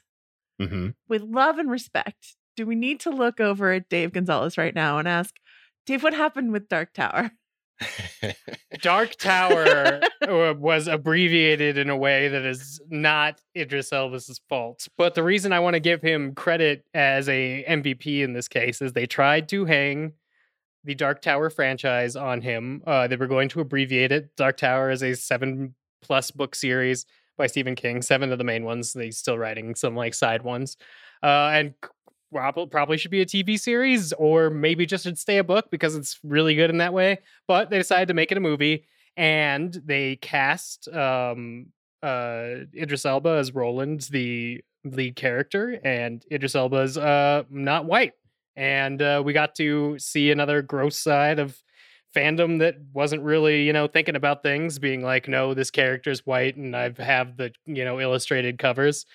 Mhm. 0.62 0.94
with 1.08 1.22
love 1.24 1.58
and 1.58 1.70
respect, 1.70 2.36
do 2.60 2.66
we 2.66 2.76
need 2.76 3.00
to 3.00 3.10
look 3.10 3.40
over 3.40 3.72
at 3.72 3.88
Dave 3.88 4.12
Gonzales 4.12 4.58
right 4.58 4.76
now 4.76 4.98
and 4.98 5.08
ask, 5.08 5.34
Dave, 5.86 6.04
what 6.04 6.14
happened 6.14 6.52
with 6.52 6.68
Dark 6.68 6.94
Tower? 6.94 7.32
Dark 8.82 9.16
Tower 9.16 10.02
uh, 10.28 10.54
was 10.58 10.90
abbreviated 10.90 11.78
in 11.78 11.90
a 11.90 11.96
way 11.96 12.28
that 12.28 12.44
is 12.44 12.82
not 12.90 13.40
Idris 13.56 13.94
Elba's 13.94 14.42
fault. 14.50 14.90
But 14.98 15.16
the 15.16 15.24
reason 15.24 15.54
I 15.54 15.62
want 15.62 15.76
to 15.76 15.80
give 15.80 16.02
him 16.02 16.36
credit 16.36 16.84
as 16.94 17.30
a 17.30 17.64
MVP 17.66 18.24
in 18.24 18.34
this 18.34 18.50
case 18.50 18.82
is 18.82 18.92
they 18.92 19.06
tried 19.06 19.48
to 19.48 19.64
hang 19.64 20.12
the 20.84 20.96
Dark 20.96 21.22
Tower 21.22 21.50
franchise 21.50 22.18
on 22.18 22.42
him. 22.42 22.84
Uh, 22.86 23.08
they 23.08 23.16
were 23.16 23.28
going 23.28 23.48
to 23.48 23.62
abbreviate 23.62 24.12
it. 24.12 24.36
Dark 24.36 24.58
Tower 24.58 24.92
is 24.92 25.02
a 25.02 25.16
seven 25.16 25.76
plus 26.02 26.30
book 26.30 26.56
series 26.56 27.06
by 27.38 27.48
Stephen 27.48 27.76
King. 27.76 28.02
Seven 28.02 28.34
of 28.34 28.38
the 28.38 28.44
main 28.44 28.66
ones. 28.66 28.92
They 28.92 29.12
still 29.12 29.38
writing 29.38 29.76
some 29.76 29.96
like 29.96 30.14
side 30.14 30.42
ones, 30.42 30.76
uh, 31.24 31.52
and 31.54 31.74
probably 32.32 32.98
should 32.98 33.12
be 33.12 33.22
a 33.22 33.26
TV 33.26 33.60
series 33.60 34.14
or 34.14 34.50
maybe 34.50 34.86
just 34.86 35.04
should 35.04 35.18
stay 35.18 35.38
a 35.38 35.44
book 35.44 35.70
because 35.72 35.96
it's 35.96 36.20
really 36.24 36.56
good 36.56 36.70
in 36.70 36.78
that 36.78 36.94
way. 36.94 37.20
But 37.48 37.70
they 37.70 37.78
decided 37.78 38.08
to 38.10 38.14
make 38.14 38.32
it 38.32 38.38
a 38.38 38.42
movie, 38.42 38.86
and 39.18 39.74
they 39.86 40.16
cast 40.18 40.88
um, 40.90 41.68
uh, 42.04 42.66
Idris 42.76 43.06
Elba 43.06 43.30
as 43.30 43.54
Roland, 43.54 44.08
the 44.12 44.64
lead 44.84 45.16
character, 45.16 45.80
and 45.84 46.24
Idris 46.32 46.56
Elba's 46.56 46.98
uh, 46.98 47.44
not 47.50 47.86
white 47.86 48.14
and 48.60 49.02
uh, 49.02 49.22
we 49.24 49.32
got 49.32 49.56
to 49.56 49.98
see 50.00 50.32
another 50.32 50.62
gross 50.62 50.98
side 50.98 51.40
of 51.40 51.58
fandom 52.14 52.60
that 52.60 52.76
wasn't 52.92 53.22
really 53.22 53.64
you 53.64 53.72
know 53.72 53.88
thinking 53.88 54.16
about 54.16 54.44
things 54.44 54.80
being 54.80 55.02
like 55.02 55.28
no 55.28 55.54
this 55.54 55.70
character's 55.70 56.26
white 56.26 56.58
and 56.58 56.76
i 56.76 56.92
have 56.98 57.38
the 57.38 57.52
you 57.66 57.86
know 57.86 58.00
illustrated 58.00 58.58
covers 58.58 59.06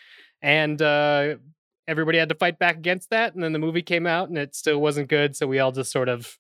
and 0.43 0.81
uh 0.81 1.35
everybody 1.87 2.19
had 2.19 2.29
to 2.29 2.35
fight 2.35 2.59
back 2.59 2.77
against 2.77 3.11
that 3.11 3.35
and 3.35 3.43
then 3.43 3.53
the 3.53 3.59
movie 3.59 3.83
came 3.83 4.07
out 4.07 4.29
and 4.29 4.39
it 4.39 4.55
still 4.55 4.81
wasn't 4.81 5.09
good 5.09 5.37
so 5.37 5.47
we 5.47 5.59
all 5.59 5.73
just 5.73 5.93
sort 5.93 6.09
of 6.09 6.39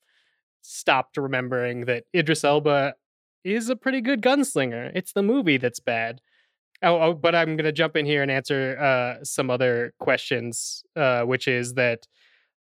stopped 0.62 1.16
remembering 1.16 1.84
that 1.84 2.04
idris 2.14 2.44
elba 2.44 2.94
is 3.44 3.68
a 3.68 3.76
pretty 3.76 4.00
good 4.00 4.22
gunslinger 4.22 4.90
it's 4.94 5.12
the 5.12 5.22
movie 5.22 5.58
that's 5.58 5.80
bad 5.80 6.20
Oh, 6.84 7.00
oh, 7.00 7.14
but 7.14 7.34
I'm 7.34 7.56
going 7.56 7.64
to 7.64 7.72
jump 7.72 7.96
in 7.96 8.04
here 8.04 8.22
and 8.22 8.30
answer 8.30 8.78
uh, 8.78 9.24
some 9.24 9.48
other 9.48 9.94
questions, 9.98 10.84
uh, 10.96 11.22
which 11.22 11.48
is 11.48 11.74
that 11.74 12.06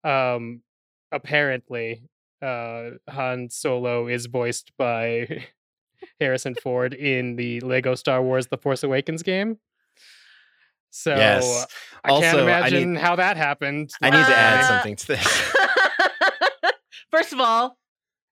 um, 0.05 0.63
apparently 1.13 2.09
uh, 2.41 2.91
Han 3.11 3.51
Solo 3.51 4.07
is 4.07 4.27
voiced 4.27 4.73
by 4.79 5.45
Harrison 6.21 6.55
Ford 6.55 6.95
in 6.95 7.37
the 7.37 7.61
Lego 7.61 7.95
Star 7.95 8.23
Wars: 8.23 8.47
The 8.47 8.57
Force 8.57 8.83
Awakens 8.83 9.23
game. 9.23 9.59
So 10.97 11.15
Yes. 11.15 11.67
I 12.05 12.09
can't 12.11 12.25
Also, 12.25 12.39
I 12.39 12.43
imagine 12.43 12.93
need- 12.95 13.01
how 13.01 13.17
that 13.17 13.37
happened. 13.37 13.91
I 14.03 14.11
need 14.11 14.25
to 14.27 14.37
add 14.37 14.65
something 14.67 14.97
to 14.97 15.07
this. 15.09 15.53
First 17.11 17.33
of 17.33 17.41
all, 17.41 17.79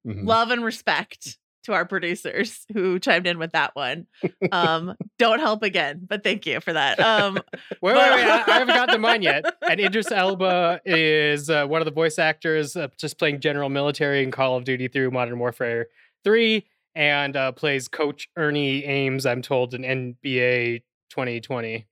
Mhm. 0.07 0.27
love 0.27 0.51
and 0.51 0.65
respect 0.65 1.39
to 1.65 1.73
our 1.73 1.87
producers 1.87 2.67
who 2.75 2.99
chimed 2.99 3.27
in 3.27 3.39
with 3.39 3.53
that 3.53 3.75
one. 3.75 4.07
Um, 4.53 4.95
don't 5.19 5.39
help 5.41 5.62
again, 5.62 6.03
but 6.07 6.23
thank 6.23 6.45
you 6.45 6.61
for 6.61 6.75
that. 6.75 7.01
Um, 7.01 7.35
Wait, 7.81 7.95
wait, 7.97 7.97
wait! 7.97 8.25
I, 8.27 8.43
I 8.47 8.59
haven't 8.59 8.75
gotten 8.75 8.95
to 8.95 8.99
mine 8.99 9.23
yet. 9.23 9.47
And 9.67 9.81
Idris 9.81 10.11
Elba 10.12 10.81
is 10.85 11.49
uh, 11.49 11.67
one 11.67 11.81
of 11.81 11.87
the 11.87 11.91
voice 11.91 12.19
actors, 12.19 12.77
uh, 12.77 12.89
just 12.99 13.19
playing 13.19 13.41
General 13.41 13.71
Military 13.71 14.23
in 14.23 14.31
Call 14.31 14.57
of 14.57 14.65
Duty 14.65 14.89
through 14.89 15.11
Modern 15.11 15.39
Warfare 15.39 15.87
Three, 16.23 16.67
and 16.95 17.35
uh, 17.35 17.53
plays 17.53 17.89
Coach 17.89 18.29
Ernie 18.37 18.85
Ames. 18.85 19.25
I'm 19.25 19.41
told 19.41 19.73
in 19.73 19.83
NBA 19.83 20.83
2020. 21.11 21.87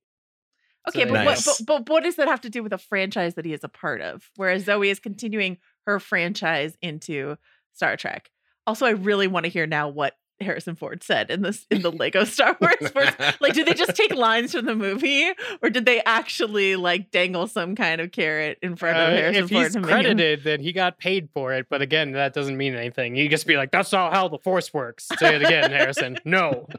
Okay, 0.89 1.05
So- 1.05 1.13
but, 1.13 1.25
Nice. 1.25 1.47
what, 1.47 1.57
but 1.67 1.85
but 1.87 1.93
what 1.93 2.03
does 2.03 2.17
that 2.17 2.29
have 2.29 2.41
to 2.43 2.51
do 2.51 2.63
with 2.63 2.73
a 2.73 2.79
franchise 2.79 3.35
that 3.35 3.45
he 3.45 3.53
is 3.53 3.65
a 3.65 3.69
part 3.69 4.01
of? 4.01 4.31
Whereas 4.37 4.65
Zoe 4.65 4.91
is 4.91 4.99
continuing 4.99 5.59
her 5.87 5.99
franchise 6.01 6.77
into 6.83 7.37
Star 7.73 7.97
Trek. 7.97 8.31
Also, 8.67 8.87
I 8.87 8.91
really 8.91 9.27
want 9.27 9.45
to 9.45 9.51
hear 9.51 9.67
now 9.67 9.89
what 9.89 10.17
Harrison 10.41 10.75
Ford 10.75 11.05
said 11.05 11.31
in 11.31 11.43
this 11.43 11.67
in 11.71 11.83
the 11.83 11.91
Lego 12.03 12.25
Star 12.25 12.57
Wars. 12.61 12.91
Force. 12.91 13.13
Like, 13.41 13.55
did 13.55 13.67
they 13.67 13.75
just 13.75 13.95
take 13.95 14.13
lines 14.13 14.53
from 14.53 14.65
the 14.65 14.75
movie, 14.75 15.31
or 15.63 15.71
did 15.71 15.85
they 15.87 16.03
actually 16.03 16.75
like 16.75 17.11
dangle 17.13 17.47
some 17.47 17.77
kind 17.77 18.01
of 18.01 18.11
carrot 18.11 18.59
in 18.61 18.75
front 18.75 18.99
of 18.99 19.09
Uh, 19.09 19.11
Harrison 19.17 19.45
if 19.45 19.51
Ford? 19.51 19.63
he's 19.65 19.73
to 19.75 19.81
make 19.81 19.89
him- 19.91 19.95
credited, 19.95 20.43
then 20.45 20.61
he 20.61 20.73
got 20.73 20.99
paid 20.99 21.29
for 21.33 21.53
it. 21.53 21.67
But 21.71 21.81
again, 21.83 22.13
that 22.13 22.33
doesn't 22.35 22.57
mean 22.57 22.75
anything. 22.75 23.15
You 23.15 23.29
just 23.29 23.47
be 23.47 23.57
like, 23.57 23.71
"That's 23.71 23.93
not 23.93 24.13
how 24.15 24.27
the 24.29 24.39
Force 24.39 24.75
works." 24.75 25.07
Say 25.19 25.37
it 25.37 25.43
again, 25.43 25.71
Harrison. 25.71 26.19
No. 26.25 26.67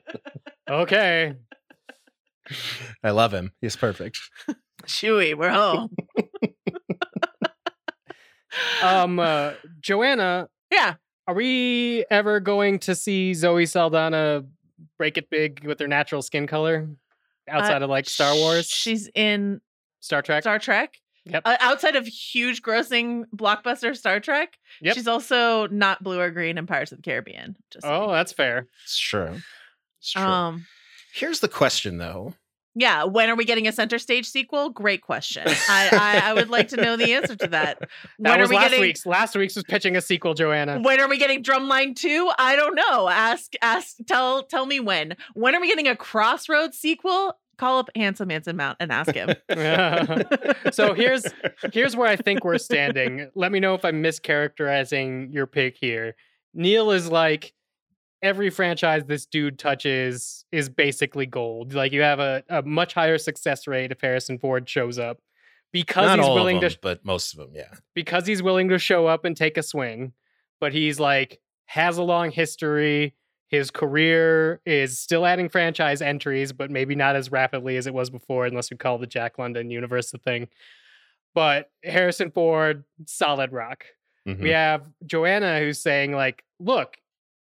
Okay. 0.70 1.36
I 3.04 3.12
love 3.12 3.34
him. 3.34 3.52
He's 3.62 3.76
perfect. 3.76 4.20
Chewie, 4.86 5.36
we're 5.38 5.50
home. 5.52 5.89
Um, 8.84 9.20
uh, 9.20 9.54
Joanna, 9.82 10.48
yeah. 10.72 10.96
Are 11.28 11.34
we 11.34 12.06
ever 12.12 12.39
going 12.39 12.80
to 12.80 12.94
see 12.96 13.34
Zoe 13.34 13.66
Saldana 13.66 14.44
break 14.98 15.18
it 15.18 15.30
big 15.30 15.64
with 15.66 15.80
her 15.80 15.88
natural 15.88 16.22
skin 16.22 16.46
color 16.48 16.89
outside 17.50 17.82
Uh, 17.82 17.86
of 17.86 17.89
like 17.89 18.08
Star 18.10 18.36
Wars, 18.36 18.68
She's 18.68 19.10
in 19.16 19.62
Star 20.02 20.22
Trek? 20.22 20.44
Star 20.44 20.60
Trek. 20.60 20.96
Yep. 21.26 21.44
Uh, 21.46 21.56
outside 21.62 21.96
of 21.96 22.06
huge 22.06 22.62
grossing 22.62 23.24
blockbuster 23.36 23.96
Star 23.96 24.20
Trek, 24.20 24.58
Yep. 24.82 24.96
she's 24.96 25.08
also 25.08 25.68
not 25.68 26.04
blue 26.04 26.20
or 26.20 26.30
green 26.30 26.58
in 26.58 26.68
Pirates 26.68 26.91
of 26.91 26.98
the 26.98 27.02
Caribbean. 27.02 27.56
Just 27.72 27.86
oh, 27.86 28.12
that's 28.12 28.34
fair. 28.34 28.68
It's 28.84 29.00
true. 29.00 29.38
It's 30.00 30.12
true. 30.12 30.22
um, 30.22 30.66
Here's 31.14 31.39
the 31.41 31.47
question, 31.47 31.97
though. 31.97 32.34
Yeah. 32.76 33.03
When 33.03 33.30
are 33.30 33.36
we 33.36 33.45
getting 33.45 33.68
a 33.68 33.72
center 33.72 33.99
stage 33.99 34.26
sequel? 34.28 34.72
Great 34.72 35.03
question. 35.03 35.43
I, 35.47 35.89
I, 36.24 36.30
I 36.32 36.34
would 36.34 36.49
like 36.49 36.70
to 36.70 36.78
know 36.78 36.97
the 36.97 37.14
answer 37.14 37.36
to 37.36 37.47
that. 37.49 37.78
That 38.20 38.32
When 38.32 38.39
was 38.39 38.49
are 38.49 38.49
we 38.49 38.55
last 38.55 38.70
getting 38.70 38.82
week's. 38.82 39.05
Last 39.05 39.36
week's 39.36 39.55
was 39.55 39.64
pitching 39.66 39.95
a 39.95 40.01
sequel, 40.01 40.34
Joanna. 40.34 40.80
when 40.82 40.99
are 40.99 41.07
we 41.07 41.18
getting 41.20 41.43
Drumline 41.43 41.95
2? 41.95 42.32
I 42.39 42.55
don't 42.55 42.74
know. 42.76 43.09
Ask 43.09 43.53
ask 43.61 43.97
tell 44.07 44.43
tell 44.43 44.66
me 44.66 44.80
when. 44.80 45.16
When 45.36 45.53
are 45.55 45.61
we 45.61 45.68
getting 45.68 45.88
a 45.88 45.95
Crossroads 45.95 46.78
sequel? 46.78 47.38
Call 47.57 47.78
up 47.80 47.89
Handsome 47.95 48.32
Anson 48.32 48.55
Mount 48.57 48.78
and 48.80 48.91
ask 48.91 49.14
him. 49.14 49.36
so 50.72 50.93
here's 50.95 51.26
here's 51.72 51.95
where 51.95 52.07
I 52.07 52.16
think 52.16 52.43
we're 52.43 52.57
standing. 52.57 53.30
Let 53.36 53.51
me 53.51 53.59
know 53.59 53.76
if 53.76 53.86
I'm 53.86 54.01
mischaracterizing 54.01 55.32
your 55.34 55.45
pick 55.45 55.78
here. 55.78 56.16
Neil 56.55 56.91
is 56.91 57.09
like 57.09 57.53
every 58.24 58.49
franchise 58.49 59.03
this 59.05 59.26
dude 59.28 59.59
touches 59.59 60.45
is 60.51 60.69
basically 60.69 61.26
gold. 61.28 61.74
Like 61.74 61.91
you 61.91 62.01
have 62.01 62.19
a, 62.19 62.43
a 62.49 62.63
much 62.63 62.93
higher 62.95 63.17
success 63.19 63.67
rate 63.67 63.91
if 63.91 64.01
Harrison 64.01 64.39
Ford 64.39 64.67
shows 64.67 64.97
up 64.97 65.19
because 65.71 66.07
Not 66.07 66.19
he's 66.19 66.28
willing 66.30 66.59
them, 66.61 66.69
to 66.71 66.80
but 66.82 67.05
most 67.05 67.34
of 67.34 67.39
them, 67.39 67.49
yeah. 67.53 67.74
because 67.93 68.26
he's 68.26 68.41
willing 68.41 68.69
to 68.69 68.80
show 68.80 69.05
up 69.05 69.26
and 69.26 69.36
take 69.38 69.57
a 69.57 69.63
swing, 69.63 70.13
but 70.59 70.74
he's 70.74 70.99
like 70.99 71.39
has 71.65 71.97
a 71.97 72.03
long 72.03 72.32
history. 72.32 73.13
His 73.49 73.69
career 73.69 74.61
is 74.65 74.97
still 74.97 75.26
adding 75.28 75.47
franchise 75.47 76.01
entries, 76.01 76.51
but 76.51 76.71
maybe 76.71 76.95
not 76.95 77.15
as 77.15 77.32
rapidly 77.32 77.78
as 77.78 77.86
it 77.86 77.93
was 77.93 78.09
before, 78.09 78.47
unless 78.47 78.71
we 78.71 78.78
call 78.78 78.97
the 78.97 79.05
Jack 79.05 79.38
London 79.38 79.69
universe 79.69 80.11
a 80.13 80.17
thing. 80.17 80.47
But 81.36 81.69
Harrison 81.84 82.32
Ford, 82.32 82.84
solid 83.05 83.51
rock. 83.51 83.86
Mhm. 84.28 84.39
We 84.39 84.49
have 84.51 84.89
Joanna 85.05 85.59
who's 85.59 85.80
saying, 85.80 86.13
like, 86.13 86.43
look, 86.59 86.97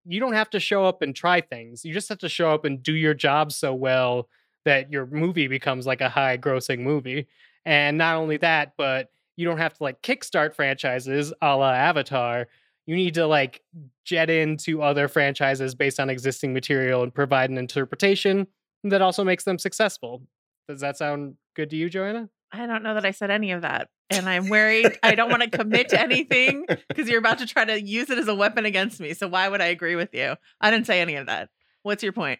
you 0.05 0.19
don't 0.19 0.33
have 0.33 0.49
to 0.51 0.59
show 0.59 0.85
up 0.85 1.01
and 1.01 1.15
try 1.15 1.41
things. 1.41 1.85
You 1.85 1.93
just 1.93 2.09
have 2.09 2.19
to 2.19 2.29
show 2.29 2.51
up 2.51 2.65
and 2.65 2.81
do 2.81 2.93
your 2.93 3.13
job 3.13 3.51
so 3.51 3.73
well 3.73 4.27
that 4.65 4.91
your 4.91 5.05
movie 5.07 5.47
becomes 5.47 5.85
like 5.85 6.01
a 6.01 6.09
high 6.09 6.37
grossing 6.37 6.79
movie. 6.79 7.27
And 7.65 7.97
not 7.97 8.15
only 8.15 8.37
that, 8.37 8.73
but 8.77 9.09
you 9.35 9.45
don't 9.45 9.57
have 9.57 9.73
to 9.75 9.83
like 9.83 10.01
kickstart 10.01 10.53
franchises 10.53 11.33
a 11.41 11.55
la 11.55 11.71
Avatar. 11.71 12.47
You 12.85 12.95
need 12.95 13.13
to 13.13 13.27
like 13.27 13.61
jet 14.03 14.29
into 14.29 14.81
other 14.81 15.07
franchises 15.07 15.75
based 15.75 15.99
on 15.99 16.09
existing 16.09 16.53
material 16.53 17.03
and 17.03 17.13
provide 17.13 17.49
an 17.49 17.57
interpretation 17.57 18.47
that 18.83 19.01
also 19.01 19.23
makes 19.23 19.43
them 19.43 19.59
successful. 19.59 20.23
Does 20.67 20.81
that 20.81 20.97
sound 20.97 21.35
good 21.55 21.69
to 21.69 21.75
you, 21.75 21.89
Joanna? 21.89 22.29
I 22.51 22.65
don't 22.65 22.83
know 22.83 22.95
that 22.95 23.05
I 23.05 23.11
said 23.11 23.31
any 23.31 23.51
of 23.51 23.61
that. 23.61 23.89
And 24.09 24.27
I'm 24.27 24.49
worried. 24.49 24.97
I 25.03 25.15
don't 25.15 25.29
want 25.29 25.43
to 25.43 25.49
commit 25.49 25.89
to 25.89 26.01
anything 26.01 26.65
because 26.87 27.07
you're 27.07 27.19
about 27.19 27.39
to 27.39 27.45
try 27.45 27.63
to 27.65 27.79
use 27.79 28.09
it 28.09 28.17
as 28.17 28.27
a 28.27 28.35
weapon 28.35 28.65
against 28.65 28.99
me. 28.99 29.13
So 29.13 29.27
why 29.27 29.47
would 29.47 29.61
I 29.61 29.67
agree 29.67 29.95
with 29.95 30.13
you? 30.13 30.35
I 30.59 30.71
didn't 30.71 30.87
say 30.87 30.99
any 31.01 31.15
of 31.15 31.27
that. 31.27 31.49
What's 31.83 32.01
your 32.01 32.11
point? 32.11 32.39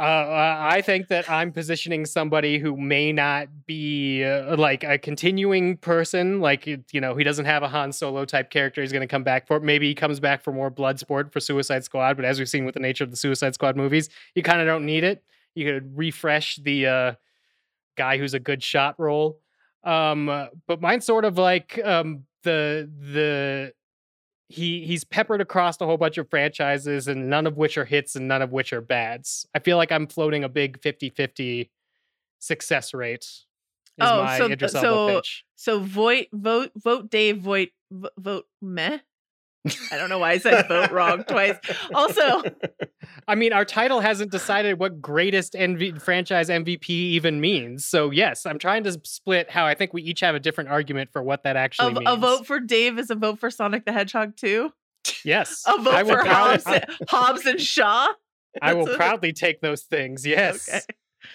Uh, 0.00 0.02
uh, 0.02 0.56
I 0.60 0.80
think 0.80 1.08
that 1.08 1.28
I'm 1.28 1.50
positioning 1.50 2.06
somebody 2.06 2.58
who 2.58 2.76
may 2.76 3.12
not 3.12 3.48
be 3.66 4.22
uh, 4.22 4.56
like 4.56 4.84
a 4.84 4.96
continuing 4.96 5.76
person. 5.76 6.40
Like, 6.40 6.66
you 6.66 7.00
know, 7.00 7.16
he 7.16 7.24
doesn't 7.24 7.46
have 7.46 7.64
a 7.64 7.68
Han 7.68 7.90
Solo 7.90 8.24
type 8.24 8.50
character. 8.50 8.80
He's 8.80 8.92
going 8.92 9.00
to 9.00 9.08
come 9.08 9.24
back 9.24 9.48
for. 9.48 9.58
Maybe 9.58 9.88
he 9.88 9.96
comes 9.96 10.20
back 10.20 10.42
for 10.44 10.52
more 10.52 10.70
Bloodsport 10.70 11.32
for 11.32 11.40
Suicide 11.40 11.82
Squad. 11.82 12.14
But 12.14 12.26
as 12.26 12.38
we've 12.38 12.48
seen 12.48 12.64
with 12.64 12.74
the 12.74 12.80
nature 12.80 13.02
of 13.02 13.10
the 13.10 13.16
Suicide 13.16 13.54
Squad 13.54 13.76
movies, 13.76 14.08
you 14.36 14.42
kind 14.44 14.60
of 14.60 14.68
don't 14.68 14.86
need 14.86 15.02
it. 15.02 15.24
You 15.56 15.64
could 15.66 15.98
refresh 15.98 16.56
the 16.62 16.86
uh, 16.86 17.12
guy 17.98 18.16
who's 18.16 18.32
a 18.34 18.40
good 18.40 18.62
shot 18.62 18.94
role. 18.98 19.40
Um, 19.84 20.28
uh, 20.30 20.46
but 20.66 20.80
mine's 20.80 21.04
sort 21.04 21.24
of 21.26 21.36
like 21.36 21.78
um, 21.84 22.24
the 22.44 22.90
the 23.12 23.72
he 24.48 24.84
he's 24.86 25.04
peppered 25.04 25.40
across 25.42 25.78
a 25.80 25.84
whole 25.84 25.98
bunch 25.98 26.16
of 26.16 26.30
franchises 26.30 27.06
and 27.08 27.28
none 27.28 27.46
of 27.46 27.56
which 27.58 27.76
are 27.76 27.84
hits 27.84 28.16
and 28.16 28.26
none 28.26 28.40
of 28.40 28.50
which 28.50 28.72
are 28.72 28.80
bads. 28.80 29.46
I 29.54 29.58
feel 29.58 29.76
like 29.76 29.92
I'm 29.92 30.06
floating 30.06 30.42
a 30.44 30.48
big 30.48 30.80
50-50 30.80 31.68
success 32.38 32.94
rate. 32.94 33.24
Is 33.24 33.44
Oh, 34.00 34.24
my 34.24 34.38
so- 34.38 34.48
so- 34.68 35.08
pitch. 35.16 35.44
So 35.56 35.80
vote, 35.80 36.26
vote, 36.32 36.70
vote 36.76 37.10
Dave, 37.10 37.38
vote, 37.38 37.68
vote 37.90 38.46
meh. 38.62 38.98
I 39.92 39.96
don't 39.98 40.08
know 40.08 40.18
why 40.18 40.30
I 40.32 40.38
said 40.38 40.66
vote 40.68 40.90
wrong 40.92 41.24
twice. 41.24 41.56
Also, 41.92 42.42
I 43.26 43.34
mean, 43.34 43.52
our 43.52 43.64
title 43.64 44.00
hasn't 44.00 44.30
decided 44.30 44.78
what 44.78 45.00
greatest 45.02 45.52
NV- 45.54 46.00
franchise 46.00 46.48
MVP 46.48 46.88
even 46.88 47.40
means. 47.40 47.84
So 47.84 48.10
yes, 48.10 48.46
I'm 48.46 48.58
trying 48.58 48.84
to 48.84 48.98
split 49.04 49.50
how 49.50 49.66
I 49.66 49.74
think 49.74 49.92
we 49.92 50.02
each 50.02 50.20
have 50.20 50.34
a 50.34 50.40
different 50.40 50.70
argument 50.70 51.10
for 51.12 51.22
what 51.22 51.42
that 51.42 51.56
actually 51.56 51.88
a, 51.88 52.00
means. 52.00 52.06
a 52.08 52.16
vote 52.16 52.46
for 52.46 52.60
Dave 52.60 52.98
is 52.98 53.10
a 53.10 53.14
vote 53.14 53.38
for 53.40 53.50
Sonic 53.50 53.84
the 53.84 53.92
Hedgehog 53.92 54.36
too. 54.36 54.72
yes, 55.24 55.62
A 55.66 55.76
vote 55.82 55.94
I 55.94 56.04
for 56.04 56.22
proud- 56.24 56.62
Hobbs, 56.64 56.84
Hobbs 57.08 57.46
and 57.46 57.60
Shaw. 57.60 58.08
I 58.62 58.74
will 58.74 58.88
a- 58.88 58.96
proudly 58.96 59.32
take 59.32 59.60
those 59.60 59.82
things. 59.82 60.24
Yes. 60.26 60.68
Okay. 60.68 60.80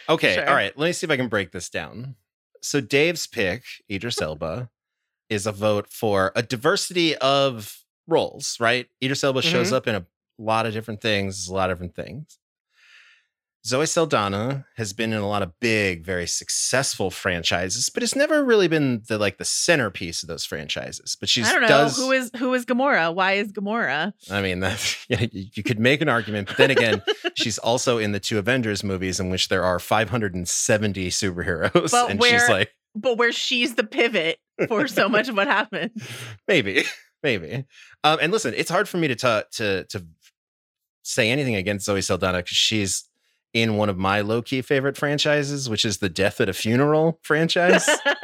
Okay, 0.10 0.36
Sure. 0.36 0.48
all 0.50 0.56
right. 0.56 0.76
Let 0.78 0.88
me 0.88 0.94
see 0.94 1.06
if 1.06 1.12
I 1.12 1.18
can 1.18 1.28
break 1.28 1.52
this 1.52 1.70
down. 1.70 2.16
So 2.62 2.80
Dave's 2.80 3.28
pick, 3.28 3.64
Idris 3.92 4.22
Elba, 4.22 4.70
is 5.30 5.46
a 5.46 5.52
vote 5.52 5.88
for 5.92 6.32
a 6.36 6.42
diversity 6.42 7.16
of 7.18 7.83
roles, 8.08 8.58
right? 8.60 8.88
Idris 9.04 9.24
Elba 9.24 9.42
shows 9.42 9.68
Mm-hmm. 9.68 9.76
up 9.76 9.88
in 9.88 9.96
a 9.96 10.06
lot 10.38 10.66
of 10.66 10.74
different 10.74 11.02
things, 11.02 11.48
a 11.48 11.54
lot 11.54 11.70
of 11.70 11.78
different 11.78 11.96
things. 11.96 12.40
Zoe 13.66 13.86
Saldana 13.86 14.66
has 14.76 14.92
been 14.92 15.14
in 15.14 15.20
a 15.20 15.28
lot 15.28 15.42
of 15.42 15.58
big, 15.62 16.04
very 16.04 16.28
successful 16.28 17.10
franchises, 17.10 17.90
but 17.90 18.04
it's 18.04 18.14
never 18.16 18.44
really 18.44 18.68
been 18.68 19.04
the 19.08 19.18
like 19.18 19.38
the 19.38 19.46
centerpiece 19.46 20.22
of 20.22 20.28
those 20.28 20.44
franchises. 20.44 21.16
But 21.18 21.30
she's 21.30 21.48
I 21.48 21.54
don't 21.54 21.62
know 21.62 21.68
does 21.70 21.96
who 21.96 22.12
is 22.12 22.30
who 22.36 22.54
is 22.56 22.66
Gamora. 22.66 23.16
Why 23.16 23.34
is 23.34 23.54
Gamora? 23.54 24.12
I 24.30 24.42
mean, 24.42 24.60
that 24.60 24.98
yeah, 25.08 25.22
you 25.32 25.46
you 25.54 25.64
could 25.64 25.80
make 25.80 26.02
an 26.02 26.10
argument, 26.10 26.50
but 26.50 26.58
then 26.58 26.72
again, 26.72 27.02
she's 27.36 27.58
also 27.70 28.00
in 28.00 28.12
the 28.12 28.20
two 28.20 28.38
Avengers 28.38 28.84
movies 28.84 29.22
in 29.22 29.30
which 29.30 29.48
there 29.48 29.64
are 29.64 29.80
570 29.80 31.10
superheroes, 31.10 31.92
But 31.92 32.10
and 32.12 32.20
where- 32.20 32.38
she's 32.38 32.50
like, 32.50 32.70
But 32.96 33.18
where 33.18 33.32
she's 33.32 33.76
the 33.76 33.86
pivot 33.86 34.40
for 34.68 34.90
so 34.90 35.08
much 35.08 35.30
of 35.30 35.38
what 35.38 35.48
happened. 35.48 35.92
maybe, 36.50 36.84
maybe. 37.24 37.66
Um, 38.04 38.20
and 38.22 38.32
listen, 38.32 38.54
it's 38.56 38.70
hard 38.70 38.88
for 38.88 38.98
me 38.98 39.08
to 39.08 39.16
ta- 39.16 39.44
to 39.54 39.86
to 39.86 40.06
say 41.04 41.30
anything 41.32 41.56
against 41.56 41.86
Zoe 41.86 42.02
Saldana 42.02 42.40
because 42.40 42.58
she's 42.58 43.10
in 43.54 43.78
one 43.78 43.88
of 43.88 43.98
my 43.98 44.22
low 44.22 44.42
key 44.42 44.62
favorite 44.62 44.98
franchises, 44.98 45.70
which 45.70 45.86
is 45.86 46.00
the 46.00 46.10
Death 46.10 46.42
at 46.42 46.50
a 46.50 46.54
Funeral 46.54 47.20
franchise. 47.22 47.88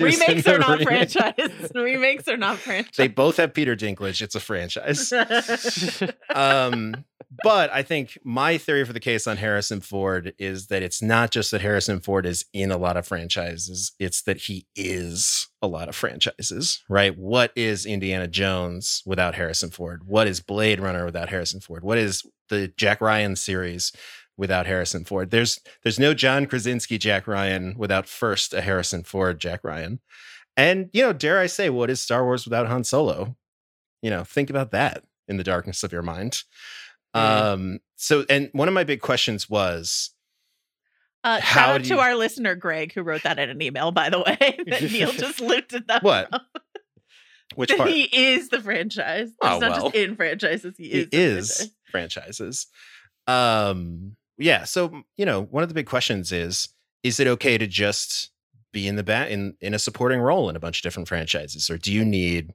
Remakes 0.00 0.48
are 0.48 0.58
not 0.58 0.80
remake. 0.80 1.10
franchise. 1.12 1.70
Remakes 1.74 2.26
are 2.26 2.36
not 2.36 2.58
franchise. 2.58 2.96
They 2.96 3.08
both 3.08 3.36
have 3.36 3.54
Peter 3.54 3.76
Dinklage. 3.76 4.20
It's 4.20 4.34
a 4.34 4.40
franchise. 4.40 5.12
um, 6.34 7.04
but 7.44 7.72
I 7.72 7.84
think 7.84 8.18
my 8.24 8.58
theory 8.58 8.84
for 8.84 8.92
the 8.92 9.00
case 9.00 9.28
on 9.28 9.36
Harrison 9.36 9.80
Ford 9.80 10.34
is 10.38 10.66
that 10.66 10.82
it's 10.82 11.00
not 11.00 11.30
just 11.30 11.52
that 11.52 11.60
Harrison 11.60 12.00
Ford 12.00 12.26
is 12.26 12.44
in 12.52 12.72
a 12.72 12.76
lot 12.76 12.96
of 12.96 13.06
franchises, 13.06 13.92
it's 14.00 14.22
that 14.22 14.38
he 14.38 14.66
is 14.74 15.46
a 15.62 15.66
lot 15.66 15.88
of 15.88 15.96
franchises, 15.96 16.82
right? 16.88 17.16
What 17.16 17.52
is 17.54 17.84
Indiana 17.84 18.26
Jones 18.26 19.02
without 19.04 19.34
Harrison 19.34 19.70
Ford? 19.70 20.02
What 20.06 20.26
is 20.26 20.40
Blade 20.40 20.80
Runner 20.80 21.04
without 21.04 21.28
Harrison 21.28 21.60
Ford? 21.60 21.82
What 21.82 21.98
is 21.98 22.24
the 22.48 22.68
Jack 22.76 23.00
Ryan 23.00 23.36
series 23.36 23.92
without 24.36 24.66
Harrison 24.66 25.04
Ford? 25.04 25.30
There's 25.30 25.60
there's 25.82 25.98
no 25.98 26.14
John 26.14 26.46
Krasinski 26.46 26.98
Jack 26.98 27.26
Ryan 27.26 27.74
without 27.76 28.08
first 28.08 28.54
a 28.54 28.62
Harrison 28.62 29.04
Ford 29.04 29.38
Jack 29.38 29.60
Ryan. 29.62 30.00
And 30.56 30.88
you 30.92 31.02
know, 31.02 31.12
dare 31.12 31.38
I 31.38 31.46
say, 31.46 31.68
what 31.68 31.90
is 31.90 32.00
Star 32.00 32.24
Wars 32.24 32.44
without 32.44 32.66
Han 32.66 32.84
Solo? 32.84 33.36
You 34.02 34.10
know, 34.10 34.24
think 34.24 34.48
about 34.48 34.70
that 34.72 35.04
in 35.28 35.36
the 35.36 35.44
darkness 35.44 35.82
of 35.82 35.92
your 35.92 36.02
mind. 36.02 36.42
Mm. 37.14 37.20
Um, 37.20 37.78
so 37.96 38.24
and 38.30 38.48
one 38.52 38.68
of 38.68 38.74
my 38.74 38.84
big 38.84 39.00
questions 39.00 39.50
was 39.50 40.10
Uh, 41.22 41.40
How 41.40 41.54
shout 41.54 41.68
out 41.70 41.84
to 41.84 41.94
you- 41.94 42.00
our 42.00 42.14
listener 42.14 42.54
Greg 42.54 42.92
who 42.94 43.02
wrote 43.02 43.22
that 43.24 43.38
in 43.38 43.50
an 43.50 43.60
email, 43.60 43.90
by 43.92 44.08
the 44.10 44.18
way. 44.18 44.36
that 44.66 44.82
Neil 44.92 45.12
just 45.12 45.40
lifted 45.40 45.86
that. 45.88 46.02
what? 46.02 46.32
up. 46.32 46.42
Which 47.56 47.76
part? 47.76 47.90
he 47.90 48.02
is 48.04 48.48
the 48.48 48.60
franchise. 48.60 49.28
Oh, 49.42 49.52
He's 49.54 49.60
not 49.60 49.70
well. 49.72 49.80
just 49.90 49.96
in 49.96 50.14
franchises. 50.16 50.74
He 50.78 50.84
He 50.88 50.90
is. 51.00 51.08
the 51.10 51.16
is 51.18 51.56
franchise. 51.90 52.36
franchises. 52.38 52.66
Um, 53.26 54.16
yeah. 54.38 54.64
So 54.64 55.02
you 55.16 55.26
know, 55.26 55.42
one 55.42 55.62
of 55.62 55.68
the 55.68 55.74
big 55.74 55.86
questions 55.86 56.32
is: 56.32 56.68
Is 57.02 57.20
it 57.20 57.26
okay 57.26 57.58
to 57.58 57.66
just 57.66 58.30
be 58.72 58.86
in 58.86 58.96
the 58.96 59.02
bat 59.02 59.30
in 59.30 59.56
in 59.60 59.74
a 59.74 59.78
supporting 59.78 60.20
role 60.20 60.48
in 60.48 60.56
a 60.56 60.60
bunch 60.60 60.78
of 60.78 60.82
different 60.82 61.08
franchises, 61.08 61.68
or 61.68 61.76
do 61.76 61.92
you 61.92 62.04
need 62.04 62.52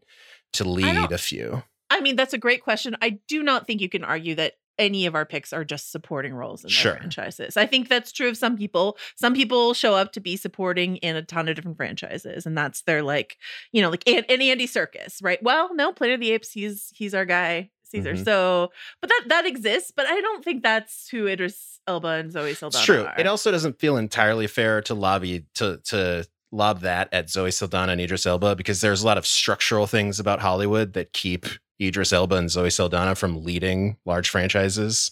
to 0.53 0.63
lead 0.63 1.11
a 1.11 1.17
few? 1.17 1.63
I 1.89 2.01
mean, 2.01 2.15
that's 2.15 2.33
a 2.33 2.37
great 2.37 2.63
question. 2.63 2.95
I 3.01 3.19
do 3.27 3.43
not 3.43 3.67
think 3.67 3.81
you 3.81 3.89
can 3.89 4.03
argue 4.03 4.35
that 4.35 4.53
any 4.77 5.05
of 5.05 5.15
our 5.15 5.25
picks 5.25 5.53
are 5.53 5.63
just 5.63 5.91
supporting 5.91 6.33
roles 6.33 6.63
in 6.63 6.69
Sure. 6.69 6.91
their 6.93 7.01
franchises. 7.01 7.57
I 7.57 7.65
think 7.65 7.87
that's 7.89 8.11
true 8.11 8.29
of 8.29 8.37
some 8.37 8.57
people. 8.57 8.97
Some 9.15 9.33
people 9.33 9.73
show 9.73 9.93
up 9.95 10.11
to 10.13 10.19
be 10.19 10.35
supporting 10.37 10.97
in 10.97 11.15
a 11.15 11.21
ton 11.21 11.47
of 11.47 11.55
different 11.55 11.77
franchises, 11.77 12.45
and 12.45 12.57
that's 12.57 12.81
their 12.83 13.01
like, 13.03 13.37
you 13.71 13.81
know, 13.81 13.89
like 13.89 14.03
and, 14.07 14.25
and 14.29 14.41
Andy 14.41 14.67
Serkis, 14.67 15.23
right? 15.23 15.41
Well, 15.43 15.73
no, 15.75 15.91
Planet 15.93 16.15
of 16.15 16.19
the 16.21 16.31
Apes, 16.31 16.51
he's 16.51 16.91
he's 16.93 17.13
our 17.13 17.25
guy, 17.25 17.69
Caesar. 17.83 18.13
Mhm. 18.13 18.23
So, 18.25 18.71
but 19.01 19.09
that 19.09 19.23
that 19.27 19.45
exists, 19.45 19.91
but 19.95 20.05
I 20.07 20.19
don't 20.21 20.43
think 20.43 20.63
that's 20.63 21.07
who 21.09 21.27
Idris 21.27 21.79
Elba 21.87 22.07
and 22.07 22.31
Zoe 22.31 22.53
Saldana 22.53 22.79
It's 22.79 22.85
true. 22.85 23.03
are. 23.05 23.13
It 23.19 23.27
also 23.27 23.51
doesn't 23.51 23.79
feel 23.79 23.97
entirely 23.97 24.47
fair 24.47 24.81
to 24.81 24.93
lobby 24.93 25.45
to 25.55 25.77
to 25.85 26.27
lob 26.51 26.81
that 26.81 27.09
at 27.11 27.29
Zoe 27.29 27.51
Saldana 27.51 27.91
and 27.91 27.99
Idris 28.01 28.25
Elba 28.25 28.55
because 28.55 28.79
there's 28.81 29.03
a 29.03 29.05
lot 29.05 29.17
of 29.17 29.25
structural 29.27 29.87
things 29.87 30.19
about 30.19 30.39
Hollywood 30.41 30.93
that 30.93 31.11
keep 31.11 31.45
Idris 31.81 32.13
Elba 32.13 32.35
and 32.35 32.49
Zoe 32.51 32.69
Saldana 32.69 33.15
from 33.15 33.43
leading 33.43 33.97
large 34.05 34.29
franchises. 34.29 35.11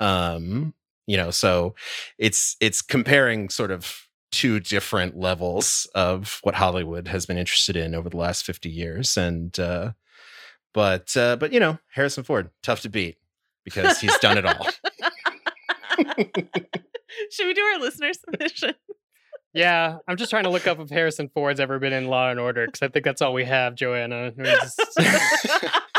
Um, 0.00 0.74
You 1.06 1.16
know, 1.16 1.30
so 1.30 1.74
it's 2.18 2.56
it's 2.60 2.80
comparing 2.82 3.48
sort 3.48 3.70
of 3.72 4.06
two 4.30 4.60
different 4.60 5.16
levels 5.18 5.86
of 5.94 6.38
what 6.42 6.54
Hollywood 6.54 7.08
has 7.08 7.26
been 7.26 7.36
interested 7.36 7.76
in 7.76 7.94
over 7.94 8.08
the 8.08 8.16
last 8.16 8.44
50 8.44 8.70
years. 8.70 9.16
And 9.16 9.58
uh 9.58 9.92
but 10.72 11.16
uh 11.16 11.36
but 11.36 11.52
you 11.52 11.60
know, 11.60 11.78
Harrison 11.94 12.24
Ford, 12.24 12.50
tough 12.62 12.80
to 12.82 12.88
beat 12.88 13.18
because 13.64 14.00
he's 14.00 14.16
done 14.18 14.38
it 14.38 14.46
all. 14.46 14.66
Should 17.30 17.46
we 17.46 17.54
do 17.54 17.60
our 17.62 17.78
listener 17.80 18.12
submission? 18.12 18.74
Yeah, 19.54 19.98
I'm 20.08 20.16
just 20.16 20.30
trying 20.30 20.44
to 20.44 20.50
look 20.50 20.66
up 20.66 20.78
if 20.80 20.88
Harrison 20.88 21.28
Ford's 21.28 21.60
ever 21.60 21.78
been 21.78 21.92
in 21.92 22.06
Law 22.06 22.30
and 22.30 22.40
Order 22.40 22.66
because 22.66 22.80
I 22.82 22.88
think 22.88 23.04
that's 23.04 23.20
all 23.20 23.34
we 23.34 23.44
have, 23.44 23.74
Joanna. 23.74 24.32
Just- 24.32 24.80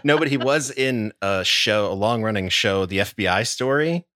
no, 0.04 0.18
but 0.18 0.28
he 0.28 0.36
was 0.36 0.70
in 0.70 1.12
a 1.22 1.44
show, 1.44 1.90
a 1.90 1.94
long 1.94 2.22
running 2.22 2.48
show, 2.48 2.86
the 2.86 2.98
FBI 2.98 3.46
story, 3.46 4.06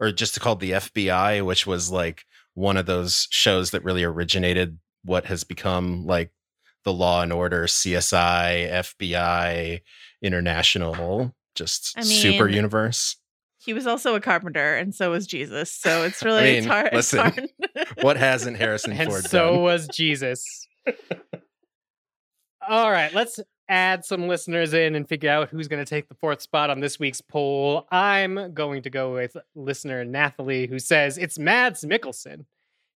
or 0.00 0.12
just 0.12 0.40
called 0.40 0.60
the 0.60 0.72
FBI, 0.72 1.44
which 1.44 1.66
was 1.66 1.90
like 1.90 2.24
one 2.54 2.76
of 2.76 2.86
those 2.86 3.26
shows 3.30 3.70
that 3.72 3.84
really 3.84 4.04
originated 4.04 4.78
what 5.04 5.26
has 5.26 5.44
become 5.44 6.06
like 6.06 6.32
the 6.84 6.92
Law 6.92 7.22
and 7.22 7.32
Order, 7.32 7.64
CSI, 7.66 8.70
FBI, 8.70 9.80
international, 10.22 11.34
just 11.54 11.94
I 11.96 12.02
super 12.02 12.48
universe. 12.48 13.16
he 13.58 13.72
was 13.72 13.86
also 13.86 14.14
a 14.14 14.20
carpenter, 14.20 14.76
and 14.76 14.94
so 14.94 15.10
was 15.10 15.26
Jesus. 15.26 15.72
So 15.72 16.02
it's 16.04 16.22
really 16.22 16.40
I 16.40 16.44
it's 16.44 16.66
mean, 16.66 16.70
hard. 16.72 16.88
it's 16.92 17.14
hard. 17.14 17.48
What 18.02 18.16
hasn't 18.16 18.56
Harrison 18.58 18.92
and 18.92 19.08
Ford 19.08 19.24
so 19.24 19.52
done? 19.54 19.62
was 19.62 19.88
Jesus. 19.88 20.66
All 22.68 22.90
right, 22.90 23.12
let's 23.14 23.38
add 23.68 24.04
some 24.04 24.28
listeners 24.28 24.72
in 24.72 24.94
and 24.94 25.08
figure 25.08 25.30
out 25.30 25.48
who's 25.48 25.68
going 25.68 25.84
to 25.84 25.88
take 25.88 26.08
the 26.08 26.14
fourth 26.14 26.40
spot 26.40 26.70
on 26.70 26.80
this 26.80 26.98
week's 26.98 27.20
poll. 27.20 27.86
I'm 27.90 28.52
going 28.52 28.82
to 28.82 28.90
go 28.90 29.12
with 29.12 29.36
listener 29.54 30.04
Nathalie, 30.04 30.66
who 30.66 30.78
says 30.78 31.18
it's 31.18 31.38
Mads 31.38 31.84
Mikkelsen. 31.84 32.44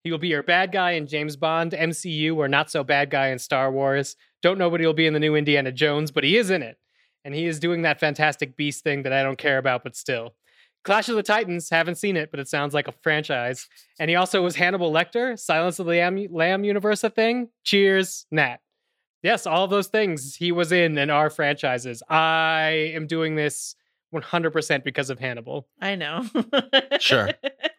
He 0.02 0.10
will 0.10 0.18
be 0.18 0.28
your 0.28 0.42
bad 0.42 0.72
guy 0.72 0.92
in 0.92 1.06
James 1.06 1.36
Bond, 1.36 1.72
MCU, 1.72 2.36
or 2.36 2.48
not 2.48 2.70
so 2.70 2.82
bad 2.82 3.10
guy 3.10 3.28
in 3.28 3.38
Star 3.38 3.70
Wars. 3.70 4.16
Don't 4.42 4.58
know 4.58 4.68
what 4.68 4.80
he'll 4.80 4.94
be 4.94 5.06
in 5.06 5.12
the 5.12 5.20
new 5.20 5.36
Indiana 5.36 5.72
Jones, 5.72 6.10
but 6.10 6.24
he 6.24 6.36
is 6.36 6.50
in 6.50 6.62
it. 6.62 6.78
And 7.24 7.34
he 7.34 7.44
is 7.44 7.60
doing 7.60 7.82
that 7.82 8.00
fantastic 8.00 8.56
beast 8.56 8.82
thing 8.82 9.02
that 9.02 9.12
I 9.12 9.22
don't 9.22 9.36
care 9.36 9.58
about, 9.58 9.84
but 9.84 9.94
still. 9.94 10.34
Clash 10.82 11.10
of 11.10 11.16
the 11.16 11.22
Titans, 11.22 11.68
haven't 11.68 11.96
seen 11.96 12.16
it, 12.16 12.30
but 12.30 12.40
it 12.40 12.48
sounds 12.48 12.72
like 12.72 12.88
a 12.88 12.92
franchise. 13.02 13.68
And 13.98 14.08
he 14.08 14.16
also 14.16 14.42
was 14.42 14.56
Hannibal 14.56 14.90
Lecter, 14.90 15.38
Silence 15.38 15.78
of 15.78 15.84
the 15.84 15.92
Lamb, 15.92 16.26
Lamb 16.30 16.64
universe 16.64 17.04
a 17.04 17.10
thing. 17.10 17.50
Cheers, 17.64 18.26
Nat. 18.30 18.60
Yes, 19.22 19.46
all 19.46 19.64
of 19.64 19.70
those 19.70 19.88
things 19.88 20.34
he 20.34 20.52
was 20.52 20.72
in 20.72 20.96
and 20.96 21.10
are 21.10 21.30
franchises. 21.30 22.02
I 22.08 22.92
am 22.94 23.06
doing 23.06 23.34
this 23.34 23.74
100% 24.14 24.82
because 24.82 25.10
of 25.10 25.18
Hannibal. 25.18 25.68
I 25.80 25.94
know. 25.94 26.24
Sure. 27.00 27.30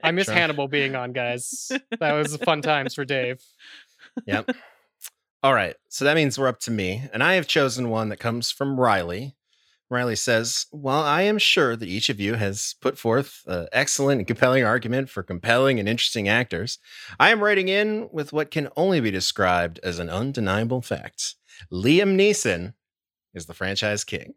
I 0.03 0.11
miss 0.11 0.25
Sure. 0.25 0.35
Hannibal 0.35 0.67
being 0.67 0.95
on, 0.95 1.13
guys. 1.13 1.71
That 1.99 2.13
was 2.13 2.37
fun 2.37 2.61
times 2.61 2.93
for 2.93 3.05
Dave. 3.05 3.41
Yep. 4.25 4.51
All 5.43 5.53
right. 5.53 5.75
So 5.89 6.05
that 6.05 6.15
means 6.15 6.37
we're 6.37 6.47
up 6.47 6.59
to 6.61 6.71
me. 6.71 7.09
And 7.13 7.23
I 7.23 7.33
have 7.33 7.47
chosen 7.47 7.89
one 7.89 8.09
that 8.09 8.17
comes 8.17 8.51
from 8.51 8.79
Riley. 8.79 9.35
Riley 9.91 10.15
says, 10.15 10.67
While 10.71 11.03
I 11.03 11.23
am 11.23 11.37
sure 11.37 11.75
that 11.75 11.87
each 11.87 12.07
of 12.07 12.19
you 12.19 12.35
has 12.35 12.75
put 12.79 12.97
forth 12.97 13.41
an 13.45 13.67
excellent 13.73 14.19
and 14.19 14.27
compelling 14.27 14.63
argument 14.63 15.09
for 15.09 15.21
compelling 15.21 15.79
and 15.79 15.89
interesting 15.89 16.29
actors, 16.29 16.79
I 17.19 17.29
am 17.29 17.43
writing 17.43 17.67
in 17.67 18.07
with 18.09 18.31
what 18.31 18.51
can 18.51 18.69
only 18.77 19.01
be 19.01 19.11
described 19.11 19.81
as 19.83 19.99
an 19.99 20.09
undeniable 20.09 20.81
fact. 20.81 21.35
Liam 21.71 22.15
Neeson 22.15 22.73
is 23.33 23.47
the 23.47 23.53
franchise 23.53 24.05
king. 24.05 24.33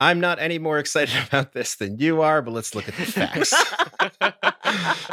I'm 0.00 0.18
not 0.18 0.40
any 0.40 0.58
more 0.58 0.78
excited 0.78 1.14
about 1.28 1.52
this 1.52 1.76
than 1.76 1.98
you 1.98 2.20
are, 2.20 2.42
but 2.42 2.52
let's 2.52 2.74
look 2.74 2.88
at 2.88 2.96
the 2.96 3.06
facts. 3.06 3.54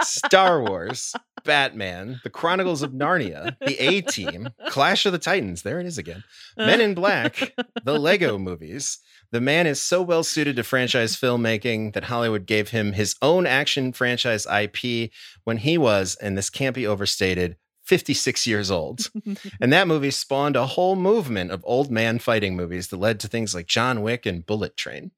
Star 0.09 0.63
Wars, 0.63 1.13
Batman, 1.43 2.21
The 2.23 2.29
Chronicles 2.29 2.81
of 2.81 2.91
Narnia, 2.91 3.57
The 3.65 3.77
A 3.79 4.01
Team, 4.01 4.49
Clash 4.69 5.05
of 5.05 5.11
the 5.11 5.19
Titans, 5.19 5.61
there 5.61 5.79
it 5.79 5.85
is 5.85 5.97
again, 5.97 6.23
uh. 6.57 6.65
Men 6.65 6.81
in 6.81 6.93
Black, 6.93 7.53
the 7.83 7.99
Lego 7.99 8.37
movies. 8.37 8.99
The 9.31 9.41
man 9.41 9.65
is 9.65 9.81
so 9.81 10.01
well 10.01 10.23
suited 10.23 10.55
to 10.57 10.63
franchise 10.63 11.15
filmmaking 11.15 11.93
that 11.93 12.03
Hollywood 12.05 12.45
gave 12.45 12.69
him 12.69 12.93
his 12.93 13.15
own 13.21 13.47
action 13.47 13.91
franchise 13.91 14.45
IP 14.45 15.11
when 15.43 15.57
he 15.57 15.77
was, 15.77 16.15
and 16.15 16.37
this 16.37 16.51
can't 16.51 16.75
be 16.75 16.85
overstated, 16.85 17.57
56 17.83 18.47
years 18.47 18.71
old. 18.71 19.09
And 19.59 19.73
that 19.73 19.87
movie 19.87 20.11
spawned 20.11 20.55
a 20.55 20.65
whole 20.65 20.95
movement 20.95 21.51
of 21.51 21.63
old 21.65 21.89
man 21.89 22.19
fighting 22.19 22.55
movies 22.55 22.89
that 22.89 22.97
led 22.97 23.19
to 23.21 23.27
things 23.27 23.55
like 23.55 23.67
John 23.67 24.01
Wick 24.01 24.25
and 24.25 24.45
Bullet 24.45 24.77
Train. 24.77 25.11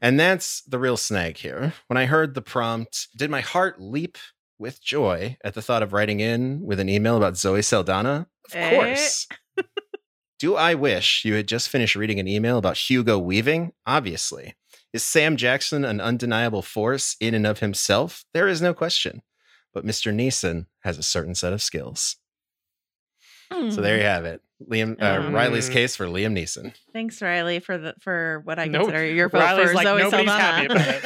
And 0.00 0.18
that's 0.18 0.62
the 0.62 0.78
real 0.78 0.96
snag 0.96 1.36
here. 1.36 1.74
When 1.86 1.96
I 1.96 2.06
heard 2.06 2.34
the 2.34 2.42
prompt, 2.42 3.08
did 3.16 3.30
my 3.30 3.40
heart 3.40 3.80
leap 3.80 4.18
with 4.62 4.82
joy 4.82 5.36
at 5.44 5.52
the 5.54 5.60
thought 5.60 5.82
of 5.82 5.92
writing 5.92 6.20
in 6.20 6.62
with 6.62 6.80
an 6.80 6.88
email 6.88 7.16
about 7.18 7.36
Zoe 7.36 7.60
Saldana? 7.62 8.28
Of 8.48 8.54
Eh? 8.56 8.70
course. 8.74 9.26
Do 10.38 10.56
I 10.56 10.74
wish 10.74 11.24
you 11.24 11.34
had 11.34 11.46
just 11.46 11.68
finished 11.68 11.94
reading 11.94 12.18
an 12.18 12.26
email 12.26 12.56
about 12.58 12.76
Hugo 12.78 13.18
Weaving? 13.18 13.72
Obviously. 13.86 14.54
Is 14.92 15.04
Sam 15.04 15.36
Jackson 15.36 15.84
an 15.84 16.00
undeniable 16.00 16.62
force 16.62 17.16
in 17.20 17.34
and 17.34 17.46
of 17.46 17.58
himself? 17.60 18.24
There 18.34 18.48
is 18.48 18.60
no 18.62 18.72
question. 18.74 19.22
But 19.74 19.86
Mr. 19.86 20.12
Neeson 20.14 20.66
has 20.80 20.98
a 20.98 21.02
certain 21.02 21.34
set 21.34 21.52
of 21.52 21.62
skills. 21.62 22.16
So 23.70 23.82
there 23.82 23.98
you 23.98 24.04
have 24.04 24.24
it. 24.24 24.40
Liam 24.70 25.00
uh, 25.02 25.26
Um, 25.26 25.34
Riley's 25.34 25.68
case 25.68 25.94
for 25.94 26.06
Liam 26.06 26.32
Neeson. 26.36 26.74
Thanks, 26.94 27.20
Riley, 27.20 27.60
for 27.60 27.76
the 27.76 27.94
for 28.00 28.40
what 28.44 28.58
I 28.58 28.64
Nope. 28.64 28.84
consider 28.84 29.04
your 29.06 29.28
vote 29.28 29.40
Riley's 29.40 29.68
for 29.68 29.74
like, 29.74 29.86
Zoe 29.86 29.98
nobody's 30.02 30.30
Saldana. 30.30 31.00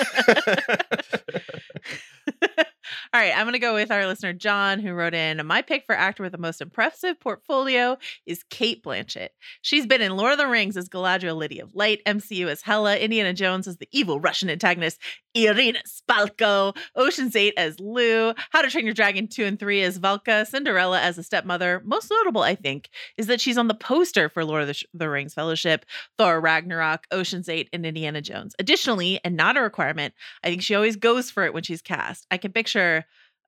All 3.13 3.21
right, 3.21 3.37
I'm 3.37 3.45
going 3.45 3.53
to 3.53 3.59
go 3.59 3.75
with 3.75 3.91
our 3.91 4.07
listener 4.07 4.33
John, 4.33 4.81
who 4.81 4.93
wrote 4.93 5.15
in 5.15 5.45
My 5.47 5.63
pick 5.63 5.87
for 5.87 5.95
actor 5.95 6.23
with 6.23 6.33
the 6.33 6.39
most 6.39 6.61
impressive 6.61 7.21
portfolio 7.21 7.97
is 8.27 8.43
Cate 8.51 8.83
Blanchett. 8.83 9.29
She's 9.63 9.87
been 9.87 10.03
in 10.03 10.17
Lord 10.17 10.33
of 10.33 10.39
the 10.39 10.47
Rings 10.47 10.77
as 10.77 10.89
Galadriel, 10.89 11.37
Lady 11.37 11.61
of 11.61 11.75
Light, 11.75 12.03
MCU 12.05 12.49
as 12.49 12.63
Hela, 12.63 12.97
Indiana 12.97 13.33
Jones 13.33 13.69
as 13.69 13.77
the 13.77 13.89
evil 13.93 14.19
Russian 14.19 14.51
antagonist 14.51 15.01
Irina 15.37 15.81
Spalko, 15.87 16.75
Ocean's 16.95 17.37
8 17.37 17.55
as 17.57 17.79
Lou, 17.79 18.33
How 18.51 18.63
to 18.63 18.71
Train 18.71 18.87
Your 18.87 18.95
Dragon 18.95 19.29
2 19.29 19.45
and 19.45 19.59
3 19.59 19.83
as 19.83 19.99
Valka, 19.99 20.47
Cinderella 20.47 20.99
as 21.01 21.19
a 21.19 21.23
stepmother. 21.23 21.83
Most 21.85 22.11
notable, 22.11 22.41
I 22.41 22.55
think, 22.55 22.89
is 23.19 23.27
that 23.27 23.41
she's 23.41 23.59
on 23.59 23.69
the 23.69 23.75
poster 23.75 24.31
for 24.31 24.45
Lord 24.45 24.63
of 24.63 24.69
the, 24.69 24.75
Sh- 24.75 24.85
the 24.95 25.11
Rings 25.11 25.35
Fellowship, 25.35 25.85
Thor 26.17 26.41
Ragnarok, 26.41 27.07
Ocean's 27.11 27.51
8, 27.51 27.69
and 27.73 27.85
Indiana 27.85 28.23
Jones. 28.23 28.55
Additionally, 28.59 29.21
and 29.25 29.37
not 29.37 29.59
a 29.59 29.61
requirement, 29.61 30.15
I 30.43 30.49
think 30.49 30.63
she 30.63 30.75
always 30.75 30.97
goes 30.97 31.31
for 31.31 31.45
it 31.45 31.53
when 31.53 31.63
she's 31.63 31.83
cast. 31.83 32.27
I 32.31 32.39
can 32.39 32.53
picture, 32.53 32.96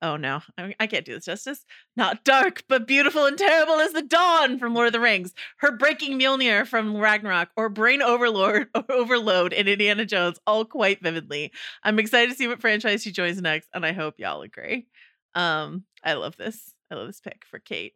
oh 0.01 0.15
no, 0.15 0.41
I, 0.57 0.73
I 0.79 0.87
can't 0.87 1.05
do 1.05 1.13
this 1.13 1.25
justice. 1.25 1.65
Not 1.95 2.23
dark, 2.23 2.63
but 2.69 2.87
beautiful 2.87 3.25
and 3.25 3.37
terrible 3.37 3.75
as 3.75 3.91
the 3.93 4.01
dawn 4.01 4.57
from 4.59 4.73
Lord 4.73 4.87
of 4.87 4.93
the 4.93 4.99
Rings. 4.99 5.33
Her 5.57 5.71
breaking 5.75 6.17
Mjolnir 6.19 6.65
from 6.67 6.95
Ragnarok, 6.97 7.49
or 7.57 7.69
brain 7.69 8.01
overlord 8.01 8.67
or 8.75 8.83
overload 8.89 9.53
in 9.53 9.67
Indiana 9.67 10.05
Jones, 10.05 10.39
all 10.47 10.65
quite 10.65 11.01
vividly. 11.01 11.51
I'm 11.83 11.99
excited 11.99 12.29
to 12.31 12.35
see 12.37 12.47
what 12.47 12.61
franchise 12.61 13.03
she 13.03 13.11
joins 13.11 13.41
next, 13.41 13.69
and 13.73 13.85
I 13.85 13.91
hope 13.91 14.15
y'all 14.17 14.41
agree. 14.41 14.87
Um, 15.35 15.83
I 16.03 16.13
love 16.13 16.37
this. 16.37 16.73
I 16.91 16.95
love 16.95 17.07
this 17.07 17.21
pick 17.21 17.43
for 17.49 17.59
Cate. 17.59 17.93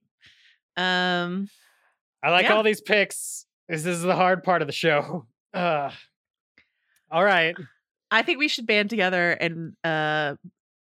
Um, 0.78 1.50
I 2.22 2.32
like 2.32 2.44
Yeah. 2.44 2.54
all 2.56 2.64
these 2.64 2.82
picks. 2.82 3.46
This 3.70 3.86
is 3.86 4.02
the 4.02 4.16
hard 4.16 4.44
part 4.44 4.62
of 4.62 4.68
the 4.68 4.74
show. 4.74 5.26
Uh, 5.54 5.92
all 7.12 7.24
right. 7.24 7.56
I 8.10 8.24
think 8.24 8.40
we 8.40 8.48
should 8.48 8.66
band 8.66 8.90
together 8.90 9.34
and 9.34 9.74
uh 9.84 10.34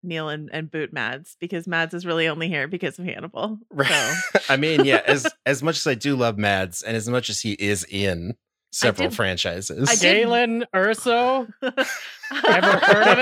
Neil 0.03 0.29
and, 0.29 0.49
and 0.53 0.71
boot 0.71 0.93
Mads 0.93 1.37
because 1.41 1.67
Mads 1.67 1.95
is 1.95 2.05
really 2.07 2.29
only 2.29 2.49
here 2.49 2.67
because 2.69 2.99
of 2.99 3.05
Hannibal. 3.05 3.59
So 3.85 4.41
I 4.49 4.57
mean, 4.57 4.85
yeah, 4.85 5.03
as 5.07 5.27
as 5.47 5.63
much 5.63 5.77
as 5.79 5.87
I 5.87 5.95
do 5.95 6.17
love 6.17 6.39
Mads 6.39 6.83
and 6.83 6.97
as 6.97 7.09
much 7.09 7.31
as 7.31 7.41
he 7.41 7.53
is 7.53 7.85
in 7.91 8.35
several 8.73 9.09
did- 9.09 9.17
franchises. 9.17 9.89
I 9.89 9.95
did- 9.95 10.01
Galen 10.23 10.65
Erso. 10.75 11.49
Ever 11.63 12.73
heard 12.79 13.09
of 13.09 13.19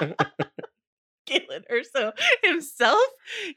him? 0.00 0.14
Galen 1.26 1.64
Erso 1.72 2.12
himself. 2.42 3.00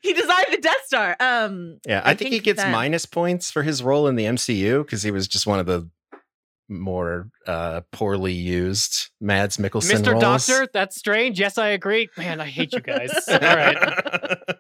He 0.02 0.14
designed 0.14 0.48
the 0.52 0.58
Death 0.58 0.86
Star. 0.86 1.16
Um 1.20 1.80
Yeah, 1.86 2.02
I, 2.04 2.12
I 2.12 2.14
think, 2.16 2.32
he 2.32 2.40
gets 2.40 2.62
that- 2.62 2.72
minus 2.72 3.06
points 3.06 3.52
for 3.52 3.64
his 3.64 3.84
role 3.84 4.08
in 4.08 4.16
the 4.16 4.24
MCU 4.26 4.84
because 4.86 5.04
he 5.04 5.12
was 5.12 5.28
just 5.28 5.46
one 5.48 5.60
of 5.60 5.66
the 5.66 5.90
more 6.70 7.30
uh, 7.46 7.82
poorly 7.92 8.34
used 8.34 9.10
Mads 9.22 9.58
Mikkelsen 9.58 10.02
Mr. 10.02 10.12
roles. 10.12 10.48
Doctor, 10.48 10.68
that's 10.74 10.96
strange. 10.96 11.40
Yes, 11.40 11.58
I 11.58 11.70
agree. 11.70 12.10
Man, 12.18 12.42
I 12.42 12.46
hate 12.46 12.74
you 12.74 12.82
guys. 12.82 13.12
All 13.32 13.40
right. 13.40 13.78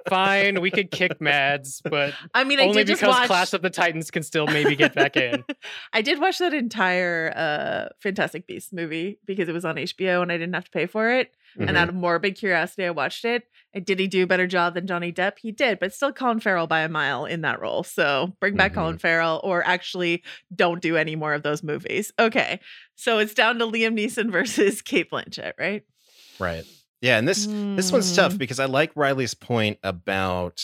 Fine, 0.10 0.62
we 0.62 0.72
could 0.72 0.91
kick 0.91 1.20
Mads, 1.20 1.82
but 1.84 2.14
I 2.34 2.43
mean 2.43 2.60
I 2.60 2.64
only 2.64 2.84
did 2.84 2.88
just 2.88 3.01
because 3.01 3.16
watch 3.16 3.28
Clash 3.28 3.53
of 3.53 3.62
the 3.62 3.70
Titans 3.70 4.10
can 4.12 4.24
still 4.24 4.47
maybe 4.47 4.76
get 4.76 4.95
back 4.95 5.18
in. 5.18 5.43
I 5.93 6.01
did 6.01 6.20
watch 6.20 6.39
that 6.39 6.53
entire 6.53 7.34
uh 7.36 7.89
Fantastic 7.99 8.47
Beasts 8.47 8.72
movie 8.72 9.20
because 9.26 9.49
it 9.49 9.53
was 9.53 9.66
on 9.66 9.76
HBO 9.76 10.22
and 10.22 10.32
I 10.32 10.38
didn't 10.38 10.55
have 10.55 10.66
to 10.66 10.72
pay 10.72 10.86
for 10.86 11.10
it. 11.10 11.32
Mhm. 11.58 11.68
And 11.70 11.78
out 11.78 11.89
of 11.89 11.95
morbid 11.95 12.36
curiosity, 12.38 12.86
I 12.86 12.91
watched 12.91 13.26
it. 13.26 13.43
Did 13.84 13.99
he 13.99 14.08
do 14.08 14.24
a 14.24 14.28
better 14.28 14.47
job 14.47 14.74
than 14.76 14.88
Johnny 14.88 15.12
Depp? 15.12 15.34
He 15.39 15.51
did, 15.51 15.80
but 15.80 15.93
still 15.93 16.12
Colin 16.14 16.39
Farrell 16.39 16.68
by 16.68 16.82
a 16.82 16.89
mile 16.89 17.26
in 17.26 17.41
that 17.41 17.60
role. 17.60 17.84
So 17.84 18.36
bring 18.39 18.55
back 18.55 18.72
Mhm. 18.72 18.76
Colin 18.76 18.97
Farrell 18.97 19.41
or 19.43 19.66
actually 19.66 20.24
don't 20.55 20.82
do 20.82 20.97
any 20.97 21.16
more 21.16 21.34
of 21.34 21.43
those 21.43 21.64
movies. 21.64 22.12
Okay. 22.20 22.60
So 22.95 23.20
it's 23.20 23.34
down 23.34 23.60
to 23.60 23.66
Liam 23.66 23.97
Neeson 23.97 24.32
versus 24.32 24.82
Cate 24.82 25.10
Blanchett, 25.12 25.53
right? 25.60 25.84
right. 26.39 26.64
Yeah, 27.01 27.18
and 27.20 27.28
this 27.28 27.45
this 27.45 27.91
one's 27.91 28.16
tough 28.16 28.34
Mm. 28.34 28.38
because 28.39 28.60
I 28.60 28.66
like 28.66 28.91
Riley's 28.95 29.34
point 29.36 29.78
about 29.84 30.64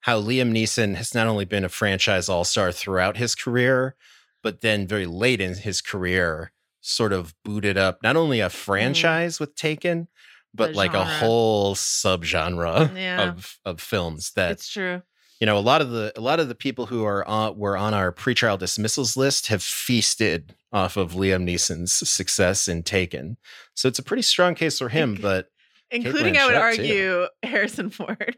how 0.00 0.20
Liam 0.20 0.52
Neeson 0.52 0.94
has 0.94 1.14
not 1.14 1.26
only 1.26 1.44
been 1.44 1.64
a 1.64 1.68
franchise 1.68 2.28
all-star 2.28 2.72
throughout 2.72 3.16
his 3.18 3.34
career, 3.34 3.94
but 4.42 4.60
then 4.62 4.86
very 4.86 5.04
late 5.06 5.40
in 5.42 5.54
his 5.54 5.80
career 5.82 6.52
sort 6.88 7.12
of 7.12 7.34
booted 7.44 7.76
up 7.76 8.02
not 8.02 8.16
only 8.16 8.40
a 8.40 8.48
mm. 8.48 8.52
franchise 8.52 9.38
with 9.38 9.54
Taken, 9.54 10.08
but 10.54 10.72
The 10.72 10.76
like 10.76 10.94
a 10.94 11.04
whole 11.04 11.74
subgenre 11.74 12.94
Yeah. 12.96 13.28
of 13.30 13.58
of 13.64 13.80
films 13.80 14.32
that 14.36 14.52
It's 14.52 14.72
true. 14.72 15.02
you 15.40 15.46
know 15.46 15.58
a 15.58 15.60
lot 15.60 15.80
of 15.82 15.90
the 15.90 16.12
a 16.16 16.20
lot 16.20 16.40
of 16.40 16.48
the 16.48 16.54
people 16.54 16.86
who 16.86 17.04
are 17.04 17.26
on 17.28 17.56
were 17.58 17.76
on 17.76 17.94
our 17.94 18.12
pretrial 18.12 18.58
dismissals 18.58 19.16
list 19.16 19.48
have 19.48 19.62
feasted 19.62 20.54
off 20.72 20.96
of 20.96 21.12
Liam 21.12 21.44
Neeson's 21.44 21.92
success 21.92 22.68
in 22.68 22.82
Taken. 22.82 23.36
So 23.74 23.88
it's 23.88 23.98
a 23.98 24.02
pretty 24.02 24.22
strong 24.22 24.54
case 24.54 24.78
for 24.78 24.88
him, 24.88 25.16
but 25.20 25.48
Including, 25.90 26.36
I 26.36 26.44
would 26.46 26.54
Blanchett, 26.54 26.76
too. 26.76 26.82
argue, 26.82 27.26
Harrison 27.42 27.88
Ford. 27.90 28.36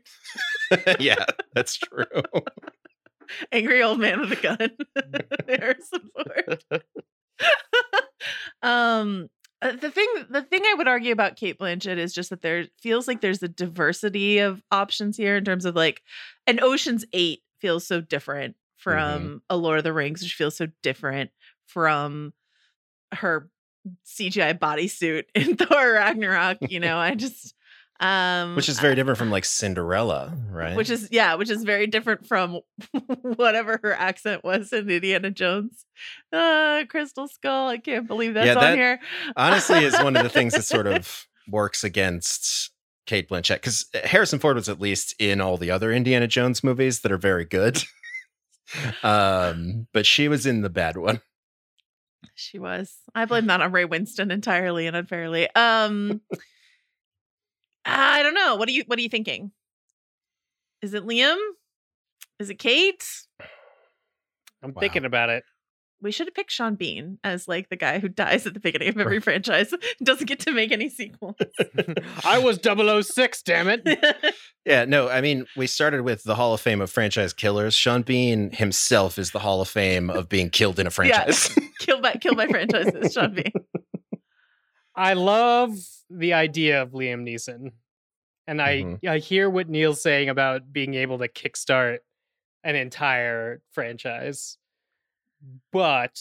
yeah, 1.00 1.24
that's 1.52 1.76
true. 1.78 2.04
Angry 3.50 3.82
old 3.82 3.98
man 3.98 4.20
with 4.20 4.30
a 4.32 4.36
gun. 4.36 4.70
Harrison 5.48 6.10
Ford. 6.14 6.82
Um 8.62 9.28
uh, 9.62 9.72
the 9.72 9.90
thing 9.90 10.06
the 10.30 10.42
thing 10.42 10.62
I 10.64 10.74
would 10.74 10.88
argue 10.88 11.12
about 11.12 11.36
Cate 11.36 11.58
Blanchett 11.58 11.98
is 11.98 12.14
just 12.14 12.30
that 12.30 12.40
there 12.40 12.66
feels 12.80 13.06
like 13.06 13.20
there's 13.20 13.42
a 13.42 13.48
diversity 13.48 14.38
of 14.38 14.62
options 14.70 15.16
here 15.18 15.36
in 15.36 15.44
terms 15.44 15.66
of 15.66 15.76
like 15.76 16.02
an 16.46 16.60
Ocean's 16.62 17.04
8 17.12 17.40
feels 17.60 17.86
so 17.86 18.00
different 18.00 18.56
from 18.78 19.42
a 19.50 19.56
Lord 19.58 19.78
of 19.78 19.84
the 19.84 19.92
Rings 19.92 20.22
which 20.22 20.34
feels 20.34 20.56
so 20.56 20.68
different 20.82 21.30
from 21.66 22.32
her 23.12 23.50
CGI 24.06 24.58
bodysuit 24.58 25.24
in 25.34 25.56
Thor 25.58 25.92
Ragnarok, 25.92 26.58
you 26.68 26.80
know. 26.80 26.98
I 26.98 27.14
just 27.14 27.54
um 28.00 28.56
Which 28.56 28.68
is 28.68 28.80
very 28.80 28.94
different 28.94 29.18
from 29.18 29.30
like 29.30 29.44
Cinderella, 29.44 30.34
right? 30.50 30.74
which 30.76 30.88
is 30.90 31.08
yeah, 31.10 31.34
which 31.34 31.50
is 31.50 31.64
very 31.64 31.86
different 31.86 32.26
from 32.26 32.60
whatever 33.22 33.78
her 33.82 33.92
accent 33.92 34.42
was 34.42 34.72
in 34.72 34.88
Indiana 34.90 35.30
Jones. 35.30 35.84
Uh 36.32 36.84
Crystal 36.88 37.28
Skull. 37.28 37.68
I 37.68 37.76
can't 37.78 38.06
believe 38.06 38.34
that's 38.34 38.46
Yeah, 38.46 38.70
on 38.70 38.76
here. 38.76 39.00
honestly 39.36 39.84
is 39.84 39.94
one 40.02 40.16
of 40.16 40.22
the 40.22 40.30
things 40.30 40.54
that 40.54 40.64
sort 40.64 40.86
of 40.86 41.26
works 41.48 41.84
against 41.84 42.70
Cate 43.06 43.28
Blanchett 43.28 43.56
because 43.56 43.86
Harrison 44.04 44.38
Ford 44.38 44.56
was 44.56 44.68
at 44.68 44.80
least 44.80 45.14
in 45.18 45.40
all 45.40 45.56
the 45.56 45.70
other 45.70 45.92
Indiana 45.92 46.26
Jones 46.26 46.64
movies 46.64 47.00
that 47.00 47.12
are 47.12 47.18
very 47.18 47.44
good. 47.44 47.82
um, 49.02 49.86
but 49.92 50.06
she 50.06 50.28
was 50.28 50.46
in 50.46 50.62
the 50.62 50.70
bad 50.70 50.96
one. 50.96 51.20
She 52.34 52.58
was. 52.58 52.94
I 53.14 53.24
blame 53.24 53.46
that 53.48 53.60
on 53.60 53.72
Ray 53.72 53.84
Winstone 53.84 54.30
entirely 54.32 54.86
and 54.86 54.96
unfairly. 54.96 55.48
Um 55.54 56.20
I 57.84 58.22
don't 58.22 58.34
know. 58.34 58.56
What 58.56 58.68
are 58.68 58.72
you 58.72 58.84
what 58.86 58.98
are 58.98 59.02
you 59.02 59.08
thinking? 59.08 59.52
Is 60.82 60.94
it 60.94 61.04
Liam? 61.04 61.36
Is 62.38 62.50
it 62.50 62.58
Kate? 62.58 63.04
I'm 64.62 64.72
Wow. 64.74 64.80
thinking 64.80 65.04
about 65.04 65.28
it. 65.30 65.44
We 66.02 66.12
should 66.12 66.26
have 66.26 66.34
picked 66.34 66.50
Sean 66.50 66.76
Bean 66.76 67.18
as 67.22 67.46
like 67.46 67.68
the 67.68 67.76
guy 67.76 67.98
who 67.98 68.08
dies 68.08 68.46
at 68.46 68.54
the 68.54 68.60
beginning 68.60 68.88
of 68.88 68.98
every 68.98 69.20
franchise. 69.20 69.72
Doesn't 70.02 70.26
get 70.26 70.40
to 70.40 70.52
make 70.52 70.72
any 70.72 70.88
sequels. 70.88 71.36
I 72.24 72.38
was 72.38 72.58
006, 72.62 73.42
damn 73.42 73.68
it. 73.68 73.86
Yeah, 74.66 74.84
no, 74.84 75.08
I 75.08 75.22
mean, 75.22 75.46
we 75.56 75.66
started 75.66 76.02
with 76.02 76.22
the 76.22 76.34
Hall 76.34 76.52
of 76.52 76.60
Fame 76.60 76.82
of 76.82 76.90
franchise 76.90 77.32
killers. 77.32 77.74
Sean 77.74 78.02
Bean 78.02 78.50
himself 78.52 79.18
is 79.18 79.30
the 79.30 79.38
Hall 79.38 79.62
of 79.62 79.68
Fame 79.68 80.10
of 80.10 80.28
being 80.28 80.50
killed 80.50 80.78
in 80.78 80.86
a 80.86 80.90
franchise. 80.90 81.48
kill 81.78 81.98
by 82.02 82.12
kill 82.12 82.34
by 82.34 82.46
franchises, 82.46 83.14
Sean 83.14 83.34
Bean. 83.34 83.50
I 84.94 85.14
love 85.14 85.76
the 86.08 86.32
idea 86.34 86.82
of 86.82 86.90
Liam 86.90 87.22
Neeson. 87.22 87.72
And 88.46 88.60
I, 88.62 88.82
Mhm. 88.82 89.08
I 89.08 89.18
hear 89.18 89.48
what 89.50 89.68
Neil's 89.68 90.02
saying 90.02 90.28
about 90.28 90.72
being 90.72 90.94
able 90.94 91.18
to 91.18 91.28
kickstart 91.28 92.00
an 92.64 92.76
entire 92.76 93.62
franchise. 93.72 94.58
But 95.72 96.20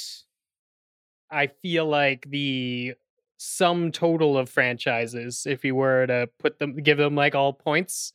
I 1.31 1.47
feel 1.47 1.85
like 1.85 2.29
the 2.29 2.95
sum 3.37 3.91
total 3.91 4.37
of 4.37 4.49
franchises, 4.49 5.45
if 5.47 5.63
you 5.63 5.75
were 5.75 6.07
to 6.07 6.29
put 6.39 6.59
them 6.59 6.75
give 6.77 6.97
them 6.97 7.15
like 7.15 7.35
all 7.35 7.53
points, 7.53 8.13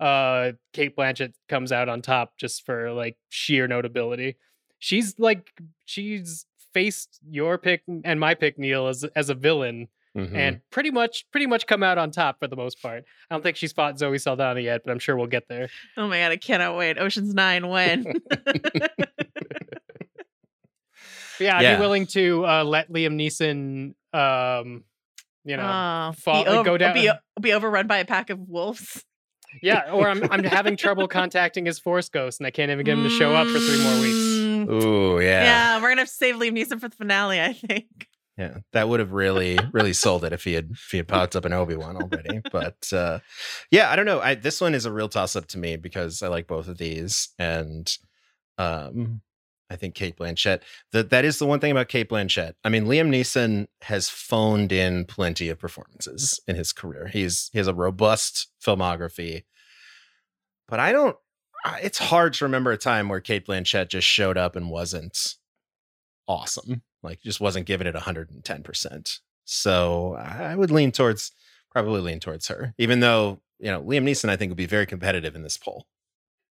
uh 0.00 0.52
Cate 0.72 0.96
Blanchett 0.96 1.34
comes 1.48 1.72
out 1.72 1.88
on 1.88 2.02
top 2.02 2.36
just 2.38 2.64
for 2.66 2.92
like 2.92 3.16
sheer 3.28 3.68
notability. 3.68 4.36
She's 4.78 5.18
like 5.18 5.52
she's 5.84 6.46
faced 6.74 7.18
your 7.30 7.56
pick 7.56 7.82
and 8.04 8.20
my 8.20 8.34
pick, 8.34 8.58
Neil, 8.58 8.88
as 8.88 9.04
as 9.16 9.30
a 9.30 9.34
villain 9.34 9.88
Mhm. 10.16 10.34
and 10.36 10.60
pretty 10.70 10.90
much 10.92 11.24
pretty 11.32 11.46
much 11.46 11.66
come 11.66 11.82
out 11.82 11.96
on 11.98 12.10
top 12.12 12.38
for 12.38 12.46
the 12.46 12.54
most 12.56 12.80
part. 12.82 13.04
I 13.30 13.34
don't 13.34 13.42
think 13.42 13.56
she's 13.56 13.72
fought 13.72 13.98
Zoe 13.98 14.18
Saldana 14.18 14.60
yet, 14.60 14.82
but 14.84 14.92
I'm 14.92 14.98
sure 15.00 15.16
we'll 15.16 15.26
get 15.26 15.48
there. 15.48 15.68
Oh 15.96 16.06
my 16.06 16.18
god, 16.18 16.30
I 16.32 16.36
cannot 16.36 16.76
wait. 16.76 16.98
Ocean's 16.98 17.34
Nine 17.34 17.66
when? 17.68 18.04
But 18.28 18.46
yeah, 21.40 21.56
I'd 21.58 21.62
Yeah. 21.62 21.76
be 21.76 21.80
willing 21.80 22.06
to 22.08 22.46
uh, 22.46 22.64
let 22.64 22.90
Liam 22.90 23.14
Neeson, 23.16 23.94
um, 24.16 24.84
you 25.44 25.56
know, 25.56 26.10
oh, 26.10 26.12
fall- 26.20 26.44
be, 26.44 26.50
over, 26.50 26.62
go 26.64 26.78
down- 26.78 26.94
be, 26.94 27.10
be 27.40 27.52
overrun 27.52 27.86
by 27.86 27.98
a 27.98 28.04
pack 28.04 28.30
of 28.30 28.38
wolves. 28.38 29.04
yeah. 29.62 29.90
Or 29.92 30.08
I'm 30.08 30.22
I'm 30.30 30.44
having 30.44 30.76
trouble 30.84 31.08
contacting 31.08 31.66
his 31.66 31.78
Force 31.80 32.08
Ghost, 32.08 32.40
and 32.40 32.46
I 32.46 32.50
can't 32.50 32.70
even 32.70 32.84
get 32.84 32.96
him 32.96 33.04
to 33.04 33.10
show 33.10 33.34
up 33.34 33.46
for 33.48 33.58
three 33.58 33.82
more 33.82 34.00
weeks. 34.00 34.23
Mm, 34.66 34.82
Ooh, 34.82 35.20
Yeah. 35.20 35.44
yeah. 35.44 35.76
we're 35.82 35.88
gonna 35.90 36.02
have 36.02 36.08
to 36.08 36.14
save 36.14 36.36
Liam 36.36 36.52
Neeson 36.58 36.80
for 36.80 36.88
the 36.88 36.96
finale, 36.96 37.40
I 37.40 37.52
think. 37.52 38.08
Yeah, 38.36 38.58
that 38.72 38.88
would 38.88 38.98
have 38.98 39.12
really, 39.12 39.58
really 39.72 39.92
sold 40.04 40.24
it 40.24 40.32
if 40.32 40.42
he 40.44 40.54
had 40.54 40.70
if 40.72 40.88
he 40.90 40.96
had 40.96 41.06
popped 41.08 41.36
up 41.36 41.46
in 41.46 41.52
Obi 41.52 41.76
Wan 41.76 41.96
already. 41.96 42.40
But 42.50 42.92
uh, 42.92 43.20
yeah, 43.70 43.90
I 43.90 43.96
don't 43.96 44.06
know. 44.06 44.20
I 44.20 44.34
this 44.34 44.60
one 44.60 44.74
is 44.74 44.86
a 44.86 44.92
real 44.92 45.08
toss 45.08 45.36
up 45.36 45.46
to 45.48 45.58
me 45.58 45.76
because 45.76 46.20
I 46.22 46.26
like 46.28 46.48
both 46.48 46.66
of 46.66 46.76
these, 46.78 47.28
and 47.38 47.96
um, 48.58 49.20
I 49.70 49.76
think 49.76 49.94
Cate 49.94 50.16
Blanchett. 50.16 50.62
That 50.90 51.10
that 51.10 51.24
is 51.24 51.38
the 51.38 51.46
one 51.46 51.60
thing 51.60 51.70
about 51.70 51.86
Cate 51.86 52.08
Blanchett. 52.08 52.54
I 52.64 52.70
mean, 52.70 52.86
Liam 52.86 53.08
Neeson 53.08 53.68
has 53.82 54.08
phoned 54.08 54.72
in 54.72 55.04
plenty 55.04 55.48
of 55.48 55.60
performances 55.60 56.40
in 56.48 56.56
his 56.56 56.72
career. 56.72 57.06
He's 57.06 57.50
he 57.52 57.58
has 57.58 57.68
a 57.68 57.74
robust 57.74 58.48
filmography, 58.60 59.44
but 60.66 60.80
I 60.80 60.90
don't. 60.90 61.16
It's 61.82 61.98
hard 61.98 62.34
to 62.34 62.44
remember 62.44 62.72
a 62.72 62.76
time 62.76 63.08
where 63.08 63.20
Cate 63.20 63.46
Blanchett 63.46 63.88
just 63.88 64.06
showed 64.06 64.36
up 64.36 64.56
and 64.56 64.70
wasn't 64.70 65.36
awesome. 66.28 66.82
Like 67.02 67.20
just 67.22 67.40
wasn't 67.40 67.66
giving 67.66 67.86
it 67.86 67.94
110%. 67.94 69.18
So 69.44 70.14
I 70.14 70.54
would 70.54 70.70
lean 70.70 70.92
towards 70.92 71.32
probably 71.70 72.00
lean 72.00 72.20
towards 72.20 72.48
her. 72.48 72.74
Even 72.78 73.00
though, 73.00 73.40
you 73.58 73.70
know, 73.70 73.82
Liam 73.82 74.04
Neeson 74.04 74.28
I 74.28 74.36
think 74.36 74.50
would 74.50 74.56
be 74.56 74.66
very 74.66 74.86
competitive 74.86 75.34
in 75.34 75.42
this 75.42 75.56
poll. 75.56 75.86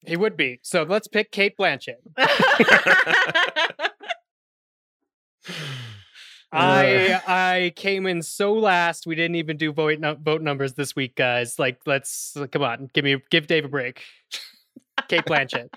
He 0.06 0.16
would 0.16 0.38
be. 0.38 0.60
So 0.62 0.84
let's 0.84 1.08
pick 1.08 1.32
Cate 1.32 1.58
Blanchett. 1.58 1.96
I 6.52 7.22
I 7.28 7.74
came 7.76 8.06
in 8.06 8.22
so 8.22 8.54
last. 8.54 9.06
We 9.06 9.16
didn't 9.16 9.36
even 9.36 9.58
do 9.58 9.74
vote 9.74 10.00
vote 10.22 10.42
numbers 10.42 10.74
this 10.74 10.96
week, 10.96 11.16
guys. 11.16 11.60
Like, 11.60 11.82
let's 11.86 12.38
come 12.52 12.62
on, 12.62 12.90
give 12.94 13.04
me 13.04 13.18
give 13.30 13.48
Dave 13.48 13.66
a 13.66 13.70
break. 13.70 14.04
Cate 15.08 15.26
Blanchett. 15.26 15.70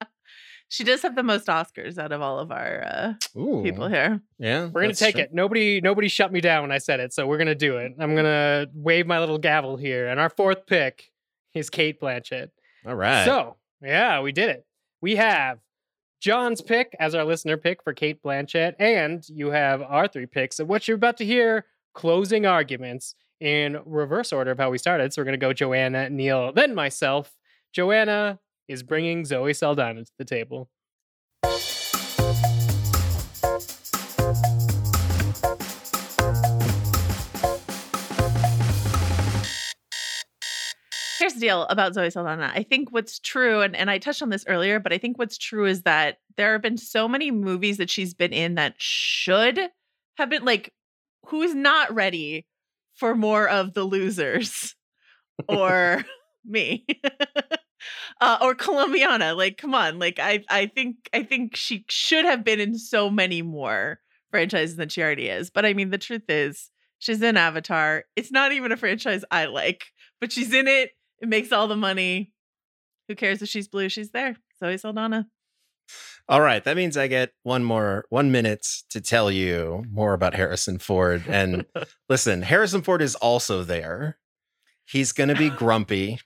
she 0.68 0.84
does 0.84 1.02
have 1.02 1.14
the 1.14 1.22
most 1.22 1.46
Oscars 1.46 1.98
out 1.98 2.12
of 2.12 2.20
all 2.20 2.38
of 2.38 2.50
our 2.50 2.84
uh, 2.84 3.38
Ooh. 3.38 3.62
people 3.62 3.88
here. 3.88 4.20
Yeah. 4.38 4.66
We're 4.66 4.82
gonna 4.82 4.94
take 4.94 5.14
true. 5.14 5.24
it. 5.24 5.34
Nobody 5.34 5.80
nobody 5.80 6.08
shut 6.08 6.32
me 6.32 6.40
down 6.40 6.62
when 6.62 6.72
I 6.72 6.78
said 6.78 7.00
it, 7.00 7.12
so 7.12 7.26
we're 7.26 7.38
gonna 7.38 7.54
do 7.54 7.76
it. 7.78 7.92
I'm 7.98 8.14
gonna 8.16 8.66
wave 8.74 9.06
my 9.06 9.20
little 9.20 9.38
gavel 9.38 9.76
here, 9.76 10.08
and 10.08 10.18
our 10.18 10.30
fourth 10.30 10.66
pick 10.66 11.10
is 11.54 11.70
Cate 11.70 12.00
Blanchett. 12.00 12.48
All 12.86 12.94
right. 12.94 13.24
So 13.24 13.56
yeah, 13.82 14.20
we 14.20 14.32
did 14.32 14.50
it. 14.50 14.66
We 15.00 15.16
have 15.16 15.58
John's 16.20 16.60
pick 16.60 16.96
as 16.98 17.14
our 17.14 17.24
listener 17.24 17.56
pick 17.56 17.82
for 17.82 17.92
Cate 17.92 18.22
Blanchett, 18.22 18.74
and 18.78 19.24
you 19.28 19.50
have 19.50 19.82
our 19.82 20.08
three 20.08 20.26
picks. 20.26 20.58
And 20.58 20.68
what 20.68 20.88
you're 20.88 20.96
about 20.96 21.18
to 21.18 21.24
hear, 21.24 21.66
closing 21.94 22.46
arguments 22.46 23.14
in 23.40 23.78
reverse 23.84 24.32
order 24.32 24.50
of 24.50 24.58
how 24.58 24.70
we 24.70 24.78
started. 24.78 25.12
So 25.12 25.20
we're 25.20 25.26
gonna 25.26 25.36
go 25.36 25.52
Joanna, 25.52 26.10
Neil, 26.10 26.52
then 26.52 26.74
myself. 26.74 27.32
Joanna 27.72 28.38
is 28.68 28.82
bringing 28.82 29.24
Zoe 29.24 29.54
Saldana 29.54 30.04
to 30.04 30.12
the 30.18 30.24
table. 30.24 30.68
Here's 41.18 41.34
the 41.34 41.40
deal 41.40 41.62
about 41.64 41.94
Zoe 41.94 42.10
Saldana. 42.10 42.52
I 42.54 42.62
think 42.62 42.92
what's 42.92 43.18
true, 43.18 43.62
and, 43.62 43.74
and 43.74 43.90
I 43.90 43.98
touched 43.98 44.22
on 44.22 44.28
this 44.28 44.44
earlier, 44.46 44.78
but 44.78 44.92
I 44.92 44.98
think 44.98 45.18
what's 45.18 45.38
true 45.38 45.66
is 45.66 45.82
that 45.82 46.18
there 46.36 46.52
have 46.52 46.62
been 46.62 46.76
so 46.76 47.08
many 47.08 47.30
movies 47.30 47.78
that 47.78 47.90
she's 47.90 48.14
been 48.14 48.32
in 48.32 48.56
that 48.56 48.74
should 48.76 49.58
have 50.18 50.30
been 50.30 50.44
like, 50.44 50.72
who's 51.26 51.54
not 51.54 51.94
ready 51.94 52.46
for 52.94 53.14
more 53.14 53.48
of 53.48 53.74
the 53.74 53.84
losers 53.84 54.74
or 55.48 56.04
me 56.44 56.86
uh, 58.20 58.38
or 58.40 58.54
Colombiana. 58.54 59.34
Like, 59.34 59.58
come 59.58 59.74
on. 59.74 59.98
Like, 59.98 60.18
I, 60.18 60.44
I 60.48 60.66
think, 60.66 60.96
I 61.12 61.22
think 61.22 61.56
she 61.56 61.84
should 61.88 62.24
have 62.24 62.44
been 62.44 62.60
in 62.60 62.78
so 62.78 63.10
many 63.10 63.42
more 63.42 64.00
franchises 64.30 64.76
than 64.76 64.88
she 64.88 65.02
already 65.02 65.28
is. 65.28 65.50
But 65.50 65.66
I 65.66 65.74
mean, 65.74 65.90
the 65.90 65.98
truth 65.98 66.28
is, 66.28 66.70
She's 66.98 67.22
in 67.22 67.36
Avatar. 67.36 68.04
It's 68.14 68.32
not 68.32 68.52
even 68.52 68.72
a 68.72 68.76
franchise 68.76 69.24
I 69.30 69.46
like, 69.46 69.86
but 70.20 70.32
she's 70.32 70.52
in 70.52 70.66
it. 70.66 70.90
It 71.20 71.28
makes 71.28 71.52
all 71.52 71.68
the 71.68 71.76
money. 71.76 72.32
Who 73.08 73.14
cares 73.14 73.42
if 73.42 73.48
she's 73.48 73.68
blue? 73.68 73.88
She's 73.88 74.10
there. 74.10 74.36
Zoe 74.58 74.78
Saldana. 74.78 75.26
All 76.28 76.40
right, 76.40 76.64
that 76.64 76.76
means 76.76 76.96
I 76.96 77.06
get 77.06 77.30
one 77.44 77.62
more 77.62 78.06
one 78.08 78.32
minute 78.32 78.66
to 78.90 79.00
tell 79.00 79.30
you 79.30 79.84
more 79.88 80.14
about 80.14 80.34
Harrison 80.34 80.78
Ford. 80.78 81.22
And 81.28 81.64
listen, 82.08 82.42
Harrison 82.42 82.82
Ford 82.82 83.02
is 83.02 83.14
also 83.14 83.62
there. 83.62 84.18
He's 84.84 85.12
going 85.12 85.28
to 85.28 85.36
be 85.36 85.50
grumpy. 85.56 86.18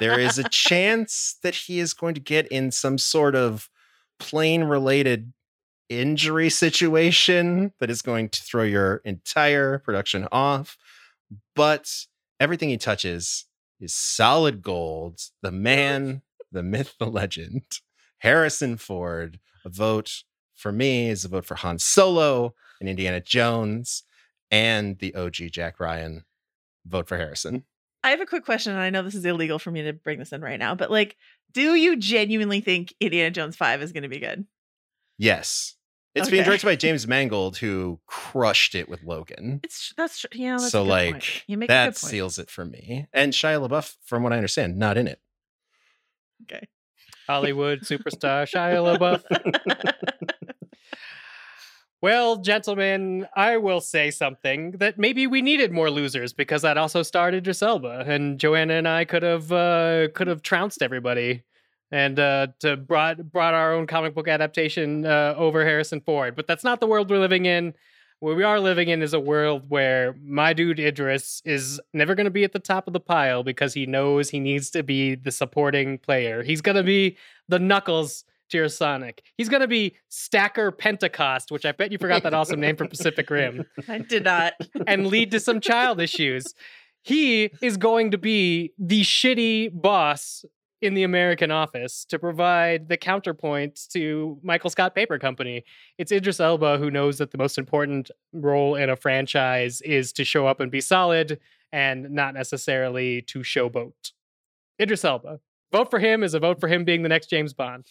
There 0.00 0.18
is 0.18 0.38
a 0.38 0.48
chance 0.48 1.36
that 1.42 1.54
he 1.54 1.78
is 1.78 1.92
going 1.92 2.14
to 2.14 2.20
get 2.20 2.46
in 2.48 2.70
some 2.70 2.98
sort 2.98 3.34
of 3.34 3.68
plane 4.18 4.64
related 4.64 5.32
injury 5.88 6.50
situation 6.50 7.72
that 7.78 7.90
is 7.90 8.02
going 8.02 8.28
to 8.28 8.42
throw 8.42 8.64
your 8.64 8.96
entire 9.04 9.78
production 9.78 10.26
off. 10.32 10.76
But 11.54 12.06
everything 12.40 12.68
he 12.68 12.76
touches 12.76 13.46
is 13.80 13.94
solid 13.94 14.62
gold. 14.62 15.20
The 15.42 15.52
man, 15.52 16.22
the 16.50 16.62
myth, 16.62 16.94
the 16.98 17.06
legend, 17.06 17.62
Harrison 18.18 18.76
Ford. 18.76 19.38
A 19.64 19.68
vote 19.68 20.22
for 20.54 20.72
me 20.72 21.08
is 21.08 21.24
a 21.24 21.28
vote 21.28 21.44
for 21.44 21.56
Han 21.56 21.78
Solo 21.78 22.54
and 22.80 22.88
Indiana 22.88 23.20
Jones 23.20 24.04
and 24.50 24.98
the 24.98 25.14
OG 25.14 25.34
Jack 25.52 25.80
Ryan. 25.80 26.24
Vote 26.86 27.08
for 27.08 27.16
Harrison. 27.16 27.64
I 28.06 28.10
have 28.10 28.20
a 28.20 28.26
quick 28.26 28.44
question, 28.44 28.72
and 28.72 28.80
I 28.80 28.90
know 28.90 29.02
this 29.02 29.16
is 29.16 29.24
illegal 29.24 29.58
for 29.58 29.72
me 29.72 29.82
to 29.82 29.92
bring 29.92 30.20
this 30.20 30.30
in 30.30 30.40
right 30.40 30.60
now, 30.60 30.76
but 30.76 30.92
like, 30.92 31.16
do 31.52 31.74
you 31.74 31.96
genuinely 31.96 32.60
think 32.60 32.94
Indiana 33.00 33.32
Jones 33.32 33.56
5 33.56 33.82
is 33.82 33.90
going 33.90 34.04
to 34.04 34.08
be 34.08 34.20
good? 34.20 34.46
Yes. 35.18 35.74
It's 36.14 36.30
being 36.30 36.44
directed 36.44 36.66
by 36.66 36.76
James 36.76 37.08
Mangold, 37.08 37.56
who 37.56 37.98
crushed 38.06 38.76
it 38.76 38.88
with 38.88 39.02
Logan. 39.02 39.58
It's 39.64 39.92
that's 39.96 40.20
tr- 40.20 40.28
yeah. 40.34 40.52
That's 40.52 40.70
so 40.70 40.82
a 40.82 40.84
good 40.84 40.88
like 40.90 41.12
point. 41.14 41.44
you 41.48 41.58
make 41.58 41.68
a 41.68 41.72
that 41.72 41.86
good 41.86 42.00
point. 42.00 42.10
seals 42.10 42.38
it 42.38 42.48
for 42.48 42.64
me. 42.64 43.08
And 43.12 43.32
Shia 43.32 43.68
LaBeouf, 43.68 43.96
from 44.04 44.22
what 44.22 44.32
I 44.32 44.36
understand, 44.36 44.78
not 44.78 44.96
in 44.96 45.08
it. 45.08 45.20
Okay. 46.42 46.68
Hollywood 47.26 47.80
superstar 47.80 48.46
Shia 48.48 48.96
LaBeouf. 48.98 50.12
Well, 52.06 52.36
gentlemen, 52.36 53.26
I 53.34 53.56
will 53.56 53.80
say 53.80 54.12
something 54.12 54.70
that 54.78 54.96
maybe 54.96 55.26
we 55.26 55.42
needed 55.42 55.72
more 55.72 55.90
losers 55.90 56.32
because 56.32 56.62
that 56.62 56.78
also 56.78 57.02
starred 57.02 57.34
Idris 57.34 57.62
and 57.62 58.38
Joanna 58.38 58.74
and 58.74 58.86
I 58.86 59.04
could 59.04 59.24
have 59.24 59.50
uh, 59.50 60.06
could 60.14 60.28
have 60.28 60.40
trounced 60.40 60.82
everybody 60.82 61.42
and 61.90 62.16
uh, 62.20 62.46
to 62.60 62.76
brought 62.76 63.32
brought 63.32 63.54
our 63.54 63.74
own 63.74 63.88
comic 63.88 64.14
book 64.14 64.28
adaptation 64.28 65.04
uh, 65.04 65.34
over 65.36 65.64
Harrison 65.64 66.00
Ford. 66.00 66.36
But 66.36 66.46
that's 66.46 66.62
not 66.62 66.78
the 66.78 66.86
world 66.86 67.10
we're 67.10 67.18
living 67.18 67.44
in. 67.44 67.74
What 68.20 68.36
we 68.36 68.44
are 68.44 68.60
living 68.60 68.88
in 68.88 69.02
is 69.02 69.12
a 69.12 69.18
world 69.18 69.64
where 69.68 70.14
my 70.22 70.52
dude 70.52 70.78
Idris 70.78 71.42
is 71.44 71.80
never 71.92 72.14
going 72.14 72.26
to 72.26 72.30
be 72.30 72.44
at 72.44 72.52
the 72.52 72.60
top 72.60 72.86
of 72.86 72.92
the 72.92 73.00
pile 73.00 73.42
because 73.42 73.74
he 73.74 73.84
knows 73.84 74.30
he 74.30 74.38
needs 74.38 74.70
to 74.70 74.84
be 74.84 75.16
the 75.16 75.32
supporting 75.32 75.98
player. 75.98 76.44
He's 76.44 76.60
going 76.60 76.76
to 76.76 76.84
be 76.84 77.16
the 77.48 77.58
Knuckles 77.58 78.24
to 78.50 78.58
your 78.58 78.68
Sonic. 78.68 79.22
He's 79.36 79.48
going 79.48 79.60
to 79.60 79.68
be 79.68 79.94
Stacker 80.08 80.70
Pentecost, 80.70 81.50
which 81.50 81.64
I 81.64 81.72
bet 81.72 81.92
you 81.92 81.98
forgot 81.98 82.22
that 82.22 82.34
awesome 82.34 82.60
name 82.60 82.76
for 82.76 82.86
Pacific 82.86 83.28
Rim, 83.30 83.64
I 83.88 83.98
did 83.98 84.24
not. 84.24 84.54
and 84.86 85.06
lead 85.06 85.30
to 85.32 85.40
some 85.40 85.60
child 85.60 86.00
issues. 86.00 86.54
He 87.02 87.50
is 87.62 87.76
going 87.76 88.10
to 88.10 88.18
be 88.18 88.72
the 88.78 89.02
shitty 89.02 89.70
boss 89.72 90.44
in 90.82 90.94
the 90.94 91.04
American 91.04 91.50
office 91.50 92.04
to 92.04 92.18
provide 92.18 92.88
the 92.88 92.96
counterpoint 92.96 93.80
to 93.90 94.38
Michael 94.42 94.70
Scott 94.70 94.94
Paper 94.94 95.18
Company. 95.18 95.64
It's 95.98 96.12
Idris 96.12 96.40
Elba 96.40 96.78
who 96.78 96.90
knows 96.90 97.18
that 97.18 97.30
the 97.30 97.38
most 97.38 97.58
important 97.58 98.10
role 98.32 98.74
in 98.74 98.90
a 98.90 98.96
franchise 98.96 99.80
is 99.82 100.12
to 100.14 100.24
show 100.24 100.46
up 100.46 100.60
and 100.60 100.70
be 100.70 100.80
solid 100.80 101.40
and 101.72 102.10
not 102.10 102.34
necessarily 102.34 103.22
to 103.22 103.40
showboat. 103.40 104.12
Idris 104.80 105.04
Elba. 105.04 105.40
Vote 105.72 105.90
for 105.90 105.98
him 105.98 106.22
is 106.22 106.34
a 106.34 106.40
vote 106.40 106.60
for 106.60 106.68
him 106.68 106.84
being 106.84 107.02
the 107.02 107.08
next 107.08 107.28
James 107.28 107.52
Bond. 107.52 107.86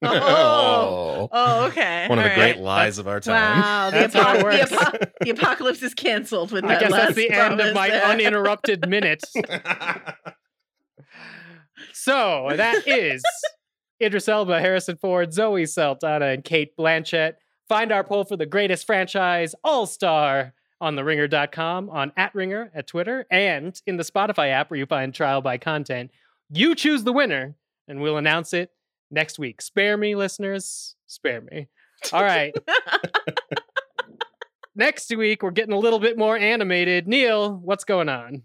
Oh. 0.02 0.08
oh. 0.12 1.28
Oh, 1.32 1.66
okay. 1.66 2.06
One 2.08 2.18
of 2.18 2.24
the 2.24 2.30
All 2.30 2.36
great 2.36 2.52
right. 2.54 2.60
lies 2.60 2.98
of 2.98 3.08
our 3.08 3.18
time. 3.20 3.60
Wow, 3.60 3.90
the, 3.90 3.98
That's 3.98 4.14
how 4.14 4.34
it 4.34 4.38
apo- 4.40 4.50
the, 4.50 4.62
apo- 4.76 5.12
the 5.22 5.30
apocalypse 5.30 5.82
is 5.82 5.92
canceled 5.92 6.52
with 6.52 6.64
I 6.64 6.68
that 6.68 6.80
guess 6.82 6.90
last 6.92 7.02
that's 7.02 7.14
the 7.16 7.30
end 7.30 7.60
of 7.60 7.74
my 7.74 7.88
there. 7.88 8.04
uninterrupted 8.04 8.88
minute. 8.88 9.24
So 11.92 12.48
that 12.56 12.86
is 12.86 13.22
Idris 14.02 14.28
Elba, 14.28 14.60
Harrison 14.60 14.96
Ford, 14.96 15.32
Zoe 15.32 15.66
Saldana, 15.66 16.26
and 16.26 16.44
Cate 16.44 16.76
Blanchett. 16.78 17.34
Find 17.68 17.92
our 17.92 18.02
poll 18.04 18.24
for 18.24 18.36
the 18.36 18.46
greatest 18.46 18.86
franchise 18.86 19.54
all 19.62 19.86
star 19.86 20.54
on 20.80 20.94
theringer.com, 20.96 21.90
on 21.90 22.12
at 22.16 22.34
Ringer 22.34 22.70
at 22.74 22.86
Twitter, 22.86 23.26
and 23.30 23.80
in 23.86 23.96
the 23.96 24.04
Spotify 24.04 24.50
app 24.50 24.70
where 24.70 24.78
you 24.78 24.86
find 24.86 25.12
trial 25.12 25.40
by 25.40 25.58
content. 25.58 26.10
You 26.50 26.74
choose 26.74 27.04
the 27.04 27.12
winner, 27.12 27.56
and 27.88 28.00
we'll 28.00 28.16
announce 28.16 28.52
it 28.52 28.70
next 29.10 29.38
week. 29.38 29.62
Spare 29.62 29.96
me, 29.96 30.14
listeners. 30.14 30.94
Spare 31.06 31.40
me. 31.40 31.68
All 32.12 32.22
right. 32.22 32.54
next 34.74 35.14
week, 35.14 35.42
we're 35.42 35.50
getting 35.50 35.74
a 35.74 35.78
little 35.78 35.98
bit 35.98 36.16
more 36.16 36.36
animated. 36.36 37.08
Neil, 37.08 37.56
what's 37.56 37.84
going 37.84 38.08
on? 38.08 38.42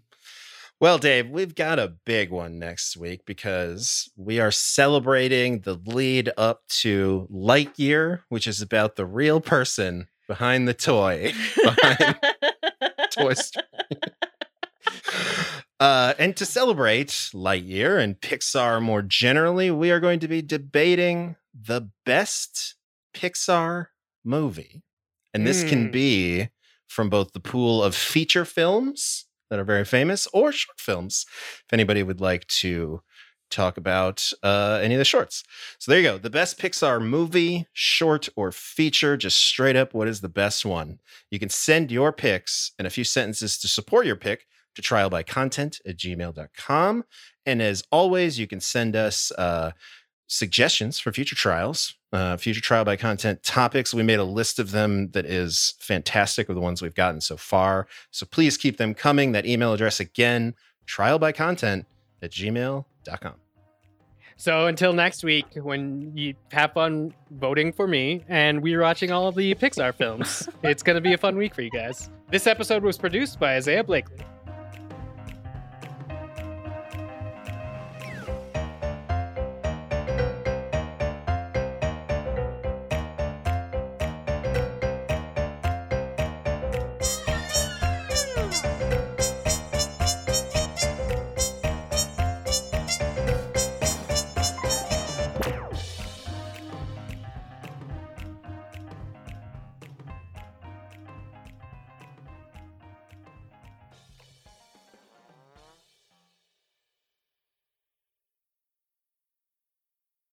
Well, 0.80 0.98
Dave, 0.98 1.30
we've 1.30 1.54
got 1.54 1.78
a 1.78 1.94
big 2.04 2.30
one 2.30 2.58
next 2.58 2.96
week 2.96 3.24
because 3.24 4.10
we 4.16 4.40
are 4.40 4.50
celebrating 4.50 5.60
the 5.60 5.80
lead 5.86 6.30
up 6.36 6.66
to 6.80 7.28
Lightyear, 7.32 8.22
which 8.28 8.46
is 8.46 8.60
about 8.60 8.96
the 8.96 9.06
real 9.06 9.40
person 9.40 10.08
behind 10.26 10.66
the 10.66 10.74
toy, 10.74 11.32
behind 11.62 12.18
Toy 13.12 13.34
Story. 13.34 13.66
Uh, 15.84 16.14
and 16.18 16.34
to 16.34 16.46
celebrate 16.46 17.08
Lightyear 17.34 18.02
and 18.02 18.18
Pixar 18.18 18.80
more 18.80 19.02
generally, 19.02 19.70
we 19.70 19.90
are 19.90 20.00
going 20.00 20.18
to 20.20 20.26
be 20.26 20.40
debating 20.40 21.36
the 21.52 21.90
best 22.06 22.76
Pixar 23.14 23.88
movie. 24.24 24.82
And 25.34 25.46
this 25.46 25.62
can 25.62 25.88
Mm. 25.88 25.92
be 25.92 26.48
from 26.86 27.10
both 27.10 27.34
the 27.34 27.40
pool 27.52 27.82
of 27.82 27.94
feature 27.94 28.46
films 28.46 29.26
that 29.50 29.58
are 29.58 29.64
very 29.64 29.84
famous 29.84 30.26
or 30.32 30.52
short 30.52 30.80
films, 30.80 31.26
if 31.66 31.70
anybody 31.70 32.02
would 32.02 32.18
like 32.18 32.46
to 32.46 33.02
talk 33.50 33.76
about 33.76 34.32
uh, 34.42 34.80
any 34.82 34.94
of 34.94 34.98
the 34.98 35.04
shorts. 35.04 35.44
So 35.78 35.90
there 35.90 36.00
you 36.00 36.08
go. 36.08 36.16
The 36.16 36.30
best 36.30 36.58
Pixar 36.58 36.98
movie, 37.02 37.66
short 37.74 38.30
or 38.36 38.52
feature, 38.52 39.18
just 39.18 39.36
straight 39.36 39.76
up, 39.76 39.92
what 39.92 40.08
is 40.08 40.22
the 40.22 40.30
best 40.30 40.64
one? 40.64 40.98
You 41.30 41.38
can 41.38 41.50
send 41.50 41.92
your 41.92 42.10
picks 42.10 42.72
and 42.78 42.86
a 42.86 42.90
few 42.90 43.04
sentences 43.04 43.58
to 43.58 43.68
support 43.68 44.06
your 44.06 44.16
pick 44.16 44.46
to 44.74 44.82
trialbycontent 44.82 45.80
at 45.86 45.96
gmail.com. 45.96 47.04
And 47.46 47.62
as 47.62 47.84
always, 47.90 48.38
you 48.38 48.46
can 48.46 48.60
send 48.60 48.96
us 48.96 49.30
uh, 49.32 49.72
suggestions 50.26 50.98
for 50.98 51.12
future 51.12 51.36
trials, 51.36 51.94
uh, 52.12 52.36
future 52.36 52.60
trial 52.60 52.84
by 52.84 52.96
content 52.96 53.42
topics. 53.42 53.92
We 53.92 54.02
made 54.02 54.18
a 54.18 54.24
list 54.24 54.58
of 54.58 54.70
them 54.70 55.10
that 55.10 55.26
is 55.26 55.74
fantastic 55.78 56.48
of 56.48 56.54
the 56.54 56.60
ones 56.60 56.82
we've 56.82 56.94
gotten 56.94 57.20
so 57.20 57.36
far. 57.36 57.86
So 58.10 58.26
please 58.26 58.56
keep 58.56 58.76
them 58.76 58.94
coming. 58.94 59.32
That 59.32 59.46
email 59.46 59.72
address 59.72 60.00
again, 60.00 60.54
trialbycontent 60.86 61.86
at 62.22 62.30
gmail.com. 62.30 63.34
So 64.36 64.66
until 64.66 64.92
next 64.92 65.22
week, 65.22 65.46
when 65.54 66.16
you 66.16 66.34
have 66.50 66.72
fun 66.72 67.14
voting 67.30 67.72
for 67.72 67.86
me 67.86 68.24
and 68.28 68.62
we're 68.62 68.80
watching 68.80 69.12
all 69.12 69.28
of 69.28 69.36
the 69.36 69.54
Pixar 69.54 69.94
films, 69.94 70.48
it's 70.62 70.82
going 70.82 70.96
to 70.96 71.00
be 71.00 71.12
a 71.12 71.18
fun 71.18 71.36
week 71.36 71.54
for 71.54 71.62
you 71.62 71.70
guys. 71.70 72.10
This 72.30 72.46
episode 72.46 72.82
was 72.82 72.98
produced 72.98 73.38
by 73.38 73.56
Isaiah 73.56 73.84
Blakely. 73.84 74.18